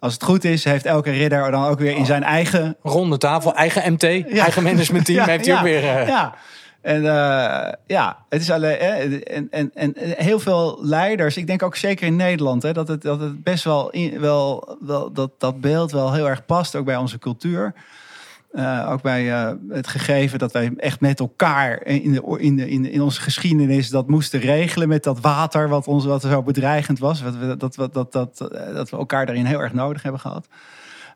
als 0.00 0.12
het 0.12 0.22
goed 0.22 0.44
is, 0.44 0.64
heeft 0.64 0.84
elke 0.84 1.10
ridder 1.10 1.50
dan 1.50 1.64
ook 1.64 1.78
weer 1.78 1.96
in 1.96 2.06
zijn 2.06 2.22
eigen 2.22 2.76
ronde 2.82 3.18
tafel, 3.18 3.54
eigen 3.54 3.92
MT, 3.92 4.02
eigen 4.04 4.62
managementteam 4.62 5.18
Ja, 5.24 5.24
heeft 5.26 5.44
hij 5.46 5.54
ja, 5.54 5.60
ook 5.60 5.66
weer. 5.66 5.84
eh, 5.98 6.06
Ja. 6.08 6.34
En 6.80 7.04
eh, 7.04 7.72
ja, 7.86 8.24
het 8.28 8.40
is 8.40 8.50
alleen. 8.50 8.78
en, 8.78 9.50
en, 9.50 9.70
en 9.74 9.94
heel 9.96 10.38
veel 10.38 10.78
leiders, 10.82 11.36
ik 11.36 11.46
denk 11.46 11.62
ook 11.62 11.76
zeker 11.76 12.06
in 12.06 12.16
Nederland, 12.16 12.62
hè, 12.62 12.72
dat, 12.72 12.88
het, 12.88 13.02
dat 13.02 13.20
het 13.20 13.42
best 13.42 13.64
wel, 13.64 13.92
wel, 14.18 14.76
wel 14.80 15.12
dat, 15.12 15.30
dat 15.38 15.60
beeld 15.60 15.92
wel 15.92 16.12
heel 16.12 16.28
erg 16.28 16.46
past, 16.46 16.76
ook 16.76 16.84
bij 16.84 16.96
onze 16.96 17.18
cultuur. 17.18 17.74
Eh, 18.50 18.88
ook 18.90 19.02
bij 19.02 19.32
eh, 19.32 19.52
het 19.68 19.86
gegeven 19.86 20.38
dat 20.38 20.52
wij 20.52 20.72
echt 20.76 21.00
met 21.00 21.20
elkaar 21.20 21.86
in, 21.86 22.12
de, 22.12 22.38
in, 22.38 22.56
de, 22.56 22.70
in, 22.70 23.02
onze 23.02 23.20
geschiedenis 23.20 23.88
dat 23.88 24.08
moesten 24.08 24.40
regelen 24.40 24.88
met 24.88 25.04
dat 25.04 25.20
water 25.20 25.68
wat 25.68 25.86
ons 25.86 26.04
wat 26.04 26.22
zo 26.22 26.42
bedreigend 26.42 26.98
was. 26.98 27.22
Wat 27.22 27.36
we, 27.36 27.56
dat, 27.56 27.74
dat, 27.74 27.92
dat, 27.94 28.12
dat, 28.12 28.38
dat 28.74 28.90
we 28.90 28.96
elkaar 28.96 29.26
daarin 29.26 29.44
heel 29.44 29.60
erg 29.60 29.72
nodig 29.72 30.02
hebben 30.02 30.20
gehad. 30.20 30.48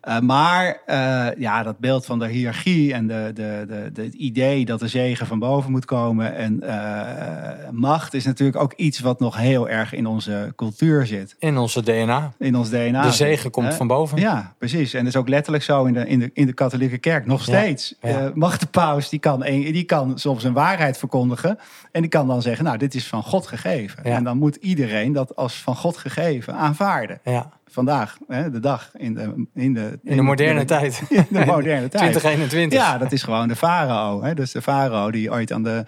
Eh, 0.04 0.18
maar 0.20 0.80
eh, 0.86 1.26
ja, 1.38 1.62
dat 1.62 1.78
beeld 1.78 2.06
van 2.06 2.18
de 2.18 2.28
hiërarchie 2.28 2.92
en 2.92 3.06
de, 3.06 3.30
de, 3.34 3.64
de, 3.68 3.90
de, 3.92 4.02
het 4.02 4.14
idee 4.14 4.64
dat 4.64 4.80
de 4.80 4.88
zegen 4.88 5.26
van 5.26 5.38
boven 5.38 5.70
moet 5.70 5.84
komen 5.84 6.34
en 6.34 6.60
eh, 6.62 7.70
macht 7.70 8.14
is 8.14 8.24
natuurlijk 8.24 8.62
ook 8.62 8.72
iets 8.72 9.00
wat 9.00 9.20
nog 9.20 9.36
heel 9.36 9.68
erg 9.68 9.92
in 9.92 10.06
onze 10.06 10.52
cultuur 10.56 11.06
zit, 11.06 11.36
In 11.38 11.56
onze 11.56 11.82
DNA. 11.82 12.32
in 12.38 12.56
ons 12.56 12.70
DNA. 12.70 13.02
De 13.02 13.12
zegen 13.12 13.50
komt 13.50 13.74
van 13.74 13.86
boven. 13.86 14.18
Ja, 14.18 14.54
precies. 14.58 14.92
En 14.92 14.98
dat 15.04 15.14
is 15.14 15.20
ook 15.20 15.28
letterlijk 15.28 15.64
zo 15.64 15.84
in 15.84 15.92
de, 15.92 16.06
in 16.06 16.18
de, 16.18 16.30
in 16.32 16.46
de 16.46 16.52
katholieke 16.52 16.98
kerk. 16.98 17.26
Nog 17.26 17.42
steeds. 17.42 17.94
ja. 18.00 18.30
Mag 18.34 18.58
de 18.58 18.66
paus, 18.66 19.08
die 19.08 19.20
kan, 19.20 19.44
een, 19.44 19.72
die 19.72 19.84
kan 19.84 20.18
soms 20.18 20.44
een 20.44 20.52
waarheid 20.52 20.98
verkondigen. 20.98 21.58
En 21.92 22.00
die 22.00 22.10
kan 22.10 22.26
dan 22.26 22.42
zeggen, 22.42 22.64
nou, 22.64 22.78
dit 22.78 22.94
is 22.94 23.06
van 23.06 23.22
God 23.22 23.46
gegeven. 23.46 24.08
Ja. 24.08 24.16
En 24.16 24.24
dan 24.24 24.38
moet 24.38 24.56
iedereen 24.56 25.12
dat 25.12 25.36
als 25.36 25.54
van 25.54 25.76
God 25.76 25.96
gegeven 25.96 26.54
aanvaarden. 26.54 27.20
Ja. 27.24 27.50
Vandaag, 27.74 28.18
hè, 28.28 28.50
de 28.50 28.60
dag, 28.60 28.90
in 28.96 29.14
de, 29.14 29.46
in 29.54 29.74
de, 29.74 29.98
In 30.02 30.16
de 30.16 30.22
moderne 30.22 30.64
tijd. 30.64 31.02
In 31.08 31.26
de 31.30 31.44
moderne 31.44 31.88
tijd. 31.88 32.02
2021. 32.02 32.78
Ja, 32.78 32.98
dat 32.98 33.12
is 33.12 33.22
gewoon 33.22 33.48
de 33.48 33.56
farao. 33.56 34.22
hè. 34.22 34.34
Dus 34.34 34.52
de 34.52 34.62
farao 34.62 35.10
die 35.10 35.30
ooit 35.30 35.52
aan 35.52 35.62
de 35.62 35.84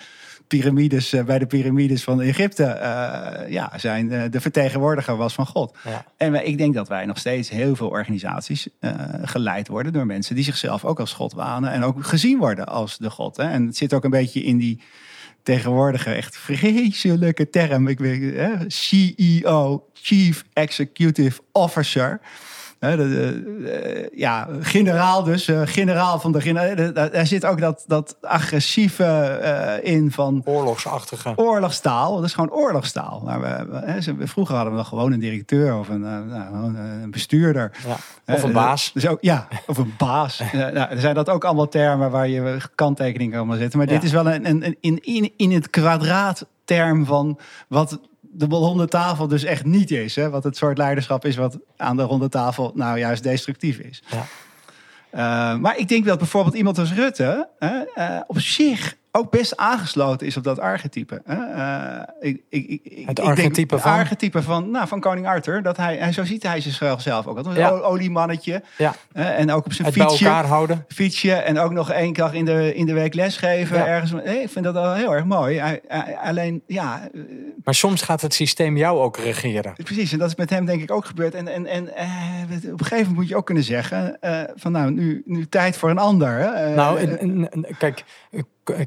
piramides, 0.46 1.12
eh, 1.12 1.24
bij 1.24 1.38
de 1.38 1.46
piramides 1.46 2.04
van 2.04 2.20
Egypte, 2.20 2.64
eh, 2.64 3.50
ja, 3.50 3.72
zijn 3.76 4.12
eh, 4.12 4.22
de 4.30 4.40
vertegenwoordiger 4.40 5.16
was 5.16 5.34
van 5.34 5.46
God. 5.46 5.76
Ja. 5.84 6.04
En 6.16 6.46
ik 6.46 6.58
denk 6.58 6.74
dat 6.74 6.88
wij 6.88 7.06
nog 7.06 7.18
steeds 7.18 7.50
heel 7.50 7.76
veel 7.76 7.88
organisaties 7.88 8.68
geleid 9.22 9.68
worden 9.68 9.92
door 9.92 10.06
mensen 10.06 10.34
die 10.34 10.44
zichzelf 10.44 10.84
ook 10.84 11.00
als 11.00 11.12
God 11.12 11.32
wanen 11.32 11.70
en 11.70 11.82
ook 11.82 12.04
gezien 12.04 12.38
worden 12.38 12.66
als 12.66 12.98
de 12.98 13.10
God. 13.10 13.36
Hè. 13.36 13.44
En 13.44 13.66
het 13.66 13.76
zit 13.76 13.94
ook 13.94 14.04
een 14.04 14.10
beetje 14.10 14.42
in 14.42 14.56
die 14.56 14.80
tegenwoordige 15.46 16.10
echt 16.10 16.36
vreselijke 16.36 17.50
term. 17.50 17.88
Ik 17.88 17.98
weet, 17.98 18.34
hè, 18.34 18.54
CEO, 18.66 19.88
Chief 19.92 20.44
Executive 20.52 21.40
Officer. 21.52 22.20
Hè, 22.78 22.96
de, 22.96 23.08
de- 23.08 23.70
eh, 23.70 24.18
ja, 24.18 24.48
generaal 24.60 25.22
dus, 25.22 25.48
eh, 25.48 25.60
generaal 25.64 26.20
van 26.20 26.32
de 26.32 26.40
generaal. 26.40 26.92
Daar 26.92 27.26
zit 27.26 27.44
ook 27.46 27.60
dat, 27.60 27.84
dat 27.86 28.16
agressieve 28.20 29.04
eh, 29.04 29.92
in 29.94 30.10
van 30.12 30.42
Oorlogsachtige. 30.44 31.32
oorlogstaal. 31.36 32.14
Dat 32.16 32.24
is 32.24 32.34
gewoon 32.34 32.50
oorlogstaal. 32.52 33.22
Maar 33.24 33.40
we, 33.40 33.66
we- 33.70 33.86
hè, 33.90 34.00
ze- 34.00 34.14
vroeger 34.20 34.54
hadden 34.54 34.72
we 34.72 34.78
nog 34.78 34.88
gewoon 34.88 35.12
een 35.12 35.20
directeur 35.20 35.78
of 35.78 35.88
een, 35.88 36.04
eh, 36.04 36.10
nou, 36.20 36.76
een 36.76 37.10
bestuurder. 37.10 37.70
Ja. 37.86 38.34
Of 38.34 38.42
een 38.42 38.48
Eh, 38.48 38.54
baas. 38.54 38.90
Dus 38.94 39.06
ook, 39.06 39.18
ja, 39.20 39.48
of 39.66 39.78
een 39.78 39.94
baas. 39.98 40.42
Nou, 40.52 40.76
er 40.76 41.00
zijn 41.00 41.14
dat 41.14 41.28
ook 41.30 41.44
allemaal 41.44 41.68
termen 41.68 42.10
waar 42.10 42.28
je 42.28 42.56
kanttekening 42.74 43.32
kan 43.32 43.56
zetten. 43.56 43.78
Maar 43.78 43.86
dit 43.88 44.02
is 44.02 44.12
wel 44.12 44.30
een, 44.30 44.48
een, 44.48 44.64
een- 44.64 44.76
in, 44.80 44.98
in, 45.02 45.32
in 45.36 45.50
het 45.52 45.70
kwadraat 45.70 46.46
term 46.64 47.04
van 47.04 47.38
wat 47.68 48.00
de 48.38 48.46
ronde 48.46 48.88
tafel 48.88 49.28
dus 49.28 49.44
echt 49.44 49.64
niet 49.64 49.90
is. 49.90 50.16
Hè? 50.16 50.30
Wat 50.30 50.44
het 50.44 50.56
soort 50.56 50.78
leiderschap 50.78 51.24
is 51.24 51.36
wat 51.36 51.58
aan 51.76 51.96
de 51.96 52.02
ronde 52.02 52.28
tafel 52.28 52.72
nou 52.74 52.98
juist 52.98 53.22
destructief 53.22 53.78
is. 53.78 54.02
Ja. 54.10 54.26
Uh, 55.12 55.60
maar 55.60 55.78
ik 55.78 55.88
denk 55.88 56.04
dat 56.04 56.18
bijvoorbeeld 56.18 56.54
iemand 56.54 56.78
als 56.78 56.92
Rutte 56.92 57.48
hè, 57.58 57.76
uh, 57.96 58.20
op 58.26 58.40
zich 58.40 58.96
ook 59.16 59.30
best 59.30 59.56
aangesloten 59.56 60.26
is 60.26 60.36
op 60.36 60.44
dat 60.44 60.58
archetype. 60.60 61.22
Uh, 61.30 62.02
ik, 62.20 62.40
ik, 62.48 62.80
ik, 62.82 63.06
het 63.06 63.20
archetype 63.20 63.66
denk, 63.66 63.82
van? 63.82 63.92
archetype 63.92 64.42
van, 64.42 64.70
nou, 64.70 64.88
van 64.88 65.00
koning 65.00 65.26
Arthur. 65.26 65.62
Dat 65.62 65.76
hij, 65.76 65.98
en 65.98 66.12
zo 66.12 66.24
ziet 66.24 66.42
hij 66.42 66.60
zichzelf 66.60 67.00
zelf 67.02 67.26
ook. 67.26 67.38
Een 67.46 67.54
Ja. 67.54 67.68
oliemannetje. 67.70 68.62
Ja. 68.78 68.94
en 69.12 69.50
ook 69.52 69.64
op 69.64 69.72
zijn 69.72 69.88
Het 69.88 69.96
bij 69.96 70.06
fietsje. 70.06 70.24
elkaar 70.24 70.44
houden. 70.44 70.84
Fietsje 70.88 71.32
en 71.32 71.58
ook 71.58 71.72
nog 71.72 71.90
één 71.90 72.12
keer 72.12 72.34
in 72.34 72.44
de, 72.44 72.74
in 72.74 72.86
de 72.86 72.92
week 72.92 73.14
lesgeven. 73.14 73.76
Ja. 73.76 73.86
Ergens. 73.86 74.12
Ik 74.12 74.48
vind 74.50 74.64
dat 74.64 74.74
wel 74.74 74.94
heel 74.94 75.14
erg 75.14 75.24
mooi. 75.24 75.62
Alleen, 76.22 76.62
ja, 76.66 77.08
eh, 77.14 77.20
Maar 77.64 77.74
soms 77.74 78.02
gaat 78.02 78.20
het 78.20 78.34
systeem 78.34 78.76
jou 78.76 78.98
ook 78.98 79.16
regeren. 79.16 79.72
Precies, 79.84 80.12
en 80.12 80.18
dat 80.18 80.28
is 80.28 80.34
met 80.36 80.50
hem 80.50 80.64
denk 80.66 80.82
ik 80.82 80.90
ook 80.90 81.04
gebeurd. 81.04 81.34
En, 81.34 81.48
en, 81.48 81.66
en 81.66 81.96
eh, 81.96 82.06
op 82.72 82.80
een 82.80 82.86
gegeven 82.86 82.96
moment 82.98 83.14
moet 83.16 83.28
je 83.28 83.36
ook 83.36 83.46
kunnen 83.46 83.64
zeggen... 83.64 84.20
eh, 84.20 84.40
van 84.54 84.72
nou, 84.72 84.90
nu, 84.90 85.22
nu 85.24 85.46
tijd 85.48 85.76
voor 85.76 85.90
een 85.90 85.98
ander. 85.98 86.40
Eh, 86.40 86.74
Nou, 86.74 86.98
en- 86.98 87.66
kijk, 87.78 88.04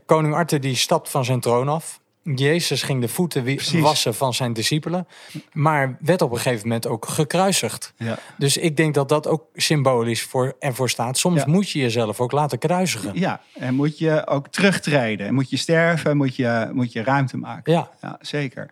koning 0.05 0.33
Arthur 0.33 0.61
die 0.61 0.75
stapt 0.75 1.09
van 1.09 1.25
zijn 1.25 1.39
troon 1.39 1.67
af. 1.69 1.99
Jezus 2.35 2.83
ging 2.83 3.01
de 3.01 3.07
voeten 3.07 3.43
Precies. 3.43 3.81
wassen 3.81 4.13
van 4.15 4.33
zijn 4.33 4.53
discipelen. 4.53 5.07
Maar 5.53 5.97
werd 6.01 6.21
op 6.21 6.31
een 6.31 6.37
gegeven 6.37 6.67
moment 6.67 6.87
ook 6.87 7.07
gekruisigd. 7.07 7.93
ja. 7.97 8.17
Dus 8.37 8.57
ik 8.57 8.77
denk 8.77 8.93
dat 8.93 9.09
dat 9.09 9.27
ook 9.27 9.43
symbolisch 9.55 10.23
voor, 10.23 10.55
ervoor 10.59 10.89
staat. 10.89 11.17
Soms 11.17 11.39
Ja. 11.39 11.47
moet 11.47 11.69
je 11.69 11.79
jezelf 11.79 12.19
ook 12.19 12.31
laten 12.31 12.57
kruisigen. 12.57 13.11
ja, 13.19 13.41
en 13.59 13.73
moet 13.75 13.97
je 13.97 14.27
ook 14.27 14.47
terugtreden. 14.47 15.27
En 15.27 15.33
Moet 15.33 15.49
je 15.49 15.57
sterven, 15.57 16.17
moet 16.17 16.35
je, 16.35 16.69
moet 16.73 16.91
je 16.93 17.03
ruimte 17.03 17.37
maken. 17.37 17.73
Ja, 17.73 17.89
Ja, 18.01 18.17
zeker. 18.21 18.69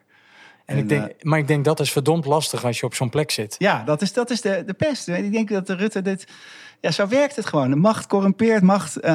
en 0.65 0.77
ik 0.77 0.89
denk, 0.89 1.05
eh, 1.07 1.13
maar 1.21 1.39
ik 1.39 1.47
denk 1.47 1.65
dat 1.65 1.79
is 1.79 1.91
verdomd 1.91 2.25
lastig 2.25 2.65
als 2.65 2.79
je 2.79 2.85
op 2.85 2.93
zo'n 2.95 3.09
plek 3.09 3.31
zit. 3.31 3.55
ja, 3.57 3.83
dat 3.83 4.01
is, 4.01 4.13
dat 4.13 4.29
is 4.29 4.41
de, 4.41 4.63
de 4.65 4.73
pest. 4.73 5.07
Ik 5.07 5.31
denk 5.31 5.49
dat 5.49 5.67
de 5.67 5.75
Rutte 5.75 6.01
dit... 6.01 6.27
Ja, 6.81 6.91
zo 6.91 7.07
werkt 7.07 7.35
het 7.35 7.45
gewoon. 7.45 7.69
De 7.69 7.75
macht 7.75 8.07
corrumpeert, 8.07 8.63
macht... 8.63 8.99
eh, 8.99 9.13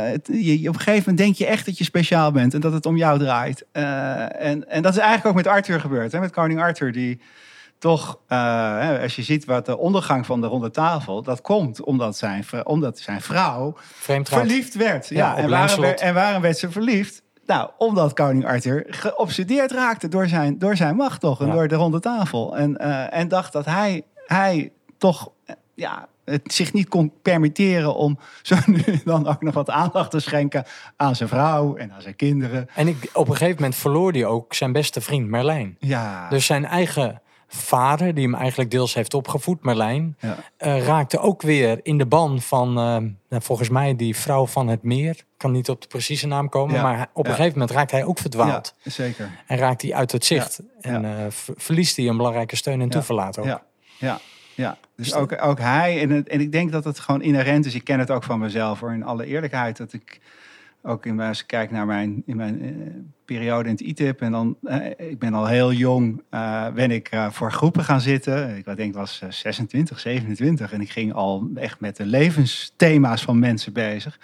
het- 0.00 0.28
je, 0.32 0.68
op 0.68 0.74
een 0.74 0.80
gegeven 0.80 0.98
moment 0.98 1.18
denk 1.18 1.34
je 1.36 1.46
echt 1.46 1.66
dat 1.66 1.78
je 1.78 1.84
speciaal 1.84 2.30
bent... 2.30 2.54
en 2.54 2.60
dat 2.60 2.72
het 2.72 2.86
om 2.86 2.96
jou 2.96 3.18
draait. 3.18 3.64
Eh, 3.72 4.42
en, 4.42 4.68
en 4.68 4.82
dat 4.82 4.92
is 4.92 4.98
eigenlijk 4.98 5.26
ook 5.28 5.34
met 5.34 5.46
Arthur 5.46 5.80
gebeurd. 5.80 6.12
Hè? 6.12 6.20
Met 6.20 6.30
koning 6.30 6.60
Arthur, 6.60 6.92
die 6.92 7.20
toch... 7.78 8.18
eh, 8.28 9.00
als 9.02 9.16
je 9.16 9.22
ziet 9.22 9.44
wat 9.44 9.66
de 9.66 9.78
ondergang 9.78 10.26
van 10.26 10.40
de 10.40 10.46
ronde 10.46 10.70
tafel... 10.70 11.22
dat 11.22 11.40
komt 11.40 11.80
omdat 11.82 12.16
zijn, 12.16 12.44
omdat 12.64 12.98
zijn 12.98 13.20
vrouw 13.20 13.74
verliefd 14.24 14.74
werd. 14.74 15.08
Ja, 15.08 15.36
en, 15.36 15.50
waarom 15.50 15.80
werd, 15.80 16.00
en 16.00 16.14
waarom 16.14 16.42
werd 16.42 16.58
ze 16.58 16.70
verliefd? 16.70 17.22
Nou, 17.46 17.70
omdat 17.78 18.12
koning 18.12 18.46
Arthur 18.46 18.84
geobsedeerd 18.88 19.72
raakte 19.72 20.08
door 20.08 20.26
zijn, 20.28 20.58
door 20.58 20.76
zijn 20.76 20.96
macht 20.96 21.20
toch. 21.20 21.40
En 21.40 21.46
Ja. 21.46 21.52
door 21.52 21.68
de 21.68 21.74
ronde 21.74 22.00
tafel. 22.00 22.56
En, 22.56 22.76
en 23.10 23.28
dacht 23.28 23.52
dat 23.52 23.64
hij, 23.64 24.02
hij 24.26 24.72
toch 24.98 25.30
ja, 25.74 26.08
het 26.24 26.52
zich 26.52 26.72
niet 26.72 26.88
kon 26.88 27.12
permitteren 27.22 27.94
om 27.94 28.18
zo 28.42 28.56
nu 28.66 28.82
dan 29.04 29.26
ook 29.28 29.42
nog 29.42 29.54
wat 29.54 29.70
aandacht 29.70 30.10
te 30.10 30.20
schenken 30.20 30.64
aan 30.96 31.16
zijn 31.16 31.28
vrouw 31.28 31.76
en 31.76 31.92
aan 31.92 32.02
zijn 32.02 32.16
kinderen. 32.16 32.68
En 32.74 32.88
ik, 32.88 33.10
op 33.12 33.28
een 33.28 33.36
gegeven 33.36 33.54
moment 33.62 33.74
verloor 33.74 34.12
hij 34.12 34.24
ook 34.26 34.54
zijn 34.54 34.72
beste 34.72 35.00
vriend 35.00 35.28
Merlijn. 35.28 35.76
Ja, 35.78 36.28
Dus 36.28 36.46
zijn 36.46 36.64
eigen 36.64 37.18
vader, 37.48 38.14
die 38.14 38.24
hem 38.24 38.34
eigenlijk 38.34 38.70
deels 38.70 38.94
heeft 38.94 39.14
opgevoed, 39.14 39.62
Merlijn, 39.64 40.16
ja. 40.20 40.36
eh, 40.56 40.84
raakte 40.86 41.18
ook 41.18 41.42
weer 41.42 41.80
in 41.82 41.98
de 41.98 42.06
ban 42.06 42.40
van, 42.40 42.68
eh, 42.68 42.74
nou, 43.28 43.42
volgens 43.42 43.68
mij, 43.68 43.96
die 43.96 44.16
vrouw 44.16 44.46
van 44.46 44.68
het 44.68 44.82
meer. 44.82 45.10
Ik 45.10 45.24
kan 45.36 45.52
niet 45.52 45.68
op 45.68 45.80
de 45.82 45.86
precieze 45.88 46.26
naam 46.26 46.48
komen, 46.48 46.74
Ja, 46.74 46.82
maar 46.82 47.08
op 47.12 47.24
een 47.24 47.30
ja. 47.30 47.36
gegeven 47.36 47.58
moment 47.58 47.76
raakt 47.76 47.90
hij 47.90 48.04
ook 48.04 48.18
verdwaald. 48.18 48.74
ja 48.82 48.90
zeker. 48.90 49.30
En 49.46 49.58
raakt 49.58 49.82
hij 49.82 49.94
uit 49.94 50.12
het 50.12 50.24
zicht. 50.24 50.60
En 50.80 51.04
eh, 51.04 51.10
ver- 51.28 51.54
verliest 51.56 51.96
hij 51.96 52.08
een 52.08 52.16
belangrijke 52.16 52.56
steun 52.56 52.80
en 52.80 52.88
toeverlaat 52.88 53.38
ook. 53.38 53.44
Ja, 53.44 53.62
ja, 53.98 54.18
ja. 54.54 54.78
Dus 54.96 55.06
Dus 55.06 55.14
ook, 55.14 55.42
ook 55.42 55.58
hij. 55.58 56.00
En, 56.00 56.10
het- 56.10 56.28
en 56.28 56.40
ik 56.40 56.52
denk 56.52 56.72
dat 56.72 56.84
het 56.84 56.98
gewoon 56.98 57.22
inherent 57.22 57.66
is. 57.66 57.74
Ik 57.74 57.84
ken 57.84 57.98
het 57.98 58.10
ook 58.10 58.22
van 58.22 58.38
mezelf 58.38 58.80
hoor. 58.80 58.92
In 58.92 59.02
alle 59.04 59.26
eerlijkheid. 59.26 59.76
Dat 59.76 59.92
ik 59.92 60.20
ook 60.82 61.06
in, 61.06 61.20
als 61.20 61.40
ik 61.40 61.46
kijk 61.46 61.70
naar 61.70 61.86
mijn, 61.86 62.22
in 62.26 62.36
mijn 62.36 62.62
eh, 62.62 62.68
periode 63.24 63.68
in 63.68 63.74
het 63.74 63.80
ITIP. 63.84 64.20
En 64.20 64.32
dan, 64.32 64.56
eh, 64.62 65.08
ik 65.10 65.18
ben 65.18 65.34
al 65.34 65.46
heel 65.46 65.72
jong, 65.72 66.22
eh, 66.30 66.68
ben 66.72 66.90
ik 66.90 67.10
voor 67.30 67.52
groepen 67.52 67.84
gaan 67.84 68.00
zitten. 68.00 68.56
Ik 68.56 68.64
denk 68.64 68.78
ik 68.80 68.94
was 68.94 69.20
eh, 69.22 69.30
26, 69.30 70.00
27. 70.00 70.72
En 70.72 70.80
ik 70.80 70.90
ging 70.90 71.12
al 71.12 71.48
echt 71.54 71.80
met 71.80 71.96
de 71.96 72.06
levensthema's 72.06 73.22
van 73.22 73.38
mensen 73.38 73.72
bezig. 73.72 74.18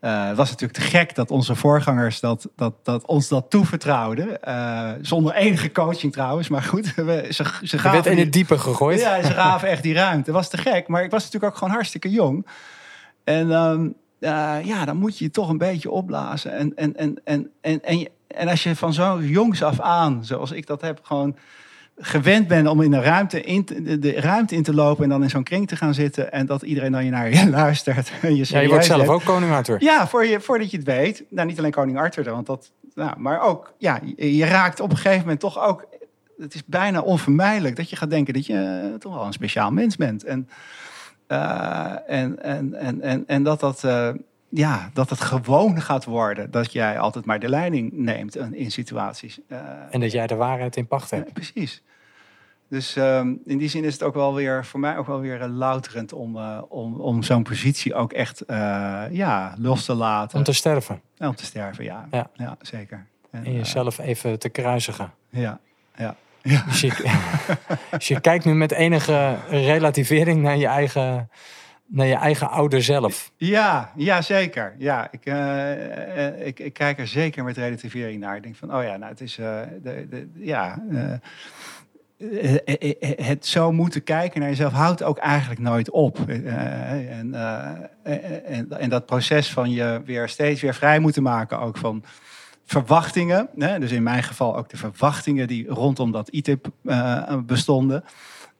Eh, 0.00 0.26
het 0.26 0.36
was 0.36 0.50
natuurlijk 0.50 0.78
te 0.78 0.84
gek 0.84 1.14
dat 1.14 1.30
onze 1.30 1.54
voorgangers 1.54 2.20
dat, 2.20 2.48
dat, 2.56 2.74
dat 2.82 3.06
ons 3.06 3.28
dat 3.28 3.50
toevertrouwden. 3.50 4.42
Eh, 4.42 4.90
zonder 5.00 5.34
enige 5.34 5.72
coaching 5.72 6.12
trouwens. 6.12 6.48
Maar 6.48 6.62
goed, 6.62 6.94
we, 6.94 7.26
ze, 7.30 7.44
ze 7.62 7.76
Je 7.76 7.90
werd 7.90 8.06
in 8.06 8.18
het 8.18 8.32
diepe 8.32 8.58
gegooid. 8.58 9.00
ja, 9.00 9.22
ze 9.22 9.32
gaven 9.42 9.68
echt 9.68 9.82
die 9.82 9.94
ruimte. 9.94 10.32
Was 10.32 10.48
te 10.48 10.56
gek. 10.56 10.88
Maar 10.88 11.04
ik 11.04 11.10
was 11.10 11.24
natuurlijk 11.24 11.52
ook 11.52 11.58
gewoon 11.58 11.74
hartstikke 11.74 12.10
jong. 12.10 12.46
En 13.24 13.52
ehm, 13.52 13.88
eh, 14.18 14.56
ja, 14.64 14.84
dan 14.84 14.96
moet 14.96 15.18
je 15.18 15.24
je 15.24 15.30
toch 15.30 15.48
een 15.48 15.58
beetje 15.58 15.90
opblazen. 15.90 16.52
En, 16.52 16.72
en, 16.76 16.96
en, 16.96 17.20
en, 17.24 17.50
en, 17.60 17.82
en, 17.82 18.08
en 18.26 18.48
als 18.48 18.62
je 18.62 18.76
van 18.76 18.92
zo 18.92 19.22
jongs 19.22 19.62
af 19.62 19.80
aan, 19.80 20.24
zoals 20.24 20.50
ik 20.50 20.66
dat 20.66 20.80
heb, 20.80 21.00
gewoon 21.02 21.36
gewend 21.96 22.48
bent 22.48 22.68
om 22.68 22.80
in 22.80 22.90
de 22.90 23.00
ruimte 23.00 23.40
in 23.40 23.64
te, 23.64 23.98
de, 23.98 24.20
ruimte 24.20 24.54
in 24.54 24.62
te 24.62 24.74
lopen 24.74 25.04
en 25.04 25.10
dan 25.10 25.22
in 25.22 25.30
zo'n 25.30 25.42
kring 25.42 25.68
te 25.68 25.76
gaan 25.76 25.94
zitten 25.94 26.32
en 26.32 26.46
dat 26.46 26.62
iedereen 26.62 26.92
dan 26.92 27.04
je 27.04 27.10
naar 27.10 27.30
je 27.30 27.50
luistert 27.60 28.12
en 28.22 28.36
je 28.36 28.44
Ja, 28.48 28.60
je 28.60 28.68
wordt 28.68 28.84
zelf 28.84 29.08
ook 29.08 29.24
koning 29.24 29.52
Arthur. 29.52 29.82
Ja, 29.82 30.08
voor 30.08 30.26
je, 30.26 30.40
voordat 30.40 30.70
je 30.70 30.76
het 30.76 30.86
weet. 30.86 31.24
Nou, 31.30 31.48
niet 31.48 31.58
alleen 31.58 31.70
koning 31.70 31.98
Arthur, 31.98 32.24
want 32.24 32.46
dat, 32.46 32.70
nou, 32.94 33.18
maar 33.18 33.40
ook, 33.40 33.74
ja, 33.78 34.00
je, 34.16 34.44
raakt 34.44 34.80
op 34.80 34.90
een 34.90 34.96
gegeven 34.96 35.20
moment 35.20 35.40
toch 35.40 35.60
ook. 35.60 35.86
Het 36.38 36.54
is 36.54 36.64
bijna 36.64 37.00
onvermijdelijk 37.00 37.76
dat 37.76 37.90
je 37.90 37.96
gaat 37.96 38.10
denken 38.10 38.34
dat 38.34 38.46
je 38.46 38.88
eh, 38.92 38.98
toch 38.98 39.14
wel 39.14 39.26
een 39.26 39.32
speciaal 39.32 39.70
mens 39.70 39.96
bent. 39.96 40.24
En, 40.24 40.48
eh, 41.26 41.92
en, 42.06 42.42
en, 42.42 42.74
en, 42.74 43.00
en, 43.00 43.24
en 43.26 43.42
dat 43.42 43.60
dat, 43.60 43.84
eh, 43.84 44.08
ja, 44.48 44.90
dat 44.92 45.10
het 45.10 45.20
gewoon 45.20 45.80
gaat 45.80 46.04
worden 46.04 46.50
dat 46.50 46.72
jij 46.72 46.98
altijd 46.98 47.24
maar 47.24 47.40
de 47.40 47.48
leiding 47.48 47.92
neemt 47.92 48.36
in, 48.36 48.70
situaties. 48.70 49.38
Eh, 49.48 49.58
En 49.90 50.00
dat 50.00 50.12
jij 50.12 50.26
de 50.26 50.34
waarheid 50.34 50.76
in 50.76 50.86
pacht 50.86 51.10
ja, 51.10 51.16
hebt. 51.16 51.32
precies. 51.32 51.82
Dus 52.68 52.96
ehm, 52.96 53.34
in 53.44 53.58
die 53.58 53.68
zin 53.68 53.84
is 53.84 53.92
het 53.92 54.02
ook 54.02 54.14
wel 54.14 54.34
weer 54.34 54.64
voor 54.64 54.80
mij 54.80 54.96
ook 54.96 55.06
wel 55.06 55.20
weer 55.20 55.40
eh, 55.40 55.48
louterend 55.50 56.12
om, 56.12 56.36
eh, 56.36 56.62
om, 56.68 57.00
om 57.00 57.22
zo'n 57.22 57.42
positie 57.42 57.94
ook 57.94 58.12
echt 58.12 58.42
ja, 59.10 59.54
los 59.58 59.84
te 59.84 59.94
laten. 59.94 60.38
Om 60.38 60.44
te 60.44 60.52
sterven. 60.52 61.00
En 61.18 61.28
om 61.28 61.34
te 61.34 61.44
sterven, 61.44 61.84
ja. 61.84 62.08
Ja. 62.10 62.30
Ja, 62.34 62.56
zeker. 62.60 63.06
En, 63.30 63.44
En 63.44 63.52
jezelf 63.52 63.98
even 63.98 64.38
te 64.38 64.48
kruisigen. 64.48 65.12
ja, 65.30 65.58
ja. 65.96 66.16
ja. 66.42 66.64
Dus 66.66 66.80
je, 66.80 67.14
dus 67.90 68.08
je 68.08 68.20
kijkt 68.20 68.44
nu 68.44 68.54
met 68.54 68.72
enige 68.72 69.36
relativering 69.48 70.42
naar 70.42 70.56
je 70.56 70.66
eigen, 70.66 71.30
naar 71.86 72.06
je 72.06 72.14
eigen 72.14 72.50
ouder 72.50 72.82
zelf. 72.82 73.32
Ja, 73.36 73.92
ja, 73.96 74.22
zeker. 74.22 74.74
Ja, 74.78 75.08
ik, 75.10 75.24
eh, 75.24 76.26
eh, 76.26 76.46
ik, 76.46 76.58
ik 76.58 76.72
kijk 76.72 76.98
er 76.98 77.06
zeker 77.06 77.44
met 77.44 77.56
relativering 77.56 78.20
naar. 78.20 78.36
Ik 78.36 78.42
denk 78.42 78.56
van, 78.56 78.74
oh 78.74 78.82
ja, 78.82 78.96
nou, 78.96 79.10
het 79.10 79.20
is, 79.20 79.38
eh, 79.38 79.60
de, 79.82 80.06
de, 80.10 80.28
ja, 80.34 80.82
het 83.16 83.46
zo 83.46 83.72
moeten 83.72 84.02
kijken 84.02 84.40
naar 84.40 84.48
jezelf 84.48 84.72
houdt 84.72 85.02
ook 85.02 85.18
eigenlijk 85.18 85.60
nooit 85.60 85.90
op. 85.90 86.18
En, 86.28 87.34
en, 88.44 88.70
en 88.78 88.90
dat 88.90 89.06
proces 89.06 89.52
van 89.52 89.70
je 89.70 90.02
weer 90.04 90.28
steeds 90.28 90.60
weer 90.60 90.74
vrij 90.74 90.98
moeten 90.98 91.22
maken, 91.22 91.60
ook 91.60 91.76
van 91.76 92.04
verwachtingen. 92.64 93.48
Dus 93.54 93.92
in 93.92 94.02
mijn 94.02 94.22
geval 94.22 94.56
ook 94.56 94.68
de 94.68 94.76
verwachtingen 94.76 95.46
die 95.46 95.68
rondom 95.68 96.12
dat 96.12 96.28
ITIP 96.28 96.68
bestonden. 97.46 98.04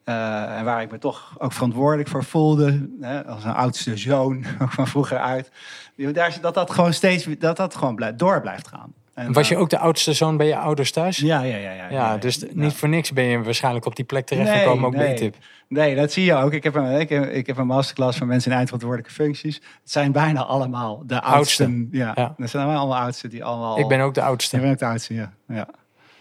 Eh, 0.07 0.59
en 0.59 0.65
waar 0.65 0.83
ik 0.83 0.91
me 0.91 0.99
toch 0.99 1.35
ook 1.39 1.53
verantwoordelijk 1.53 2.09
voor 2.09 2.25
voelde, 2.25 2.89
hè, 3.01 3.27
als 3.27 3.45
een 3.45 3.55
oudste 3.55 3.97
zoon, 3.97 4.45
ook 4.63 4.73
van 4.73 4.87
vroeger 4.87 5.19
uit. 5.19 5.51
Daar, 5.97 6.39
dat 6.41 6.55
dat 6.55 6.71
gewoon 6.71 6.93
steeds 6.93 7.27
dat 7.39 7.57
dat 7.57 7.75
gewoon 7.75 7.95
blijft, 7.95 8.19
door 8.19 8.41
blijft 8.41 8.69
gaan. 8.69 8.95
En, 9.15 9.33
Was 9.33 9.49
je 9.49 9.55
eh, 9.55 9.61
ook 9.61 9.71
de 9.71 9.79
oudste 9.79 10.13
zoon 10.13 10.37
bij 10.37 10.47
je 10.47 10.57
ouders 10.57 10.93
thuis? 10.93 11.17
Ja, 11.17 11.43
ja, 11.43 11.57
ja. 11.57 11.73
Ja, 11.73 11.89
Ja, 11.91 12.17
dus 12.17 12.37
ja. 12.37 12.47
niet 12.53 12.73
voor 12.73 12.89
niks 12.89 13.13
ben 13.13 13.25
je 13.25 13.43
waarschijnlijk 13.43 13.87
op 13.87 13.97
die 13.97 14.05
plek 14.05 14.27
terechtgekomen, 14.27 14.85
ook 14.85 14.97
bij 14.97 15.07
nee. 15.07 15.17
tip. 15.17 15.37
Nee, 15.69 15.95
dat 15.97 16.13
zie 16.13 16.25
je 16.25 16.35
ook. 16.35 16.53
Ik 16.53 16.63
heb 16.63 16.75
een, 16.75 17.01
ik 17.01 17.09
heb, 17.09 17.31
ik 17.31 17.47
heb 17.47 17.57
een 17.57 17.67
masterclass 17.67 18.19
van 18.19 18.27
mensen 18.27 18.51
in 18.51 18.57
eindverantwoordelijke 18.57 19.15
functies. 19.15 19.55
Het 19.55 19.91
zijn 19.91 20.13
bijna 20.13 20.45
allemaal 20.45 21.03
de 21.07 21.23
oudsten. 21.23 21.89
Ja, 21.91 22.13
Ja. 22.15 22.35
dat 22.37 22.51
zijn 22.51 22.67
allemaal 22.67 22.97
oudsten 22.97 23.31
die 23.31 23.45
allemaal... 23.45 23.79
Ik 23.79 23.89
ben 23.89 24.01
ook 24.01 24.15
de 24.15 24.21
Je 24.21 24.27
oudste. 24.27 24.59
bent 24.59 24.73
ook 24.73 24.79
de 24.79 24.87
oudste, 24.87 25.15
ja. 25.15 25.33
ja. 25.49 25.69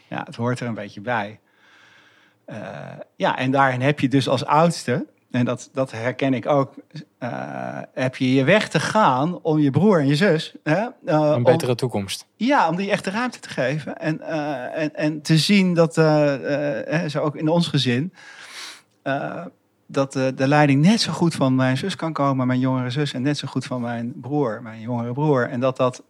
Ja, 0.07 0.23
het 0.25 0.36
hoort 0.36 0.59
er 0.59 0.67
een 0.67 0.73
beetje 0.73 1.01
bij. 1.01 1.39
Eh, 2.46 2.58
ja, 3.16 3.38
en 3.38 3.52
daarin 3.52 3.82
heb 3.82 4.00
je 4.00 4.08
dus 4.08 4.28
als 4.30 4.46
oudste, 4.46 5.06
en 5.32 5.46
dat, 5.46 5.70
dat 5.74 5.91
herken 5.91 6.34
ik 6.34 6.46
ook, 6.48 6.74
eh, 7.18 7.80
heb 7.93 8.16
je 8.16 8.34
je 8.34 8.43
weg 8.43 8.70
te 8.70 8.80
gaan 8.80 9.39
om 9.41 9.60
je 9.60 9.72
broer 9.72 10.00
en 10.00 10.08
je 10.08 10.16
zus... 10.16 10.54
Hè, 10.64 10.76
eh, 10.76 10.89
Een 11.06 11.34
om- 11.36 11.43
betere 11.43 11.76
toekomst. 11.76 12.26
ja, 12.36 12.70
om 12.70 12.76
die 12.76 12.91
echt 12.91 13.04
de 13.04 13.10
ruimte 13.10 13.39
te 13.39 13.50
geven. 13.50 13.98
En, 13.98 14.22
en, 14.74 14.96
en 14.96 15.22
te 15.22 15.38
zien 15.38 15.74
dat, 15.74 15.93
zo 17.08 17.20
ook 17.20 17.36
in 17.36 17.48
ons 17.48 17.68
gezin, 17.68 18.14
dat 19.88 20.14
de 20.14 20.48
leiding 20.48 20.82
net 20.82 21.02
zo 21.02 21.12
goed 21.12 21.36
van 21.36 21.56
mijn 21.56 21.78
zus 21.78 21.96
kan 21.96 22.14
komen, 22.14 22.48
mijn 22.48 22.60
jongere 22.60 22.89
zus, 22.89 23.14
en 23.14 23.22
net 23.22 23.38
zo 23.38 23.48
goed 23.48 23.66
van 23.66 23.82
mijn 23.82 24.14
broer, 24.22 24.62
mijn 24.62 24.82
jongere 24.82 25.14
broer. 25.14 25.50
En 25.50 25.60
dat, 25.60 25.78
dat, 25.78 26.04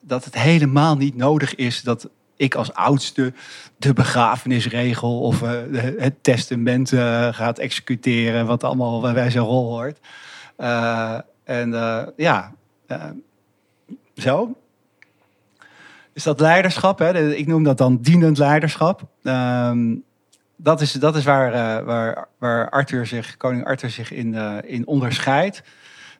dat 0.00 0.24
het 0.24 0.38
helemaal 0.38 0.96
niet 0.96 1.16
nodig 1.16 1.54
is 1.54 1.82
dat 1.82 2.08
ik 2.42 2.54
als 2.54 2.74
oudste 2.74 3.32
de 3.76 3.92
begrafenisregel 3.92 5.20
of 5.20 5.42
eh, 5.42 5.50
het 5.98 6.14
testament 6.22 6.92
eh, 6.92 7.28
gaat 7.30 7.58
executeren, 7.58 8.46
wat 8.46 8.64
allemaal 8.64 9.00
bij 9.00 9.30
zijn 9.30 9.44
rol 9.44 9.70
hoort. 9.70 9.98
Eh, 10.56 11.18
en 11.44 11.70
ja, 12.16 12.52
zo. 14.16 14.56
Dus 16.12 16.22
dat 16.22 16.40
leiderschap, 16.40 16.98
hè, 16.98 17.34
ik 17.34 17.46
noem 17.46 17.62
dat 17.62 17.78
dan 17.78 17.98
dienend 18.00 18.38
leiderschap. 18.38 19.02
Ehm, 19.22 19.94
dat 20.56 20.80
is, 20.80 20.92
dat 20.92 21.16
is 21.16 21.24
waar, 21.24 21.84
waar, 21.84 22.28
waar 22.38 22.70
Arthur 22.70 23.06
zich, 23.06 23.36
koning 23.36 23.64
Arthur 23.64 23.90
zich 23.90 24.12
in, 24.12 24.34
in 24.64 24.86
onderscheidt. 24.86 25.62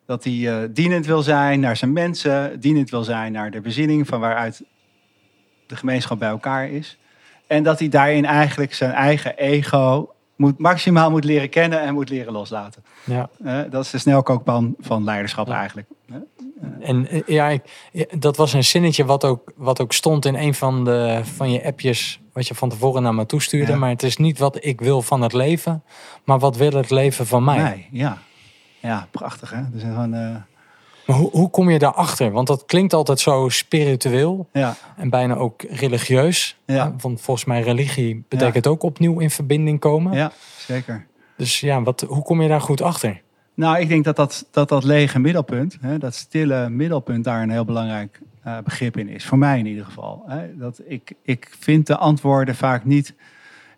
Dat 0.06 0.24
hij 0.24 0.68
dienend 0.72 1.06
wil 1.06 1.22
zijn 1.22 1.60
naar 1.60 1.76
zijn 1.76 1.92
mensen, 1.92 2.60
dienend 2.60 2.90
wil 2.90 3.04
zijn 3.04 3.32
naar 3.32 3.50
de 3.50 3.60
bezinning 3.60 4.06
van 4.06 4.20
waaruit 4.20 4.62
de 5.72 5.78
gemeenschap 5.78 6.18
bij 6.18 6.28
elkaar 6.28 6.68
is. 6.68 6.98
En 7.46 7.62
dat 7.62 7.78
hij 7.78 7.88
daarin 7.88 8.24
eigenlijk 8.24 8.74
zijn 8.74 8.90
eigen 8.92 9.36
ego 9.36 10.14
moet, 10.36 10.58
maximaal 10.58 11.10
moet 11.10 11.24
leren 11.24 11.48
kennen 11.48 11.80
en 11.82 11.94
moet 11.94 12.08
leren 12.08 12.32
loslaten. 12.32 12.84
Ja. 13.04 13.28
Eh, 13.44 13.60
dat 13.70 13.84
is 13.84 13.90
de 13.90 13.98
snelkookpan 13.98 14.74
van 14.80 15.04
leiderschap 15.04 15.46
Ja. 15.46 15.58
eigenlijk. 15.58 15.88
En 16.80 17.08
eh, 17.08 17.20
ja, 17.26 17.48
ik, 17.48 17.62
ja, 17.92 18.04
dat 18.18 18.36
was 18.36 18.52
een 18.52 18.64
zinnetje 18.64 19.04
wat 19.04 19.24
ook, 19.24 19.52
wat 19.56 19.80
ook 19.80 19.92
stond 19.92 20.24
in 20.24 20.34
een 20.34 20.54
van, 20.54 20.84
de, 20.84 21.20
van 21.22 21.50
je 21.50 21.64
appjes, 21.64 22.20
wat 22.32 22.46
je 22.48 22.54
van 22.54 22.68
tevoren 22.68 23.02
naar 23.02 23.14
me 23.14 23.26
toestuurde. 23.26 23.72
Ja. 23.72 23.78
Maar 23.78 23.90
het 23.90 24.02
is 24.02 24.16
niet 24.16 24.38
wat 24.38 24.64
ik 24.64 24.80
wil 24.80 25.02
van 25.02 25.22
het 25.22 25.32
leven, 25.32 25.82
maar 26.24 26.38
wat 26.38 26.56
wil 26.56 26.72
het 26.72 26.90
leven 26.90 27.26
van 27.26 27.44
mij. 27.44 27.62
Nee, 27.62 27.88
ja. 27.90 28.18
Ja, 28.80 29.08
prachtig 29.10 29.50
hè. 29.50 29.70
Dus 29.70 29.82
gewoon, 29.82 30.14
eh, 30.14 30.36
Maar 31.06 31.16
hoe, 31.16 31.30
hoe 31.30 31.50
kom 31.50 31.70
je 31.70 31.78
daarachter? 31.78 32.30
Want 32.30 32.46
dat 32.46 32.64
klinkt 32.66 32.92
altijd 32.92 33.20
zo 33.20 33.48
spiritueel 33.48 34.48
ja, 34.52 34.76
en 34.96 35.10
bijna 35.10 35.34
ook 35.34 35.62
religieus. 35.62 36.56
Ja. 36.64 36.94
Want 36.98 37.20
volgens 37.20 37.46
mij 37.46 37.62
religie 37.62 38.24
betekent 38.28 38.66
ook 38.66 38.82
opnieuw 38.82 39.18
in 39.18 39.30
verbinding 39.30 39.80
komen. 39.80 40.12
ja, 40.12 40.32
zeker. 40.58 41.06
Dus 41.36 41.60
ja, 41.60 41.82
wat, 41.82 42.00
hoe 42.00 42.22
kom 42.22 42.42
je 42.42 42.48
daar 42.48 42.60
goed 42.60 42.80
achter? 42.80 43.22
Nou, 43.54 43.78
ik 43.78 43.88
denk 43.88 44.04
dat 44.04 44.16
dat, 44.16 44.46
dat, 44.50 44.68
dat 44.68 44.84
lege 44.84 45.18
middelpunt, 45.18 45.78
hè, 45.80 45.98
dat 45.98 46.14
stille 46.14 46.68
middelpunt, 46.68 47.24
daar 47.24 47.42
een 47.42 47.50
heel 47.50 47.64
belangrijk 47.64 48.20
eh, 48.42 48.58
begrip 48.64 48.96
in 48.96 49.08
is. 49.08 49.24
Voor 49.24 49.38
mij 49.38 49.58
in 49.58 49.66
ieder 49.66 49.84
geval. 49.84 50.22
Hè. 50.26 50.56
Dat 50.56 50.80
ik, 50.84 51.12
ik 51.22 51.54
vind 51.58 51.86
de 51.86 51.96
antwoorden 51.96 52.54
vaak 52.54 52.84
niet 52.84 53.14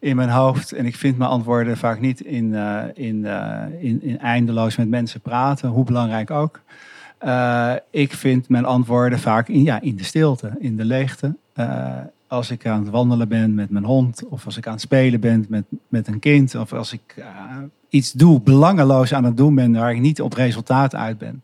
in 0.00 0.16
mijn 0.16 0.28
hoofd 0.28 0.72
en 0.72 0.86
ik 0.86 0.96
vind 0.96 1.18
mijn 1.18 1.30
antwoorden 1.30 1.76
vaak 1.76 2.00
niet 2.00 2.20
in, 2.20 2.54
eh, 2.54 2.82
in, 2.94 3.24
eh, 3.24 3.62
in, 3.78 4.02
in 4.02 4.18
eindeloos 4.18 4.76
met 4.76 4.88
mensen 4.88 5.20
praten, 5.20 5.68
hoe 5.68 5.84
belangrijk 5.84 6.30
ook. 6.30 6.60
Eh, 7.24 7.72
ik 7.90 8.12
vind 8.12 8.48
mijn 8.48 8.64
antwoorden 8.64 9.18
vaak 9.18 9.48
in, 9.48 9.62
ja, 9.62 9.80
in 9.80 9.96
de 9.96 10.04
stilte, 10.04 10.52
in 10.58 10.76
de 10.76 10.84
leegte. 10.84 11.36
Eh, 11.52 11.92
als 12.26 12.50
ik 12.50 12.66
aan 12.66 12.80
het 12.80 12.90
wandelen 12.90 13.28
ben 13.28 13.54
met 13.54 13.70
mijn 13.70 13.84
hond, 13.84 14.22
of 14.28 14.44
als 14.46 14.56
ik 14.56 14.66
aan 14.66 14.72
het 14.72 14.80
spelen 14.80 15.20
ben 15.20 15.46
met, 15.48 15.64
met 15.88 16.08
een 16.08 16.18
kind, 16.18 16.54
of 16.54 16.72
als 16.72 16.92
ik 16.92 17.14
eh, 17.16 17.26
iets 17.88 18.12
doe, 18.12 18.40
belangeloos 18.40 19.14
aan 19.14 19.24
het 19.24 19.36
doen 19.36 19.54
ben, 19.54 19.72
waar 19.72 19.92
ik 19.92 20.00
niet 20.00 20.20
op 20.20 20.32
resultaat 20.32 20.94
uit 20.94 21.18
ben. 21.18 21.42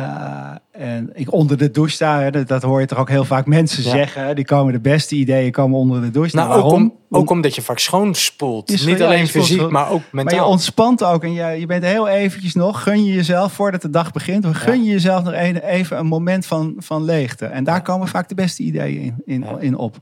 Uh, 0.00 0.50
en 0.70 1.10
ik 1.12 1.32
onder 1.32 1.58
de 1.58 1.70
douche 1.70 1.94
sta, 1.94 2.20
hè, 2.20 2.30
dat, 2.30 2.48
dat, 2.48 2.62
hoor 2.62 2.80
je 2.80 2.86
toch 2.86 2.98
ook 2.98 3.08
heel 3.08 3.24
vaak 3.24 3.46
mensen 3.46 3.82
Ja. 3.82 3.90
zeggen. 3.90 4.36
Die 4.36 4.44
komen 4.44 4.72
de 4.72 4.80
beste 4.80 5.14
ideeën 5.14 5.52
komen 5.52 5.78
onder 5.78 6.00
de 6.00 6.10
douche. 6.10 6.36
Nou, 6.36 6.62
ook, 6.62 6.72
om, 6.72 6.94
ook 7.10 7.30
omdat 7.30 7.54
je 7.54 7.62
vaak 7.62 7.78
schoonspoelt. 7.78 8.70
Je 8.70 8.76
scho- 8.78 8.88
Niet 8.88 8.98
ja, 8.98 9.04
alleen 9.04 9.26
spoelt 9.26 9.46
fysiek, 9.46 9.70
maar 9.70 9.90
ook 9.90 10.00
Maar 10.10 10.24
je 10.24 10.30
mentaal. 10.30 10.48
ontspant 10.50 11.04
ook 11.04 11.24
en 11.24 11.32
je, 11.32 11.44
je 11.60 11.66
bent 11.66 11.84
heel 11.84 12.08
eventjes 12.08 12.54
nog, 12.54 12.82
gun 12.82 13.04
je 13.04 13.12
jezelf 13.14 13.52
voordat 13.52 13.82
de 13.82 13.90
dag 13.90 14.12
begint, 14.12 14.46
gun 14.46 14.84
je 14.84 14.90
jezelf 14.90 15.24
nog 15.24 15.34
een, 15.36 15.56
even 15.56 15.98
een 15.98 16.06
moment 16.06 16.46
van, 16.46 16.74
van 16.78 17.04
leegte. 17.04 17.46
En 17.46 17.64
daar 17.64 17.82
komen 17.82 18.08
vaak 18.08 18.28
de 18.28 18.34
beste 18.34 18.62
ideeën 18.62 19.14
in, 19.24 19.46
in, 19.60 19.76
op. 19.76 19.96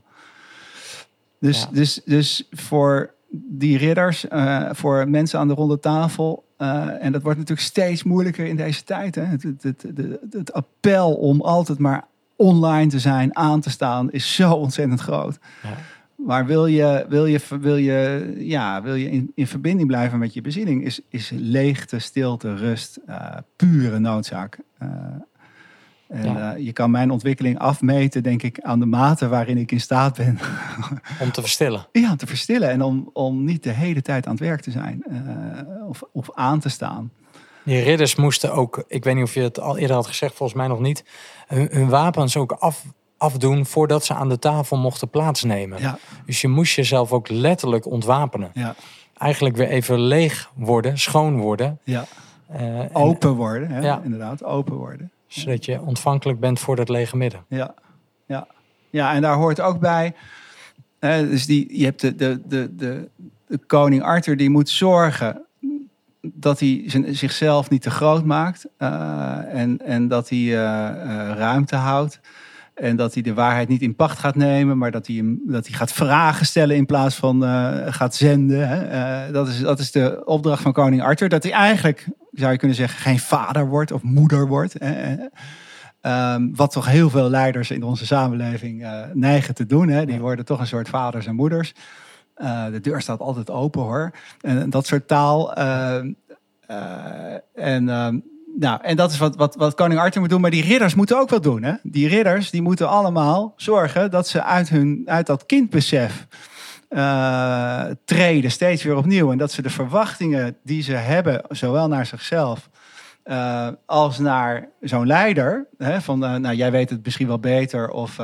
Dus, 1.39 1.67
dus, 1.71 2.01
dus 2.05 2.47
voor 2.51 3.13
die 3.49 3.77
ridders, 3.77 4.27
eh, 4.27 4.69
voor 4.71 5.09
mensen 5.09 5.39
aan 5.39 5.47
de 5.47 5.53
ronde 5.53 5.79
tafel, 5.79 6.43
eh, 6.61 7.03
en 7.05 7.11
dat 7.11 7.21
wordt 7.21 7.37
natuurlijk 7.37 7.67
steeds 7.67 8.03
moeilijker 8.03 8.45
in 8.45 8.55
deze 8.55 8.83
tijd. 8.83 9.15
Hè? 9.15 9.23
Het, 9.23 9.43
het, 9.61 9.85
het, 10.31 10.53
appel 10.53 11.13
om 11.13 11.41
altijd 11.41 11.79
maar 11.79 12.05
online 12.35 12.89
te 12.89 12.99
zijn, 12.99 13.35
aan 13.35 13.61
te 13.61 13.69
staan, 13.69 14.11
is 14.11 14.35
zo 14.35 14.53
ontzettend 14.53 14.99
groot. 14.99 15.39
Ja. 15.63 15.77
Maar 16.15 16.45
wil 16.45 16.65
je, 16.65 17.05
wil 17.09 17.25
je, 17.25 17.39
wil 17.59 17.75
je, 17.75 18.33
ja, 18.37 18.81
wil 18.81 18.95
je 18.95 19.11
in, 19.11 19.31
in 19.35 19.47
verbinding 19.47 19.87
blijven 19.87 20.19
met 20.19 20.33
je 20.33 20.41
bezinning, 20.41 20.85
is, 20.85 21.01
is 21.09 21.31
leegte, 21.35 21.99
stilte, 21.99 22.55
rust, 22.55 22.99
eh, 23.05 23.37
pure 23.55 23.99
noodzaak. 23.99 24.59
Eh, 24.77 24.89
en 26.11 26.33
Ja. 26.33 26.53
eh, 26.55 26.65
je 26.65 26.71
kan 26.73 26.91
mijn 26.91 27.11
ontwikkeling 27.11 27.59
afmeten, 27.59 28.23
denk 28.23 28.43
ik, 28.43 28.59
aan 28.61 28.79
de 28.79 28.85
mate 28.85 29.27
waarin 29.27 29.57
ik 29.57 29.71
in 29.71 29.79
staat 29.81 30.17
ben 30.17 30.39
Om 31.19 31.31
te 31.31 31.41
verstillen. 31.41 31.87
ja, 32.05 32.15
te 32.15 32.27
verstillen. 32.27 32.69
En 32.69 32.81
om, 32.81 33.09
om 33.13 33.43
niet 33.43 33.63
de 33.63 33.69
hele 33.71 34.01
tijd 34.01 34.25
aan 34.25 34.31
het 34.31 34.41
werk 34.41 34.61
te 34.61 34.71
zijn 34.71 35.03
eh, 35.09 35.87
of, 35.87 36.01
of 36.13 36.29
aan 36.33 36.59
te 36.59 36.69
staan. 36.69 37.11
Die 37.63 37.81
ridders 37.83 38.15
moesten 38.15 38.53
ook, 38.53 38.83
ik 38.87 39.03
weet 39.03 39.15
niet 39.15 39.23
of 39.23 39.33
je 39.33 39.41
het 39.41 39.59
al 39.59 39.77
eerder 39.77 39.95
had 39.95 40.07
gezegd, 40.07 40.35
volgens 40.35 40.57
mij 40.57 40.67
nog 40.67 40.79
niet, 40.79 41.03
hun, 41.47 41.67
hun 41.71 41.89
wapens 41.89 42.37
ook 42.37 42.51
af, 42.51 42.85
afdoen 43.17 43.65
voordat 43.65 44.05
ze 44.05 44.13
aan 44.13 44.29
de 44.29 44.39
tafel 44.39 44.77
mochten 44.77 45.09
plaatsnemen. 45.09 45.79
Ja, 45.81 45.97
Dus 46.25 46.41
je 46.41 46.47
moest 46.47 46.75
jezelf 46.75 47.11
ook 47.11 47.29
letterlijk 47.29 47.85
ontwapenen. 47.85 48.49
ja, 48.53 48.75
Eigenlijk 49.17 49.55
weer 49.55 49.67
even 49.67 49.99
leeg 49.99 50.51
worden, 50.55 50.97
schoon 50.97 51.37
worden. 51.39 51.79
ja. 51.83 52.05
eh, 52.47 52.79
en- 52.79 52.95
Open 52.95 53.33
worden, 53.35 53.69
hè? 53.71 53.79
Ja. 53.81 54.01
inderdaad, 54.03 54.43
open 54.43 54.75
worden. 54.75 55.11
Zodat 55.33 55.65
je 55.65 55.81
ontvankelijk 55.81 56.39
bent 56.39 56.59
voor 56.59 56.75
dat 56.75 56.89
lege 56.89 57.17
midden. 57.17 57.45
Ja, 57.47 57.73
ja. 58.25 58.47
ja 58.89 59.13
en 59.13 59.21
daar 59.21 59.35
hoort 59.35 59.61
ook 59.61 59.79
bij. 59.79 60.13
Hè, 60.99 61.29
dus 61.29 61.45
die, 61.45 61.77
je 61.77 61.85
hebt 61.85 62.01
de, 62.01 62.15
de, 62.15 62.41
de, 62.45 62.75
de, 62.75 63.09
de 63.47 63.57
koning 63.57 64.03
Arthur, 64.03 64.37
die 64.37 64.49
moet 64.49 64.69
zorgen 64.69 65.45
dat 66.21 66.59
hij 66.59 66.83
zichzelf 67.07 67.69
niet 67.69 67.81
te 67.81 67.89
groot 67.89 68.25
maakt. 68.25 68.65
eh, 68.77 69.37
en, 69.53 69.77
en 69.85 70.07
dat 70.07 70.29
hij 70.29 70.39
eh, 70.39 70.87
eh, 70.87 71.37
ruimte 71.37 71.75
houdt. 71.75 72.19
En 72.73 72.95
dat 72.95 73.13
hij 73.13 73.23
de 73.23 73.33
waarheid 73.33 73.67
niet 73.67 73.81
in 73.81 73.95
pacht 73.95 74.19
gaat 74.19 74.35
nemen, 74.35 74.77
maar 74.77 74.91
dat 74.91 75.07
hij, 75.07 75.15
hem, 75.15 75.41
dat 75.45 75.67
hij 75.67 75.77
gaat 75.77 75.91
vragen 75.91 76.45
stellen 76.45 76.75
in 76.75 76.85
plaats 76.85 77.15
van 77.15 77.43
gaat 77.93 78.15
zenden. 78.15 78.67
Hè. 78.67 79.31
Dat, 79.31 79.47
is, 79.47 79.59
dat 79.59 79.79
is 79.79 79.91
de 79.91 80.21
opdracht 80.25 80.61
van 80.61 80.73
koning 80.73 81.01
Arthur. 81.01 81.29
Dat 81.29 81.43
hij 81.43 81.51
eigenlijk, 81.51 82.07
zou 82.31 82.51
je 82.51 82.57
kunnen 82.57 82.77
zeggen, 82.77 82.99
geen 82.99 83.19
vader 83.19 83.67
wordt 83.67 83.91
of 83.91 84.01
moeder 84.01 84.47
wordt. 84.47 84.75
hè. 84.79 85.15
Ehm, 86.01 86.49
wat 86.55 86.71
toch 86.71 86.85
heel 86.85 87.09
veel 87.09 87.29
leiders 87.29 87.71
in 87.71 87.83
onze 87.83 88.05
samenleving 88.05 88.83
eh, 88.83 88.99
neigen 89.13 89.55
te 89.55 89.65
doen. 89.65 89.87
Hè? 89.89 90.05
Die 90.05 90.19
worden 90.19 90.45
toch 90.45 90.59
een 90.59 90.67
soort 90.67 90.89
vaders 90.89 91.25
en 91.25 91.35
moeders. 91.35 91.73
Eh, 92.33 92.65
de 92.65 92.79
deur 92.79 93.01
staat 93.01 93.19
altijd 93.19 93.49
open 93.49 93.81
hoor. 93.81 94.11
En 94.41 94.69
dat 94.69 94.87
soort 94.87 95.07
taal. 95.07 95.53
ehm, 95.53 96.11
eh, 96.67 97.33
en, 97.53 97.89
ehm, 97.89 98.19
nou, 98.57 98.79
en 98.81 98.95
dat 98.95 99.11
is 99.11 99.17
wat, 99.17 99.35
wat, 99.35 99.55
wat 99.55 99.75
koning 99.75 99.99
Arthur 99.99 100.21
moet 100.21 100.29
doen. 100.29 100.41
Maar 100.41 100.51
die 100.51 100.63
ridders 100.63 100.95
moeten 100.95 101.19
ook 101.19 101.29
wat 101.29 101.43
doen. 101.43 101.63
Hè? 101.63 101.73
Die 101.83 102.07
ridders 102.07 102.49
die 102.49 102.61
moeten 102.61 102.89
allemaal 102.89 103.53
zorgen 103.55 104.11
dat 104.11 104.27
ze 104.27 104.43
uit, 104.43 104.69
hun, 104.69 105.01
uit 105.05 105.27
dat 105.27 105.45
kindbesef 105.45 106.27
eh, 106.91 107.85
treden. 108.05 108.51
Steeds 108.51 108.83
weer 108.83 108.95
opnieuw. 108.95 109.31
En 109.31 109.37
dat 109.37 109.51
ze 109.51 109.61
de 109.61 109.69
verwachtingen 109.69 110.57
die 110.63 110.83
ze 110.83 110.93
hebben, 110.93 111.41
zowel 111.49 111.87
naar 111.87 112.05
zichzelf 112.05 112.69
eh, 113.23 113.67
als 113.85 114.19
naar 114.19 114.67
zo'n 114.81 115.07
leider. 115.07 115.67
Hè, 115.77 116.01
van, 116.01 116.23
eh, 116.23 116.35
nou, 116.35 116.55
jij 116.55 116.71
weet 116.71 116.89
het 116.89 117.03
misschien 117.03 117.27
wel 117.27 117.39
beter 117.39 117.89
of, 117.89 118.19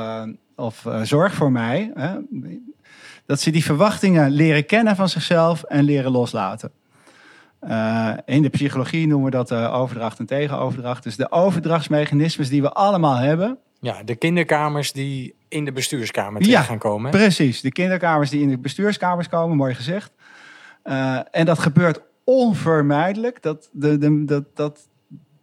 of 0.56 0.86
zorg 1.02 1.34
voor 1.34 1.52
mij. 1.52 1.92
Hè, 1.94 2.16
dat 3.26 3.40
ze 3.40 3.50
die 3.50 3.64
verwachtingen 3.64 4.30
leren 4.30 4.66
kennen 4.66 4.96
van 4.96 5.08
zichzelf 5.08 5.62
en 5.62 5.84
leren 5.84 6.10
loslaten. 6.10 6.70
In 8.24 8.42
de 8.42 8.48
psychologie 8.50 9.06
noemen 9.06 9.30
we 9.30 9.36
dat 9.36 9.52
overdracht 9.52 10.18
en 10.18 10.26
tegenoverdracht. 10.26 11.02
Dus 11.02 11.16
de 11.16 11.30
overdrachtsmechanismes 11.30 12.48
die 12.48 12.62
we 12.62 12.72
allemaal 12.72 13.16
hebben. 13.16 13.58
Ja, 13.80 14.02
de 14.02 14.16
kinderkamers 14.16 14.92
die 14.92 15.34
in 15.48 15.64
de 15.64 15.72
bestuurskamer 15.72 16.40
Ja, 16.40 16.46
terecht 16.46 16.66
gaan 16.66 16.78
komen. 16.78 17.10
Precies, 17.10 17.60
de 17.60 17.72
kinderkamers 17.72 18.30
die 18.30 18.40
in 18.40 18.48
de 18.48 18.58
bestuurskamers 18.58 19.28
komen, 19.28 19.56
mooi 19.56 19.74
gezegd. 19.74 20.12
Eh, 20.82 21.20
en 21.30 21.46
dat 21.46 21.58
gebeurt 21.58 22.00
onvermijdelijk. 22.24 23.42
Dat, 23.42 23.68
de, 23.72 23.98
de, 23.98 24.24
dat, 24.24 24.44
dat, 24.54 24.88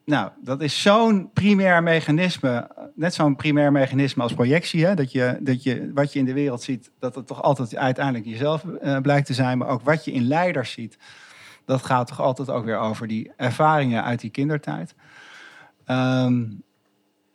nou, 0.06 0.30
dat 0.42 0.62
is 0.62 0.82
zo'n 0.82 1.30
primair 1.34 1.84
mechanisme, 1.84 2.70
net 2.96 3.14
zo'n 3.14 3.36
primair 3.36 3.72
mechanisme 3.72 4.24
als 4.24 4.34
projectie. 4.34 4.86
Hè? 4.86 4.94
Dat, 4.94 5.12
je, 5.12 5.38
dat 5.42 5.64
je 5.64 5.92
wat 5.94 6.14
je 6.14 6.20
in 6.20 6.26
de 6.26 6.34
wereld 6.34 6.62
ziet, 6.62 6.92
dat 7.00 7.16
het 7.16 7.28
toch 7.28 7.42
altijd 7.42 7.76
uiteindelijk 7.76 8.26
jezelf 8.26 8.66
eh, 8.66 8.98
blijkt 8.98 9.26
te 9.26 9.34
zijn. 9.34 9.58
Maar 9.58 9.68
ook 9.68 9.82
wat 9.82 10.06
je 10.06 10.12
in 10.12 10.28
leiders 10.28 10.72
ziet, 10.72 10.98
dat 11.66 11.86
gaat 11.86 12.08
toch 12.08 12.22
altijd 12.22 12.50
ook 12.50 12.66
weer 12.66 12.80
over 12.80 13.08
die 13.08 13.32
ervaringen 13.38 14.04
uit 14.04 14.20
die 14.20 14.30
kindertijd. 14.30 14.96
Ehm, 15.86 16.44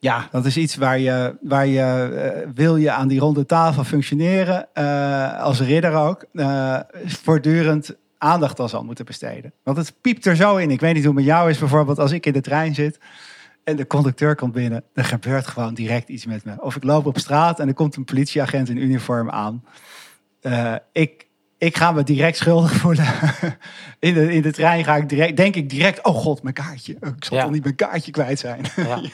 ja, 0.00 0.28
dat 0.30 0.46
is 0.46 0.56
iets 0.56 0.76
waar 0.76 0.98
je, 0.98 1.36
waar 1.40 1.66
je 1.66 1.80
eh, 1.80 2.48
wil 2.54 2.76
je 2.76 2.90
aan 2.90 3.08
die 3.08 3.20
ronde 3.20 3.46
tafel 3.46 3.84
functioneren, 3.84 4.68
eh, 4.74 5.40
als 5.40 5.60
ridder 5.60 5.94
ook, 5.94 6.24
eh, 6.32 6.78
voortdurend 7.04 7.96
aandacht 8.18 8.60
al 8.60 8.68
zal 8.68 8.84
moeten 8.84 9.04
besteden. 9.04 9.52
Want 9.62 9.76
het 9.76 9.94
piept 10.00 10.26
er 10.26 10.36
zo 10.36 10.56
in. 10.56 10.70
Ik 10.70 10.80
weet 10.80 10.94
niet 10.94 11.04
hoe 11.04 11.14
het 11.14 11.24
met 11.24 11.34
jou 11.34 11.50
is 11.50 11.58
bijvoorbeeld 11.58 11.98
als 11.98 12.12
ik 12.12 12.26
in 12.26 12.32
de 12.32 12.40
trein 12.40 12.74
zit 12.74 12.98
en 13.64 13.76
de 13.76 13.86
conducteur 13.86 14.34
komt 14.34 14.52
binnen. 14.52 14.84
Er 14.94 15.04
gebeurt 15.04 15.46
gewoon 15.46 15.74
direct 15.74 16.08
iets 16.08 16.26
met 16.26 16.44
me. 16.44 16.54
Of 16.60 16.76
ik 16.76 16.84
loop 16.84 17.06
op 17.06 17.18
straat 17.18 17.60
en 17.60 17.68
er 17.68 17.74
komt 17.74 17.96
een 17.96 18.04
politieagent 18.04 18.68
in 18.68 18.76
uniform 18.76 19.30
aan. 19.30 19.64
Ik, 20.92 21.26
ik 21.60 21.76
ga 21.76 21.92
me 21.92 22.02
direct 22.02 22.36
schuldig 22.36 22.72
voelen. 22.80 23.06
in, 23.98 24.14
de, 24.14 24.32
in 24.32 24.42
de 24.42 24.52
trein 24.52 24.84
ga 24.84 24.96
ik 24.96 25.08
direct, 25.08 25.36
denk 25.36 25.54
ik 25.56 25.70
direct, 25.70 26.02
oh 26.04 26.14
god, 26.14 26.42
mijn 26.42 26.54
kaartje. 26.54 26.92
Ik 26.92 27.24
zal 27.24 27.36
Ja. 27.36 27.42
toch 27.42 27.52
niet 27.52 27.62
mijn 27.62 27.74
kaartje 27.74 28.10
kwijt 28.10 28.38
zijn. 28.38 28.60
Ja. 28.76 29.00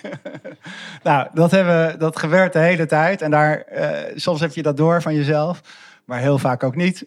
Nou, 1.02 1.28
dat, 1.34 1.50
hebben, 1.50 1.98
dat 1.98 2.18
gebeurt 2.18 2.52
de 2.52 2.58
hele 2.58 2.86
tijd. 2.86 3.22
En 3.22 3.30
daar, 3.30 3.60
eh, 3.60 4.12
soms 4.16 4.40
heb 4.40 4.54
je 4.54 4.62
dat 4.62 4.76
door 4.76 5.02
van 5.02 5.14
jezelf. 5.14 5.60
Maar 6.06 6.20
heel 6.20 6.38
vaak 6.38 6.62
ook 6.62 6.76
niet. 6.76 7.06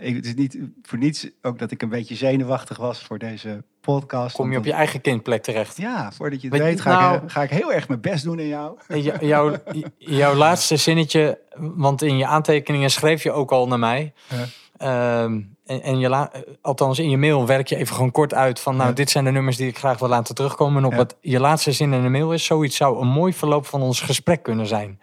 Ik, 0.00 0.14
het 0.16 0.24
is 0.26 0.34
niet 0.34 0.58
voor 0.82 0.98
niets 0.98 1.28
ook 1.42 1.58
dat 1.58 1.70
ik 1.70 1.82
een 1.82 1.88
beetje 1.88 2.14
zenuwachtig 2.14 2.76
was 2.76 3.02
voor 3.02 3.18
deze 3.18 3.64
podcast. 3.80 4.36
Kom 4.36 4.52
je 4.52 4.58
op 4.58 4.64
je 4.64 4.72
eigen 4.72 5.00
kindplek 5.00 5.42
terecht. 5.42 5.76
Ja, 5.76 6.12
voordat 6.12 6.42
je 6.42 6.48
het 6.48 6.58
Weet 6.58 6.80
ga, 6.80 7.00
nou- 7.00 7.16
ik, 7.16 7.22
eh, 7.22 7.28
ga 7.30 7.42
ik 7.42 7.50
heel 7.50 7.72
erg 7.72 7.88
mijn 7.88 8.00
best 8.00 8.24
doen 8.24 8.38
in 8.38 8.46
jou. 8.48 8.78
Jouw, 9.20 9.56
jouw 9.98 10.34
laatste 10.34 10.76
zinnetje, 10.76 11.38
want 11.56 12.02
in 12.02 12.16
je 12.16 12.26
aantekeningen 12.26 12.90
schreef 12.90 13.22
je 13.22 13.32
ook 13.32 13.52
al 13.52 13.66
naar 13.66 13.78
mij. 13.78 14.12
Ja. 14.28 14.44
Ehm, 14.76 15.40
en, 15.66 15.82
en 15.82 15.98
je 15.98 16.08
la, 16.08 16.30
althans 16.60 16.98
in 16.98 17.10
je 17.10 17.16
mail 17.16 17.46
werk 17.46 17.68
je 17.68 17.76
even 17.76 17.94
gewoon 17.94 18.10
kort 18.10 18.34
uit 18.34 18.60
van, 18.60 18.76
nou, 18.76 18.88
Ja. 18.88 18.94
dit 18.94 19.10
zijn 19.10 19.24
de 19.24 19.30
nummers 19.30 19.56
die 19.56 19.68
ik 19.68 19.78
graag 19.78 19.98
wil 19.98 20.08
laten 20.08 20.34
terugkomen. 20.34 20.78
En 20.78 20.84
op 20.84 20.90
Ja. 20.92 20.96
wat 20.98 21.16
je 21.20 21.40
laatste 21.40 21.72
zin 21.72 21.92
in 21.92 22.02
de 22.02 22.08
mail 22.08 22.32
is, 22.32 22.44
zoiets 22.44 22.76
zou 22.76 23.00
een 23.00 23.08
mooi 23.08 23.32
verloop 23.32 23.66
van 23.66 23.82
ons 23.82 24.00
gesprek 24.00 24.42
kunnen 24.42 24.66
zijn. 24.66 25.00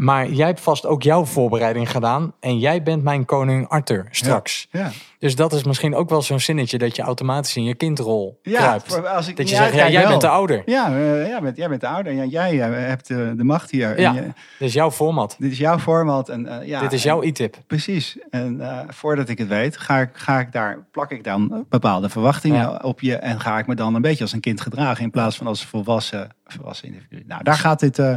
Maar 0.00 0.28
jij 0.30 0.46
hebt 0.46 0.60
vast 0.60 0.86
ook 0.86 1.02
jouw 1.02 1.24
voorbereiding 1.24 1.90
gedaan 1.90 2.32
en 2.40 2.58
jij 2.58 2.82
bent 2.82 3.02
mijn 3.02 3.24
koning 3.24 3.68
Arthur 3.68 4.06
straks. 4.10 4.68
Ja, 4.70 4.90
Dus 5.18 5.36
dat 5.36 5.52
is 5.52 5.64
misschien 5.64 5.94
ook 5.94 6.08
wel 6.08 6.22
zo'n 6.22 6.40
zinnetje 6.40 6.78
dat 6.78 6.96
je 6.96 7.02
automatisch 7.02 7.56
in 7.56 7.64
je 7.64 7.74
kindrol 7.74 8.38
ja 8.42 8.58
kruipt. 8.60 9.06
als 9.08 9.28
ik 9.28 9.36
Dat 9.36 9.48
je 9.48 9.56
zegt, 9.56 9.74
ja, 9.74 9.88
jij 9.88 10.00
wel. 10.00 10.08
bent 10.10 10.20
de 10.20 10.28
ouder. 10.28 10.62
Ja, 10.66 10.86
eh, 10.88 11.26
jij, 11.26 11.40
bent, 11.40 11.56
jij 11.56 11.68
bent 11.68 11.80
de 11.80 11.86
ouder. 11.88 12.12
Ja, 12.12 12.24
jij 12.24 12.60
eh, 12.60 12.86
hebt 12.88 13.08
de, 13.08 13.32
de 13.36 13.44
macht 13.44 13.70
hier. 13.70 14.00
Ja. 14.00 14.12
Je- 14.12 14.20
Dit 14.58 14.68
is 14.68 14.72
jouw 14.72 14.90
format. 14.90 15.36
dit 15.38 15.52
is 15.52 15.58
jouw 15.58 15.78
format. 15.78 16.28
En, 16.28 16.46
eh, 16.60 16.66
ja, 16.66 16.80
Dit 16.80 16.92
is 16.92 17.02
jouw 17.02 17.22
e-tip. 17.22 17.56
Precies. 17.66 18.18
En 18.30 18.60
eh, 18.60 18.78
voordat 18.88 19.28
ik 19.28 19.38
het 19.38 19.48
weet, 19.48 19.76
ga 19.76 19.98
ik, 19.98 20.10
ga 20.12 20.40
ik 20.40 20.52
daar, 20.52 20.86
plak 20.92 21.10
ik 21.10 21.24
dan 21.24 21.66
bepaalde 21.68 22.08
verwachtingen 22.08 22.60
Ja. 22.60 22.78
op 22.82 23.00
je. 23.00 23.16
En 23.16 23.40
ga 23.40 23.58
ik 23.58 23.66
me 23.66 23.74
dan 23.74 23.94
een 23.94 24.02
beetje 24.02 24.22
als 24.22 24.32
een 24.32 24.40
kind 24.40 24.60
gedragen 24.60 25.04
in 25.04 25.10
plaats 25.10 25.36
van 25.36 25.46
als 25.46 25.64
volwassen, 25.66 26.28
volwassen 26.46 26.86
individu. 26.88 27.24
Nou, 27.26 27.42
daar 27.42 27.54
gaat 27.54 27.80
dit, 27.80 27.98
eh, 27.98 28.14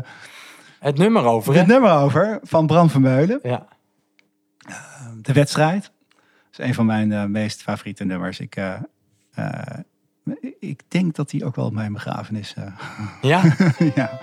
Het 0.82 0.98
nummer 0.98 1.24
over, 1.24 1.54
dit 1.54 1.68
nummer 1.68 1.92
over 1.92 2.40
van 2.44 2.68
Bram 2.68 2.90
Vermeulen. 2.90 3.40
Ja. 3.44 3.68
De 5.22 5.34
wedstrijd. 5.34 5.92
Dat 6.10 6.60
is 6.60 6.66
een 6.68 6.74
van 6.74 6.86
mijn 6.86 7.12
eh, 7.12 7.26
meest 7.26 7.62
favoriete 7.62 8.04
nummers. 8.04 8.40
Ik, 8.40 8.56
eh, 8.56 8.74
eh, 9.32 9.80
Ik 10.60 10.82
denk 10.88 11.16
dat 11.16 11.32
hij 11.32 11.44
ook 11.44 11.56
wel 11.56 11.66
op 11.66 11.74
mijn 11.74 11.94
begrafenis... 11.94 12.56
Ja? 13.22 13.44
ja. 13.96 14.20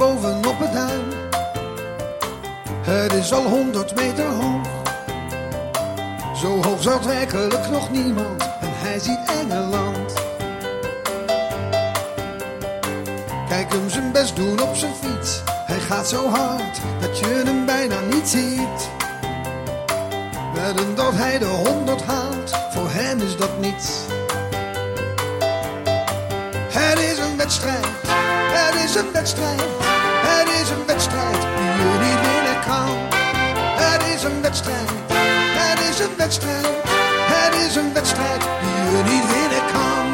Bovenop 0.00 0.58
het 0.58 0.72
duin. 0.72 1.04
Het 2.82 3.12
is 3.12 3.32
al 3.32 3.42
honderd 3.42 3.94
meter 3.94 4.26
hoog. 4.26 4.66
Zo 6.36 6.62
hoog 6.62 6.82
zat 6.82 7.04
werkelijk 7.04 7.70
nog 7.70 7.90
niemand. 7.90 8.42
En 8.42 8.72
hij 8.72 8.98
ziet 8.98 9.20
Engeland. 9.40 10.12
Kijk 13.48 13.72
hem 13.72 13.88
zijn 13.90 14.12
best 14.12 14.36
doen 14.36 14.60
op 14.60 14.74
zijn 14.74 14.94
fiets. 14.94 15.42
Hij 15.66 15.80
gaat 15.80 16.08
zo 16.08 16.28
hard 16.28 16.80
dat 17.00 17.18
je 17.18 17.42
hem 17.44 17.66
bijna 17.66 18.00
niet 18.00 18.28
ziet. 18.28 18.88
Wedden 20.54 20.94
dat 20.94 21.12
hij 21.14 21.38
de 21.38 21.46
honderd 21.46 22.02
haalt. 22.02 22.50
Voor 22.70 22.88
hem 22.90 23.20
is 23.20 23.36
dat 23.36 23.58
niets. 23.60 23.88
Het 26.72 26.98
is 26.98 27.18
een 27.18 27.36
wedstrijd, 27.36 27.86
het 28.52 28.74
is 28.84 28.94
een 28.94 29.12
wedstrijd, 29.12 29.60
het 30.26 30.48
is 30.60 30.70
een 30.70 30.86
wedstrijd 30.86 31.40
die 31.40 31.70
je 31.80 31.98
niet 32.06 32.20
winnen 32.28 32.60
kan. 32.66 32.90
Het 33.82 34.02
is 34.14 34.22
een 34.22 34.42
wedstrijd, 34.42 34.90
het 35.58 35.80
is 35.90 35.98
een 35.98 36.16
wedstrijd, 36.16 36.66
het 37.34 37.54
is 37.54 37.76
een 37.76 37.92
wedstrijd 37.92 38.40
die 38.40 38.96
je 38.96 39.02
niet 39.12 39.26
winnen 39.32 39.64
kan. 39.72 40.06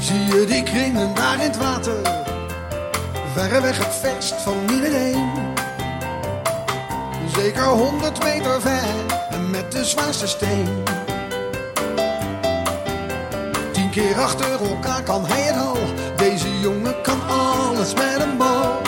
Zie 0.00 0.24
je 0.24 0.46
die 0.46 0.62
kringen 0.62 1.14
daar 1.14 1.34
in 1.34 1.40
het 1.40 1.56
water, 1.56 1.96
verreweg 3.34 3.78
het 3.78 3.94
verst 4.00 4.34
van 4.34 4.56
iedereen. 4.70 5.30
Zeker 7.34 7.64
honderd 7.64 8.22
meter 8.22 8.60
ver 8.60 8.82
en 9.30 9.50
met 9.50 9.72
de 9.72 9.84
zwaarste 9.84 10.26
steen. 10.26 10.89
Tien 13.90 14.02
keer 14.02 14.20
achter 14.20 14.66
elkaar 14.68 15.02
kan 15.02 15.26
hij 15.26 15.40
het 15.40 15.56
al. 15.56 15.76
Deze 16.16 16.60
jongen 16.60 17.02
kan 17.02 17.28
alles 17.28 17.94
met 17.94 18.20
een 18.20 18.36
bal. 18.36 18.80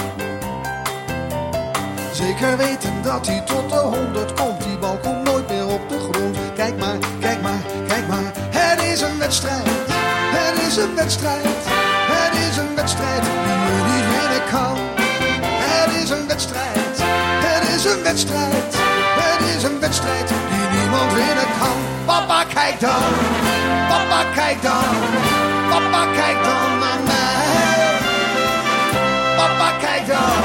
Zeker 2.13 2.57
weten 2.57 3.03
dat 3.03 3.27
hij 3.27 3.41
tot 3.41 3.69
de 3.69 3.77
honderd 3.77 4.33
komt. 4.33 4.63
Die 4.63 4.79
bal 4.79 4.99
komt 5.03 5.23
nooit 5.23 5.49
meer 5.49 5.67
op 5.67 5.89
de 5.89 5.99
grond. 5.99 6.37
Kijk 6.55 6.79
maar, 6.79 6.99
kijk 7.21 7.43
maar, 7.43 7.63
kijk 7.89 8.09
maar. 8.09 8.33
Het 8.35 8.83
is 8.83 9.01
een 9.01 9.19
wedstrijd. 9.19 9.69
Het 10.37 10.67
is 10.67 10.77
een 10.77 10.95
wedstrijd. 10.95 11.47
Het 12.13 12.51
is 12.51 12.57
een 12.57 12.75
wedstrijd 12.75 13.23
die 13.23 13.33
je 13.33 13.83
niet 13.93 14.07
winnen 14.19 14.49
kan. 14.51 14.77
Het 15.69 16.03
is 16.03 16.11
een 16.11 16.27
wedstrijd. 16.27 17.03
Het 17.45 17.69
is 17.77 17.85
een 17.85 18.03
wedstrijd. 18.03 19.02
Het 19.21 19.57
is 19.57 19.63
een 19.63 19.81
wedstrijd 19.81 20.29
die 20.29 20.81
niemand 20.81 21.13
winnen 21.13 21.49
kan. 21.61 21.77
Papa, 22.05 22.45
kijk 22.45 22.81
dan. 22.81 23.03
Papa, 23.89 24.25
kijk 24.35 24.63
dan. 24.63 24.95
Papa, 25.71 26.05
kijk 26.15 26.45
dan 26.45 26.79
naar 26.79 27.01
mij. 27.05 27.43
Papa, 29.37 29.71
kijk 29.81 30.07
dan. 30.07 30.43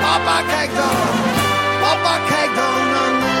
Papa, 0.00 0.42
kijk 0.42 0.74
dan. 0.74 0.96
Papa, 1.80 2.18
kijk 2.28 2.54
dan 2.54 2.90
naar 2.92 3.14
mij. 3.20 3.34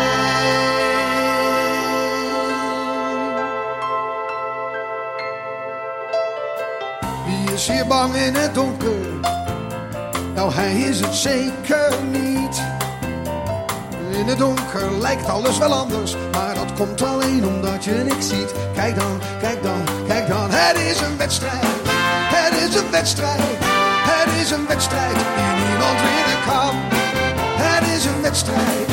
Wie 7.26 7.54
is 7.54 7.68
hier 7.68 7.86
bang 7.86 8.14
in 8.14 8.34
het 8.34 8.54
donker? 8.54 9.06
Nou, 10.34 10.52
hij 10.52 10.72
is 10.72 11.00
het 11.00 11.14
zeker 11.14 11.92
niet. 12.10 12.75
In 14.16 14.26
het 14.26 14.38
donker 14.38 14.98
lijkt 15.00 15.28
alles 15.28 15.58
wel 15.58 15.72
anders, 15.72 16.16
maar 16.32 16.54
dat 16.54 16.72
komt 16.72 17.02
alleen 17.02 17.46
omdat 17.46 17.84
je 17.84 17.90
niks 17.90 18.28
ziet. 18.28 18.52
Kijk 18.74 18.94
dan, 18.96 19.20
kijk 19.40 19.62
dan, 19.62 19.82
kijk 20.06 20.28
dan, 20.28 20.50
het 20.50 20.76
is 20.76 21.00
een 21.00 21.16
wedstrijd. 21.16 21.66
Het 22.36 22.68
is 22.68 22.74
een 22.74 22.90
wedstrijd. 22.90 23.40
Het 24.10 24.34
is 24.42 24.50
een 24.50 24.66
wedstrijd 24.66 25.14
die 25.14 25.68
niemand 25.68 25.98
winnen 26.00 26.40
kan. 26.46 26.74
Het 27.64 27.96
is 27.96 28.04
een 28.04 28.22
wedstrijd. 28.22 28.86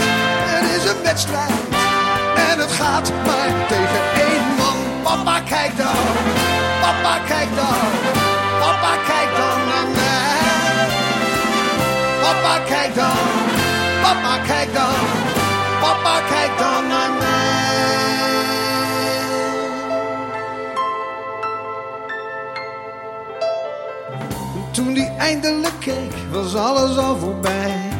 Het 0.51 0.65
is 0.77 0.89
een 0.91 1.03
wedstrijd. 1.03 1.59
En 2.49 2.59
het 2.59 2.71
gaat 2.71 3.11
maar 3.25 3.67
tegen 3.67 4.03
één 4.27 4.45
man. 4.57 4.77
Papa, 5.03 5.39
kijk 5.39 5.77
dan. 5.77 6.03
Papa, 6.81 7.17
kijk 7.27 7.49
dan. 7.55 7.83
Papa, 8.59 8.93
kijk 9.09 9.29
dan 9.39 9.57
naar 9.71 9.87
mij. 9.95 10.87
Papa, 12.21 12.59
kijk 12.67 12.95
dan. 12.95 13.42
Papa, 14.03 14.37
kijk 14.47 14.73
dan. 14.73 14.93
Papa, 15.79 16.19
kijk 16.29 16.57
dan 16.57 16.87
naar 16.87 17.11
mij. 17.19 17.41
Toen 24.71 24.93
die 24.93 25.07
eindelijk 25.17 25.79
keek, 25.79 26.13
was 26.31 26.55
alles 26.55 26.97
al 26.97 27.17
voorbij. 27.17 27.92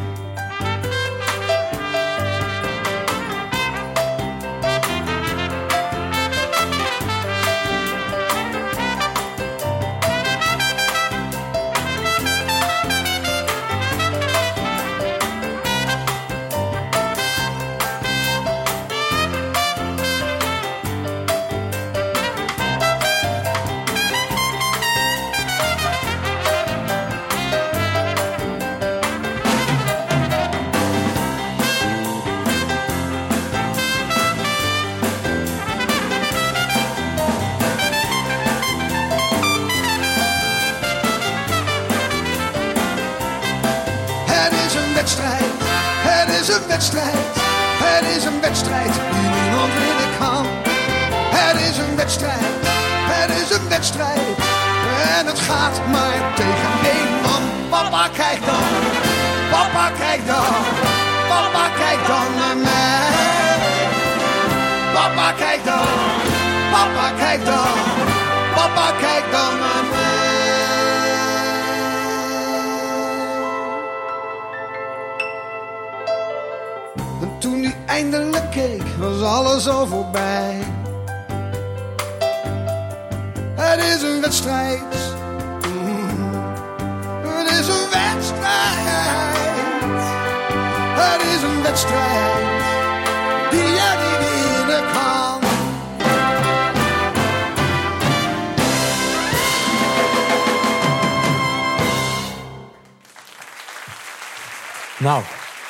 Nou, 105.04 105.22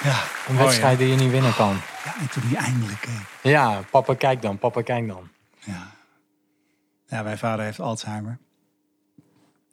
Ja, 0.03 0.22
een 0.49 0.57
wedstrijd 0.57 0.99
die 0.99 1.09
je 1.09 1.16
niet 1.16 1.30
winnen 1.30 1.55
kan. 1.55 1.76
hè? 1.80 2.20
en 2.20 2.28
toen 2.30 2.43
hij 2.47 2.64
eindelijk 2.64 3.01
keek. 3.01 3.53
Ja, 3.53 3.80
papa 3.91 4.14
kijk 4.14 4.43
dan, 4.43 4.59
papa 4.59 4.82
kijk 4.82 5.09
dan. 5.09 5.28
Ja. 5.59 5.91
ja, 7.07 7.22
mijn 7.22 7.39
vader 7.39 7.64
heeft 7.64 7.80
Alzheimer. 7.80 8.39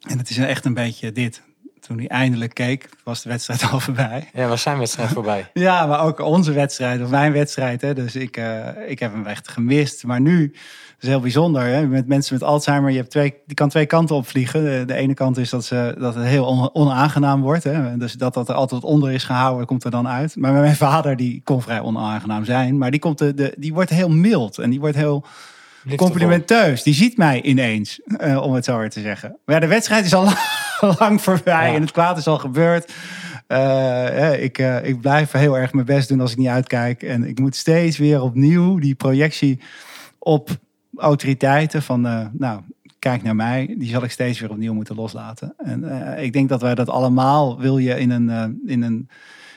En 0.00 0.18
het 0.18 0.30
is 0.30 0.38
echt 0.38 0.64
een 0.64 0.74
beetje 0.74 1.12
dit. 1.12 1.42
Toen 1.80 1.98
hij 1.98 2.08
eindelijk 2.08 2.54
keek, 2.54 2.88
was 3.04 3.22
de 3.22 3.28
wedstrijd 3.28 3.62
al 3.70 3.80
voorbij. 3.80 4.30
Ja, 4.32 4.46
was 4.46 4.62
zijn 4.62 4.78
wedstrijd 4.78 5.08
voorbij. 5.10 5.50
Ja, 5.52 5.86
maar 5.86 6.00
ook 6.00 6.20
onze 6.20 6.52
wedstrijd, 6.52 7.02
of 7.02 7.10
mijn 7.10 7.32
wedstrijd. 7.32 7.80
Hè. 7.80 7.94
Dus 7.94 8.16
ik, 8.16 8.36
eh, 8.36 8.68
ik 8.90 8.98
heb 8.98 9.12
hem 9.12 9.26
echt 9.26 9.48
gemist. 9.48 10.04
Maar 10.04 10.20
nu, 10.20 10.54
is 11.02 11.08
heel 11.08 11.20
bijzonder. 11.20 11.62
Hè. 11.62 11.86
Met 11.86 12.06
mensen 12.08 12.34
met 12.34 12.42
Alzheimer, 12.42 12.90
je 12.90 12.96
hebt 12.96 13.10
twee, 13.10 13.34
die 13.46 13.54
kan 13.56 13.68
twee 13.68 13.86
kanten 13.86 14.16
opvliegen. 14.16 14.64
De, 14.64 14.84
de 14.86 14.94
ene 14.94 15.14
kant 15.14 15.36
is 15.38 15.50
dat, 15.50 15.64
ze, 15.64 15.94
dat 15.98 16.14
het 16.14 16.24
heel 16.24 16.44
on- 16.44 16.70
onaangenaam 16.74 17.40
wordt. 17.40 17.64
Hè. 17.64 17.96
Dus 17.96 18.12
dat 18.12 18.34
dat 18.34 18.48
er 18.48 18.54
altijd 18.54 18.84
onder 18.84 19.12
is 19.12 19.24
gehouden, 19.24 19.66
komt 19.66 19.84
er 19.84 19.90
dan 19.90 20.08
uit. 20.08 20.36
Maar 20.36 20.52
mijn 20.52 20.76
vader, 20.76 21.16
die 21.16 21.40
kon 21.44 21.62
vrij 21.62 21.80
onaangenaam 21.80 22.44
zijn. 22.44 22.78
Maar 22.78 22.90
die, 22.90 23.00
komt 23.00 23.18
de, 23.18 23.34
de, 23.34 23.54
die 23.58 23.74
wordt 23.74 23.90
heel 23.90 24.08
mild. 24.10 24.58
En 24.58 24.70
die 24.70 24.80
wordt 24.80 24.96
heel 24.96 25.24
complimenteus. 25.96 26.82
Die 26.82 26.94
ziet 26.94 27.16
mij 27.16 27.42
ineens, 27.42 28.00
eh, 28.16 28.42
om 28.42 28.52
het 28.52 28.64
zo 28.64 28.76
maar 28.76 28.88
te 28.90 29.00
zeggen. 29.00 29.36
Maar 29.44 29.54
ja, 29.54 29.60
de 29.60 29.66
wedstrijd 29.66 30.04
is 30.04 30.14
al 30.14 30.28
lang 30.98 31.22
voorbij 31.22 31.68
Ja. 31.68 31.74
en 31.74 31.80
het 31.80 31.90
kwaad 31.92 32.18
is 32.18 32.26
al 32.26 32.38
gebeurd. 32.38 32.92
Eh, 33.46 34.32
eh, 34.32 34.42
ik, 34.42 34.58
eh, 34.58 34.84
ik 34.84 35.00
blijf 35.00 35.30
heel 35.32 35.58
erg 35.58 35.72
mijn 35.72 35.86
best 35.86 36.08
doen 36.08 36.20
als 36.20 36.30
ik 36.32 36.38
niet 36.38 36.48
uitkijk. 36.48 37.02
En 37.02 37.24
ik 37.24 37.38
moet 37.38 37.56
steeds 37.56 37.98
weer 37.98 38.22
opnieuw 38.22 38.78
die 38.78 38.94
projectie 38.94 39.60
op 40.18 40.50
autoriteiten 40.96 41.82
van, 41.82 42.06
eh, 42.06 42.26
nou, 42.32 42.60
kijk 43.02 43.22
naar 43.22 43.36
mij. 43.36 43.74
Die 43.78 43.88
zal 43.88 44.02
ik 44.02 44.10
steeds 44.10 44.40
weer 44.40 44.50
opnieuw 44.50 44.74
moeten 44.74 44.94
loslaten. 44.94 45.54
En 45.56 45.84
eh, 46.14 46.24
ik 46.24 46.32
denk 46.32 46.48
dat 46.48 46.60
wij 46.60 46.74
dat 46.74 46.88
allemaal, 46.88 47.58
wil 47.60 47.78
je 47.78 47.98
in 47.98 48.10
een, 48.10 48.30
eh, 48.30 48.70
in 48.70 48.82
een 48.82 49.08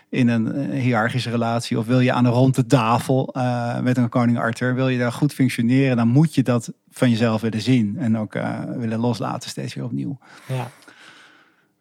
in 0.09 0.27
een 0.27 0.71
hiërarchische 0.71 1.29
relatie 1.29 1.79
of 1.79 1.85
wil 1.85 1.99
je 1.99 2.11
aan 2.11 2.23
de 2.23 2.29
ronde 2.29 2.65
tafel 2.65 3.33
eh, 3.33 3.79
met 3.79 3.97
een 3.97 4.09
koning 4.09 4.39
Arthur, 4.39 4.75
wil 4.75 4.89
je 4.89 4.97
daar 4.97 5.11
goed 5.11 5.33
functioneren, 5.33 5.97
dan 5.97 6.07
moet 6.07 6.35
je 6.35 6.43
dat 6.43 6.73
van 6.89 7.09
jezelf 7.09 7.41
willen 7.41 7.61
zien 7.61 7.97
en 7.97 8.17
ook 8.17 8.33
willen 8.75 8.99
loslaten 8.99 9.49
steeds 9.49 9.73
weer 9.73 9.83
opnieuw. 9.83 10.17
Ja. 10.47 10.71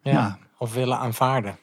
Ja. 0.01 0.11
Ja. 0.11 0.37
Of 0.57 0.73
willen 0.73 0.97
aanvaarden. 0.97 1.57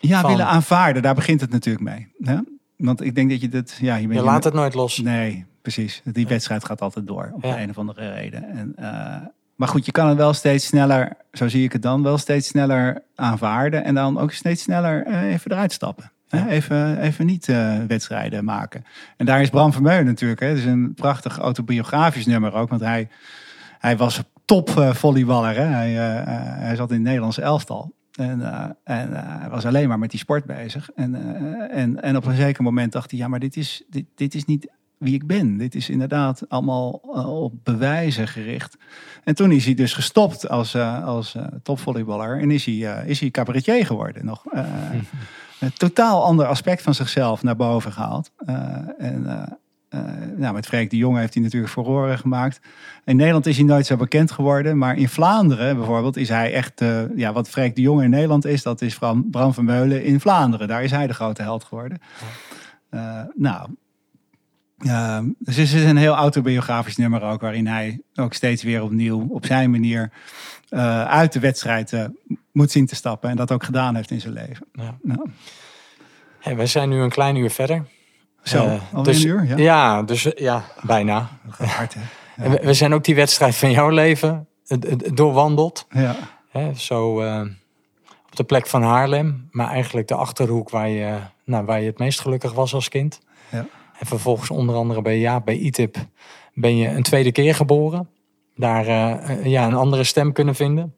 Ja, 0.00 0.20
Van- 0.20 0.30
willen 0.30 0.46
aanvaarden, 0.46 1.02
daar 1.02 1.14
begint 1.14 1.40
het 1.40 1.50
natuurlijk 1.50 1.84
mee. 1.84 2.08
Hè? 2.20 2.38
Want 2.76 3.02
ik 3.02 3.14
denk 3.14 3.30
dat 3.30 3.40
je 3.40 3.48
dat, 3.48 3.76
ja, 3.80 3.96
je 3.96 4.06
bent 4.06 4.18
Je 4.18 4.26
laat 4.26 4.44
het 4.44 4.54
nooit 4.54 4.74
los. 4.74 4.98
Nee, 4.98 5.44
precies. 5.64 6.00
Die 6.04 6.26
wedstrijd 6.26 6.64
gaat 6.64 6.80
altijd 6.80 7.06
door 7.06 7.30
op 7.34 7.42
de 7.42 7.48
een 7.48 7.70
of 7.70 7.78
andere 7.78 8.12
reden. 8.12 8.44
En, 8.48 8.72
eh, 8.76 9.26
maar 9.54 9.68
goed, 9.68 9.86
je 9.86 9.92
kan 9.92 10.08
het 10.08 10.16
wel 10.16 10.32
steeds 10.32 10.66
sneller, 10.66 11.16
zo 11.32 11.48
zie 11.48 11.64
ik 11.64 11.72
het 11.72 11.82
dan, 11.82 12.02
wel 12.02 12.18
steeds 12.18 12.48
sneller 12.48 13.02
aanvaarden 13.14 13.84
en 13.84 13.94
dan 13.94 14.18
ook 14.18 14.32
steeds 14.32 14.62
sneller 14.62 15.06
eh, 15.06 15.32
even 15.32 15.50
eruit 15.50 15.72
stappen. 15.72 16.12
Ja. 16.28 16.48
Even, 16.48 17.00
even 17.00 17.26
niet 17.26 17.48
eh, 17.48 17.78
wedstrijden 17.88 18.44
maken. 18.44 18.84
En 19.16 19.26
daar 19.26 19.40
is 19.40 19.50
Bram 19.50 19.72
Vermeulen 19.72 20.04
natuurlijk. 20.04 20.40
Hè? 20.40 20.46
Het 20.46 20.58
is 20.58 20.64
een 20.64 20.94
prachtig 20.94 21.38
autobiografisch 21.38 22.26
nummer 22.26 22.52
ook, 22.52 22.68
want 22.68 22.80
hij, 22.80 23.08
hij 23.78 23.96
was 23.96 24.22
top 24.44 24.70
volleyballer. 24.92 25.56
Hè? 25.56 25.64
Hij, 25.64 25.92
hij 26.58 26.76
zat 26.76 26.88
in 26.90 26.96
het 26.96 27.04
Nederlandse 27.04 27.42
elftal. 27.42 27.94
En, 28.12 28.40
en 28.84 29.12
hij 29.40 29.48
was 29.50 29.66
alleen 29.66 29.88
maar 29.88 29.98
met 29.98 30.10
die 30.10 30.20
sport 30.20 30.44
bezig. 30.44 30.90
En, 30.94 31.14
en, 31.70 32.02
en 32.02 32.16
op 32.16 32.24
een 32.24 32.36
zeker 32.36 32.62
moment 32.62 32.92
dacht 32.92 33.10
hij, 33.10 33.20
ja, 33.20 33.28
maar 33.28 33.40
dit 33.40 33.56
is, 33.56 33.82
dit, 33.88 34.04
dit 34.14 34.34
is 34.34 34.44
niet 34.44 34.68
wie 35.04 35.14
ik 35.14 35.26
ben. 35.26 35.56
Dit 35.56 35.74
is 35.74 35.88
inderdaad 35.88 36.42
allemaal 36.48 37.00
eh, 37.14 37.42
op 37.42 37.52
bewijzen 37.62 38.28
gericht. 38.28 38.76
En 39.24 39.34
toen 39.34 39.52
is 39.52 39.64
hij 39.64 39.74
dus 39.74 39.92
gestopt 39.92 40.48
als, 40.48 40.74
eh, 40.74 41.04
als 41.04 41.34
eh, 41.34 41.46
topvolleyballer. 41.62 42.40
En 42.40 42.50
is 42.50 42.64
hij, 42.64 43.04
is 43.06 43.20
hij 43.20 43.30
cabaretier 43.30 43.86
geworden 43.86 44.24
nog. 44.24 44.44
Een 45.60 45.72
totaal 45.72 46.24
ander 46.24 46.46
aspect 46.46 46.82
van 46.82 46.94
zichzelf 46.94 47.42
naar 47.42 47.56
boven 47.56 47.92
gehaald. 47.92 48.30
Eh, 48.46 48.56
en 48.98 49.48
nou, 50.36 50.54
met 50.54 50.66
Freek 50.66 50.90
de 50.90 50.96
Jonge 50.96 51.18
heeft 51.18 51.34
hij 51.34 51.42
natuurlijk 51.42 51.72
furoren 51.72 52.18
gemaakt. 52.18 52.60
In 53.04 53.16
Nederland 53.16 53.46
is 53.46 53.56
hij 53.56 53.66
nooit 53.66 53.86
zo 53.86 53.96
bekend 53.96 54.30
geworden. 54.30 54.78
Maar 54.78 54.96
in 54.96 55.08
Vlaanderen 55.08 55.76
bijvoorbeeld 55.76 56.16
is 56.16 56.28
hij 56.28 56.52
echt... 56.52 56.82
ja, 57.16 57.32
wat 57.32 57.48
Freek 57.48 57.74
de 57.74 57.80
Jonge 57.80 58.04
in 58.04 58.10
Nederland 58.10 58.44
is, 58.44 58.62
dat 58.62 58.82
is 58.82 58.98
Bram, 58.98 59.30
Bram 59.30 59.54
van 59.54 59.64
Meulen 59.64 60.04
in 60.04 60.20
Vlaanderen. 60.20 60.68
Daar 60.68 60.82
is 60.84 60.90
hij 60.90 61.06
de 61.06 61.14
grote 61.14 61.42
held 61.42 61.64
geworden. 61.64 62.00
Nou, 63.34 63.68
eh, 64.84 65.18
dus 65.38 65.56
het 65.56 65.72
is 65.72 65.84
een 65.84 65.96
heel 65.96 66.14
autobiografisch 66.14 66.96
nummer 66.96 67.22
ook... 67.22 67.40
waarin 67.40 67.66
hij 67.66 68.00
ook 68.14 68.32
steeds 68.34 68.62
weer 68.62 68.82
opnieuw 68.82 69.26
op 69.30 69.46
zijn 69.46 69.70
manier... 69.70 70.10
eh, 70.68 71.04
uit 71.04 71.32
de 71.32 71.40
wedstrijd 71.40 72.08
moet 72.52 72.70
zien 72.70 72.86
te 72.86 72.94
stappen. 72.94 73.30
En 73.30 73.36
dat 73.36 73.52
ook 73.52 73.64
gedaan 73.64 73.94
heeft 73.94 74.10
in 74.10 74.20
zijn 74.20 74.32
leven. 74.32 74.66
Ja. 74.72 74.96
Nou, 75.02 75.30
Hey, 76.40 76.56
wij 76.56 76.66
zijn 76.66 76.88
nu 76.88 77.00
een 77.00 77.10
klein 77.10 77.36
uur 77.36 77.50
verder. 77.50 77.84
zo, 78.42 78.64
Eh, 78.66 78.80
alweer 78.92 79.12
dus- 79.14 79.22
een 79.22 79.28
uur? 79.28 79.44
Ja, 79.46 79.56
Ja, 79.56 80.02
dus 80.02 80.28
ja, 80.36 80.64
bijna. 80.82 81.28
Dat 81.44 81.54
gaat 81.54 81.68
hard, 81.68 81.94
hè? 81.94 82.00
En 82.44 82.50
We, 82.50 82.60
we 82.62 82.74
zijn 82.74 82.94
ook 82.94 83.04
die 83.04 83.14
wedstrijd 83.14 83.54
van 83.56 83.70
jouw 83.70 83.88
leven 83.88 84.46
doorwandeld. 85.14 85.86
Ja. 85.90 86.14
Hè, 86.50 86.74
zo 86.74 87.20
eh, 87.20 87.40
op 88.30 88.36
de 88.36 88.44
plek 88.44 88.66
van 88.66 88.82
Haarlem. 88.82 89.48
Maar 89.50 89.68
eigenlijk 89.68 90.08
de 90.08 90.14
Achterhoek 90.14 90.70
waar 90.70 90.88
je, 90.88 91.18
nou, 91.44 91.64
waar 91.64 91.80
je 91.80 91.86
het 91.86 91.98
meest 91.98 92.20
gelukkig 92.20 92.52
was 92.52 92.74
als 92.74 92.88
kind. 92.88 93.20
En 93.98 94.06
vervolgens 94.06 94.50
onder 94.50 94.74
andere 94.74 95.02
bij, 95.02 95.18
ja, 95.18 95.40
bij 95.40 95.56
ITIP 95.56 95.96
ben 96.54 96.76
je 96.76 96.88
een 96.88 97.02
tweede 97.02 97.32
keer 97.32 97.54
geboren. 97.54 98.08
Daar 98.56 98.86
eh, 98.86 99.30
eh, 99.30 99.44
ja, 99.44 99.66
een 99.66 99.74
andere 99.74 100.04
stem 100.04 100.32
kunnen 100.32 100.54
vinden. 100.54 100.94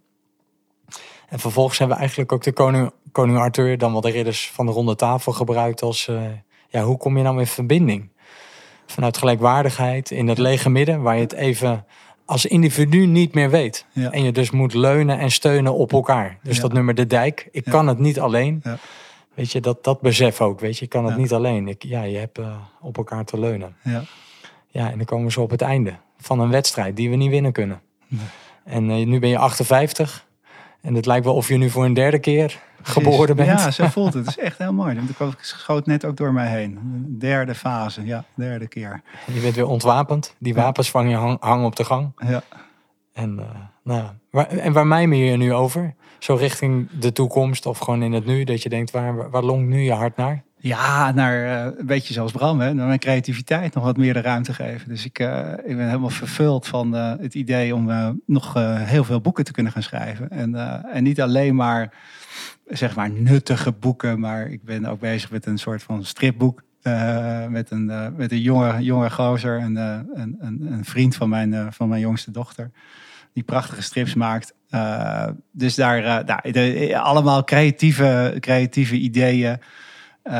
En 1.29 1.39
vervolgens 1.39 1.79
hebben 1.79 1.97
we 1.97 2.01
eigenlijk 2.03 2.33
ook 2.33 2.43
de 2.43 2.53
koning, 2.53 2.91
koning 3.13 3.39
Arthur, 3.39 3.79
dan 3.79 3.93
wel 3.93 4.01
de 4.01 4.11
ridders 4.11 4.51
van 4.51 4.67
de 4.67 4.73
ronde 4.73 4.97
tafel 4.97 5.33
gebruikt 5.33 5.83
als... 5.83 6.09
eh, 6.09 6.23
ja, 6.69 6.83
hoe 6.83 6.97
kom 6.97 7.17
je 7.17 7.23
nou 7.23 7.39
in 7.39 7.47
verbinding? 7.47 8.11
Vanuit 8.87 9.17
gelijkwaardigheid 9.17 10.11
in 10.11 10.29
het 10.29 10.39
lege 10.39 10.71
midden, 10.71 11.03
waar 11.03 11.15
je 11.15 11.21
het 11.23 11.33
even 11.33 11.85
als 12.25 12.47
individu 12.47 13.07
niet 13.07 13.35
meer 13.35 13.51
weet. 13.51 13.87
Ja. 13.93 14.11
En 14.11 14.23
je 14.23 14.33
dus 14.33 14.51
moet 14.51 14.75
leunen 14.75 15.19
en 15.19 15.31
steunen 15.31 15.75
op 15.75 15.93
elkaar. 15.93 16.39
Dus 16.43 16.57
Ja. 16.57 16.63
dat 16.63 16.73
nummer 16.73 16.95
De 16.95 17.07
Dijk, 17.07 17.49
ik 17.53 17.65
kan 17.65 17.87
het 17.89 17.99
niet 17.99 18.21
alleen. 18.21 18.63
Weet 19.37 19.53
je, 19.53 19.61
dat, 19.61 19.85
dat 19.85 20.01
besef 20.01 20.41
ook, 20.41 20.61
weet 20.61 20.79
je. 20.79 20.85
Ik 20.85 20.91
kan 20.91 21.05
het 21.05 21.15
Ja. 21.15 21.21
niet 21.21 21.33
alleen. 21.33 21.69
Ik, 21.69 21.83
ja, 21.83 22.03
je 22.03 22.17
hebt 22.19 22.39
eh, 22.39 22.57
op 22.81 22.97
elkaar 22.97 23.25
te 23.25 23.39
leunen. 23.39 23.77
Ja. 23.83 24.03
Ja, 24.69 24.91
en 24.91 24.97
dan 24.97 25.07
komen 25.07 25.33
ze 25.33 25.41
op 25.41 25.51
het 25.51 25.63
einde 25.63 25.95
van 26.19 26.41
een 26.41 26.51
wedstrijd 26.51 26.97
die 26.97 27.11
we 27.11 27.17
niet 27.17 27.31
winnen 27.31 27.53
kunnen. 27.53 27.81
En 28.65 28.91
eh, 28.91 29.07
nu 29.07 29.19
ben 29.19 29.29
je 29.29 29.39
58. 29.39 30.27
En 30.81 30.95
het 30.95 31.07
lijkt 31.07 31.25
wel 31.25 31.35
of 31.35 31.49
je 31.49 31.57
nu 31.57 31.71
voor 31.71 31.85
een 31.85 31.95
derde 31.95 32.19
keer 32.19 32.61
geboren 32.83 33.37
bent. 33.37 33.49
Ja, 33.61 33.71
zo 33.71 33.87
voelt 33.87 34.15
het. 34.15 34.27
Het 34.27 34.37
is 34.39 34.45
echt 34.45 34.59
heel 34.59 34.73
mooi. 34.73 35.01
Dat 35.19 35.35
schoot 35.41 35.87
net 35.87 36.05
ook 36.05 36.17
door 36.17 36.33
mij 36.33 36.49
heen. 36.49 36.79
Derde 37.19 37.55
fase, 37.55 38.05
ja, 38.05 38.25
derde 38.35 38.69
keer. 38.69 39.03
Je 39.33 39.41
bent 39.41 39.55
weer 39.55 39.67
ontwapend. 39.67 40.35
Die 40.39 40.55
wapens 40.55 40.91
van 40.91 41.09
je 41.09 41.17
hang- 41.17 41.41
hangen 41.43 41.67
op 41.67 41.77
de 41.77 41.85
gang. 41.85 42.13
Ja. 42.27 42.43
En, 43.13 43.39
eh, 43.39 43.45
nou, 43.83 44.01
ja. 44.01 44.17
En 44.45 44.73
waar 44.73 44.87
mijmer 44.87 45.19
je 45.19 45.37
nu 45.37 45.53
over? 45.53 45.95
Zo 46.19 46.35
richting 46.35 46.89
de 46.99 47.13
toekomst 47.13 47.67
of 47.67 47.79
gewoon 47.79 48.03
in 48.03 48.13
het 48.13 48.27
nu? 48.27 48.45
Dat 48.45 48.63
je 48.63 48.69
denkt, 48.69 48.91
waar, 48.91 49.31
waar 49.31 49.43
longt 49.43 49.69
nu 49.69 49.81
je 49.81 49.93
hart 49.93 50.17
naar? 50.17 50.45
Ja, 50.59 51.13
naar 51.13 51.45
eh, 51.45 51.79
een 51.79 51.87
beetje 51.87 52.13
zoals 52.13 52.33
Bram, 52.33 52.57
naar 52.57 52.75
mijn 52.75 52.99
creativiteit 52.99 53.75
nog 53.75 53.85
wat 53.85 53.97
meer 53.97 54.13
de 54.13 54.21
ruimte 54.21 54.55
geven. 54.55 54.89
Dus 54.89 55.05
ik, 55.05 55.19
eh, 55.19 55.53
ik 55.53 55.77
ben 55.77 55.87
helemaal 55.87 56.11
vervuld 56.11 56.67
van 56.67 56.97
eh, 56.97 57.13
het 57.19 57.35
idee 57.35 57.75
om 57.75 58.21
nog 58.27 58.55
heel 58.79 59.05
veel 59.05 59.21
boeken 59.21 59.45
te 59.45 59.53
kunnen 59.53 59.73
gaan 59.73 59.83
schrijven. 59.83 60.31
En, 60.31 60.55
en 60.93 61.03
niet 61.03 61.21
alleen 61.21 61.55
maar, 61.55 61.95
zeg 62.67 62.97
maar, 62.97 63.11
nuttige 63.11 63.73
boeken, 63.73 64.21
maar 64.21 64.47
ik 64.47 64.65
ben 64.65 64.87
ook 64.87 65.01
bezig 65.01 65.31
met 65.31 65.47
een 65.47 65.59
soort 65.59 65.83
van 65.83 66.05
stripboek. 66.05 66.63
met 67.49 67.71
een, 67.71 68.15
met 68.17 68.33
een 68.33 68.41
jonge, 68.41 68.83
jonge 68.83 69.11
gozer, 69.11 69.61
een, 69.61 69.77
een, 69.77 70.37
een, 70.39 70.67
een 70.71 70.85
vriend 70.85 71.17
van 71.17 71.29
mijn, 71.29 71.73
van 71.73 71.89
mijn 71.89 72.01
jongste 72.01 72.31
dochter, 72.31 72.71
die 73.37 73.45
prachtige 73.45 73.83
strips 73.83 74.15
maakt. 74.15 74.55
Eh, 74.71 75.27
dus 75.53 75.75
daar, 75.75 75.99
eh, 76.05 76.25
nou, 76.27 76.53
de- 76.53 76.99
allemaal 76.99 77.45
creatieve, 77.45 78.37
creatieve 78.41 78.97
ideeën. 78.97 79.59
Eh, 80.23 80.33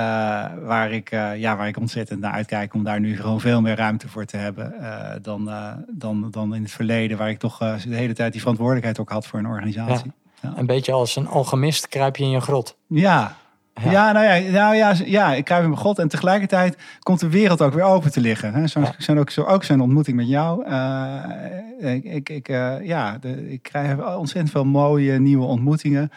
waar, 0.63 0.93
ik, 0.93 1.11
ja, 1.37 1.57
waar 1.57 1.69
ik 1.69 1.77
ontzettend 1.79 2.21
naar 2.21 2.33
uitkijk 2.33 2.75
om 2.75 2.85
daar 2.85 3.01
nu 3.01 3.17
gewoon 3.17 3.41
veel 3.41 3.61
meer 3.61 3.77
ruimte 3.77 4.09
voor 4.09 4.25
te 4.25 4.37
hebben 4.37 4.75
dan, 5.23 5.51
dan, 5.91 6.29
dan 6.31 6.55
in 6.55 6.63
het 6.63 6.71
verleden, 6.73 7.19
waar 7.19 7.29
ik 7.31 7.39
toch 7.39 7.59
de 7.59 7.95
hele 7.95 8.13
tijd 8.13 8.33
die 8.33 8.41
verantwoordelijkheid 8.41 8.99
ook 9.01 9.11
had 9.11 9.27
voor 9.27 9.39
een 9.39 9.47
organisatie. 9.47 10.13
Ja, 10.43 10.53
Een 10.57 10.67
beetje 10.67 10.93
als 10.93 11.17
een 11.17 11.29
alchemist 11.29 11.89
kruip 11.89 12.17
je 12.17 12.25
in 12.25 12.31
je 12.31 12.41
grot. 12.41 12.77
ja. 12.87 13.37
Ja. 13.85 14.13
nou 14.13 14.25
ja, 14.27 14.51
nou 14.51 14.77
ja, 14.77 14.95
ja, 15.05 15.35
ik 15.35 15.49
in 15.49 15.57
mijn 15.71 15.77
god 15.77 15.99
en 15.99 16.09
tegelijkertijd 16.09 16.77
komt 17.01 17.21
de 17.21 17.29
wereld 17.29 17.63
ook 17.63 17.75
weer 17.75 17.85
open 17.85 18.13
te 18.13 18.21
liggen. 18.21 18.55
Hè? 18.55 18.67
Zo, 18.67 18.81
Ja. 18.81 18.95
zijn 18.99 19.19
ook, 19.19 19.31
zo, 19.31 19.43
ook 19.43 19.65
zijn 19.65 19.81
ontmoeting 19.81 20.17
met 20.17 20.29
jou. 20.29 20.65
Eh, 20.65 21.95
ik, 21.95 22.05
ik, 22.05 22.29
ik, 22.29 22.49
eh, 22.49 22.75
ja, 22.83 23.19
de, 23.21 23.51
ik 23.53 23.63
krijg 23.63 24.17
ontzettend 24.17 24.51
veel 24.51 24.65
mooie 24.65 25.19
nieuwe 25.19 25.45
ontmoetingen. 25.45 26.11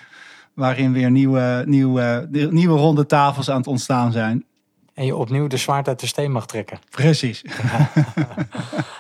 Waarin 0.54 0.94
weer 0.94 1.12
nieuwe, 1.12 1.64
nieuwe, 1.66 2.28
nieuwe 2.50 2.78
ronde 2.80 3.06
tafels 3.06 3.50
aan 3.50 3.58
het 3.58 3.68
ontstaan 3.68 4.12
zijn. 4.12 4.44
En 5.00 5.06
je 5.06 5.16
opnieuw 5.16 5.48
de 5.48 5.58
zwaard 5.58 5.88
uit 5.88 6.00
de 6.00 6.08
steen 6.08 6.32
mag 6.32 6.46
trekken. 6.48 6.80
Precies. 6.92 7.42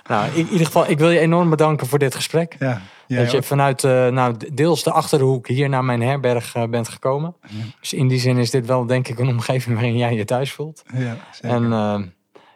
Nou, 0.07 0.31
in 0.33 0.47
ieder 0.47 0.65
geval, 0.65 0.89
ik 0.89 0.97
wil 0.99 1.09
je 1.09 1.19
enorm 1.19 1.49
bedanken 1.49 1.87
voor 1.87 1.99
dit 1.99 2.15
gesprek. 2.15 2.55
Ja, 2.59 2.81
ja, 3.07 3.17
dat 3.17 3.31
je 3.31 3.43
vanuit 3.43 3.83
eh, 3.83 4.07
nou, 4.07 4.35
deels 4.53 4.83
de 4.83 4.91
Achterhoek 4.91 5.47
hier 5.47 5.69
naar 5.69 5.83
mijn 5.83 6.01
herberg 6.01 6.55
eh, 6.55 6.63
bent 6.63 6.89
gekomen. 6.89 7.35
Dus 7.79 7.93
in 7.93 8.07
die 8.07 8.19
zin 8.19 8.37
is 8.37 8.49
dit 8.51 8.65
wel 8.65 8.85
denk 8.85 9.07
ik 9.07 9.19
een 9.19 9.27
omgeving 9.37 9.75
waarin 9.75 9.97
jij 9.97 10.13
je 10.13 10.25
thuis 10.25 10.51
voelt. 10.51 10.83
ja, 10.93 11.17
zeker. 11.31 11.49
En 11.57 11.73
eh, 11.73 11.99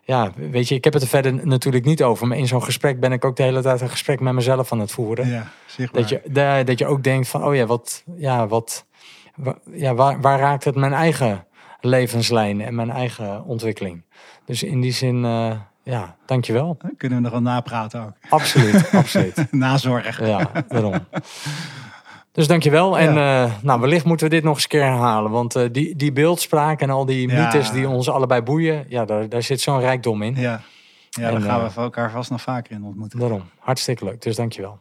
ja, 0.01 0.31
weet 0.35 0.67
je, 0.67 0.75
ik 0.75 0.83
heb 0.83 0.93
het 0.93 1.01
er 1.01 1.07
verder 1.07 1.45
natuurlijk 1.47 1.85
niet 1.85 2.03
over. 2.03 2.27
Maar 2.27 2.37
in 2.37 2.47
zo'n 2.47 2.63
gesprek 2.63 2.99
ben 2.99 3.11
ik 3.11 3.25
ook 3.25 3.35
de 3.35 3.43
hele 3.43 3.61
tijd 3.61 3.81
een 3.81 3.89
gesprek 3.89 4.19
met 4.19 4.33
mezelf 4.33 4.71
aan 4.71 4.79
het 4.79 4.91
voeren. 4.91 5.27
Ja, 5.29 5.47
zichtbaar. 5.65 6.01
Dat 6.01 6.09
je, 6.09 6.21
da- 6.29 6.63
dat 6.63 6.79
je 6.79 6.85
ook 6.85 7.03
denkt 7.03 7.27
van, 7.27 7.43
oh 7.45 7.55
ja, 7.55 7.65
wat, 7.65 8.03
ja, 8.15 8.47
wat, 8.47 8.85
wa- 9.35 9.57
ja, 9.71 9.93
waar, 9.93 10.21
waar 10.21 10.39
raakt 10.39 10.63
het 10.63 10.75
mijn 10.75 10.93
eigen 10.93 11.45
levenslijn 11.85 12.61
en 12.61 12.75
mijn 12.75 12.89
eigen 12.89 13.45
ontwikkeling? 13.45 14.03
Dus 14.45 14.63
in 14.63 14.81
die 14.81 14.91
zin, 14.91 15.25
eh, 15.25 15.51
ja, 15.83 16.15
dankjewel. 16.25 16.77
Kunnen 16.97 17.17
we 17.17 17.23
nog 17.23 17.31
wel 17.31 17.41
napraten 17.41 18.01
ook. 18.05 18.13
Absoluut, 18.29 18.91
absoluut. 19.01 19.51
Nazorg. 19.51 20.25
Ja, 20.25 20.51
daarom. 20.67 20.93
Dus 22.31 22.47
dankjewel. 22.47 22.99
En 22.99 23.17
eh, 23.17 23.51
nou, 23.61 23.79
wellicht 23.81 24.05
moeten 24.05 24.27
we 24.29 24.33
dit 24.33 24.43
nog 24.43 24.53
eens 24.53 24.63
een 24.63 24.69
keer 24.69 24.83
herhalen. 24.83 25.31
Want 25.31 25.55
eh, 25.55 25.63
die, 25.71 25.95
die 25.95 26.11
beeldspraak 26.11 26.81
en 26.81 26.89
al 26.89 27.05
die 27.05 27.29
Ja. 27.29 27.43
mythes 27.43 27.71
die 27.71 27.87
ons 27.89 28.09
allebei 28.09 28.41
boeien, 28.41 28.85
ja, 28.87 29.05
daar, 29.05 29.29
daar 29.29 29.43
zit 29.43 29.61
zo'n 29.61 29.79
rijkdom 29.79 30.21
in. 30.21 30.35
Ja, 30.35 30.61
ja 31.09 31.27
En, 31.27 31.31
dan 31.33 31.41
gaan 31.41 31.63
we 31.73 31.81
elkaar 31.81 32.11
vast 32.11 32.29
nog 32.31 32.41
vaker 32.41 32.71
in 32.71 32.83
ontmoeten. 32.83 33.19
Daarom. 33.19 33.43
Hartstikke 33.59 34.05
leuk. 34.05 34.21
Dus 34.21 34.35
dankjewel. 34.35 34.79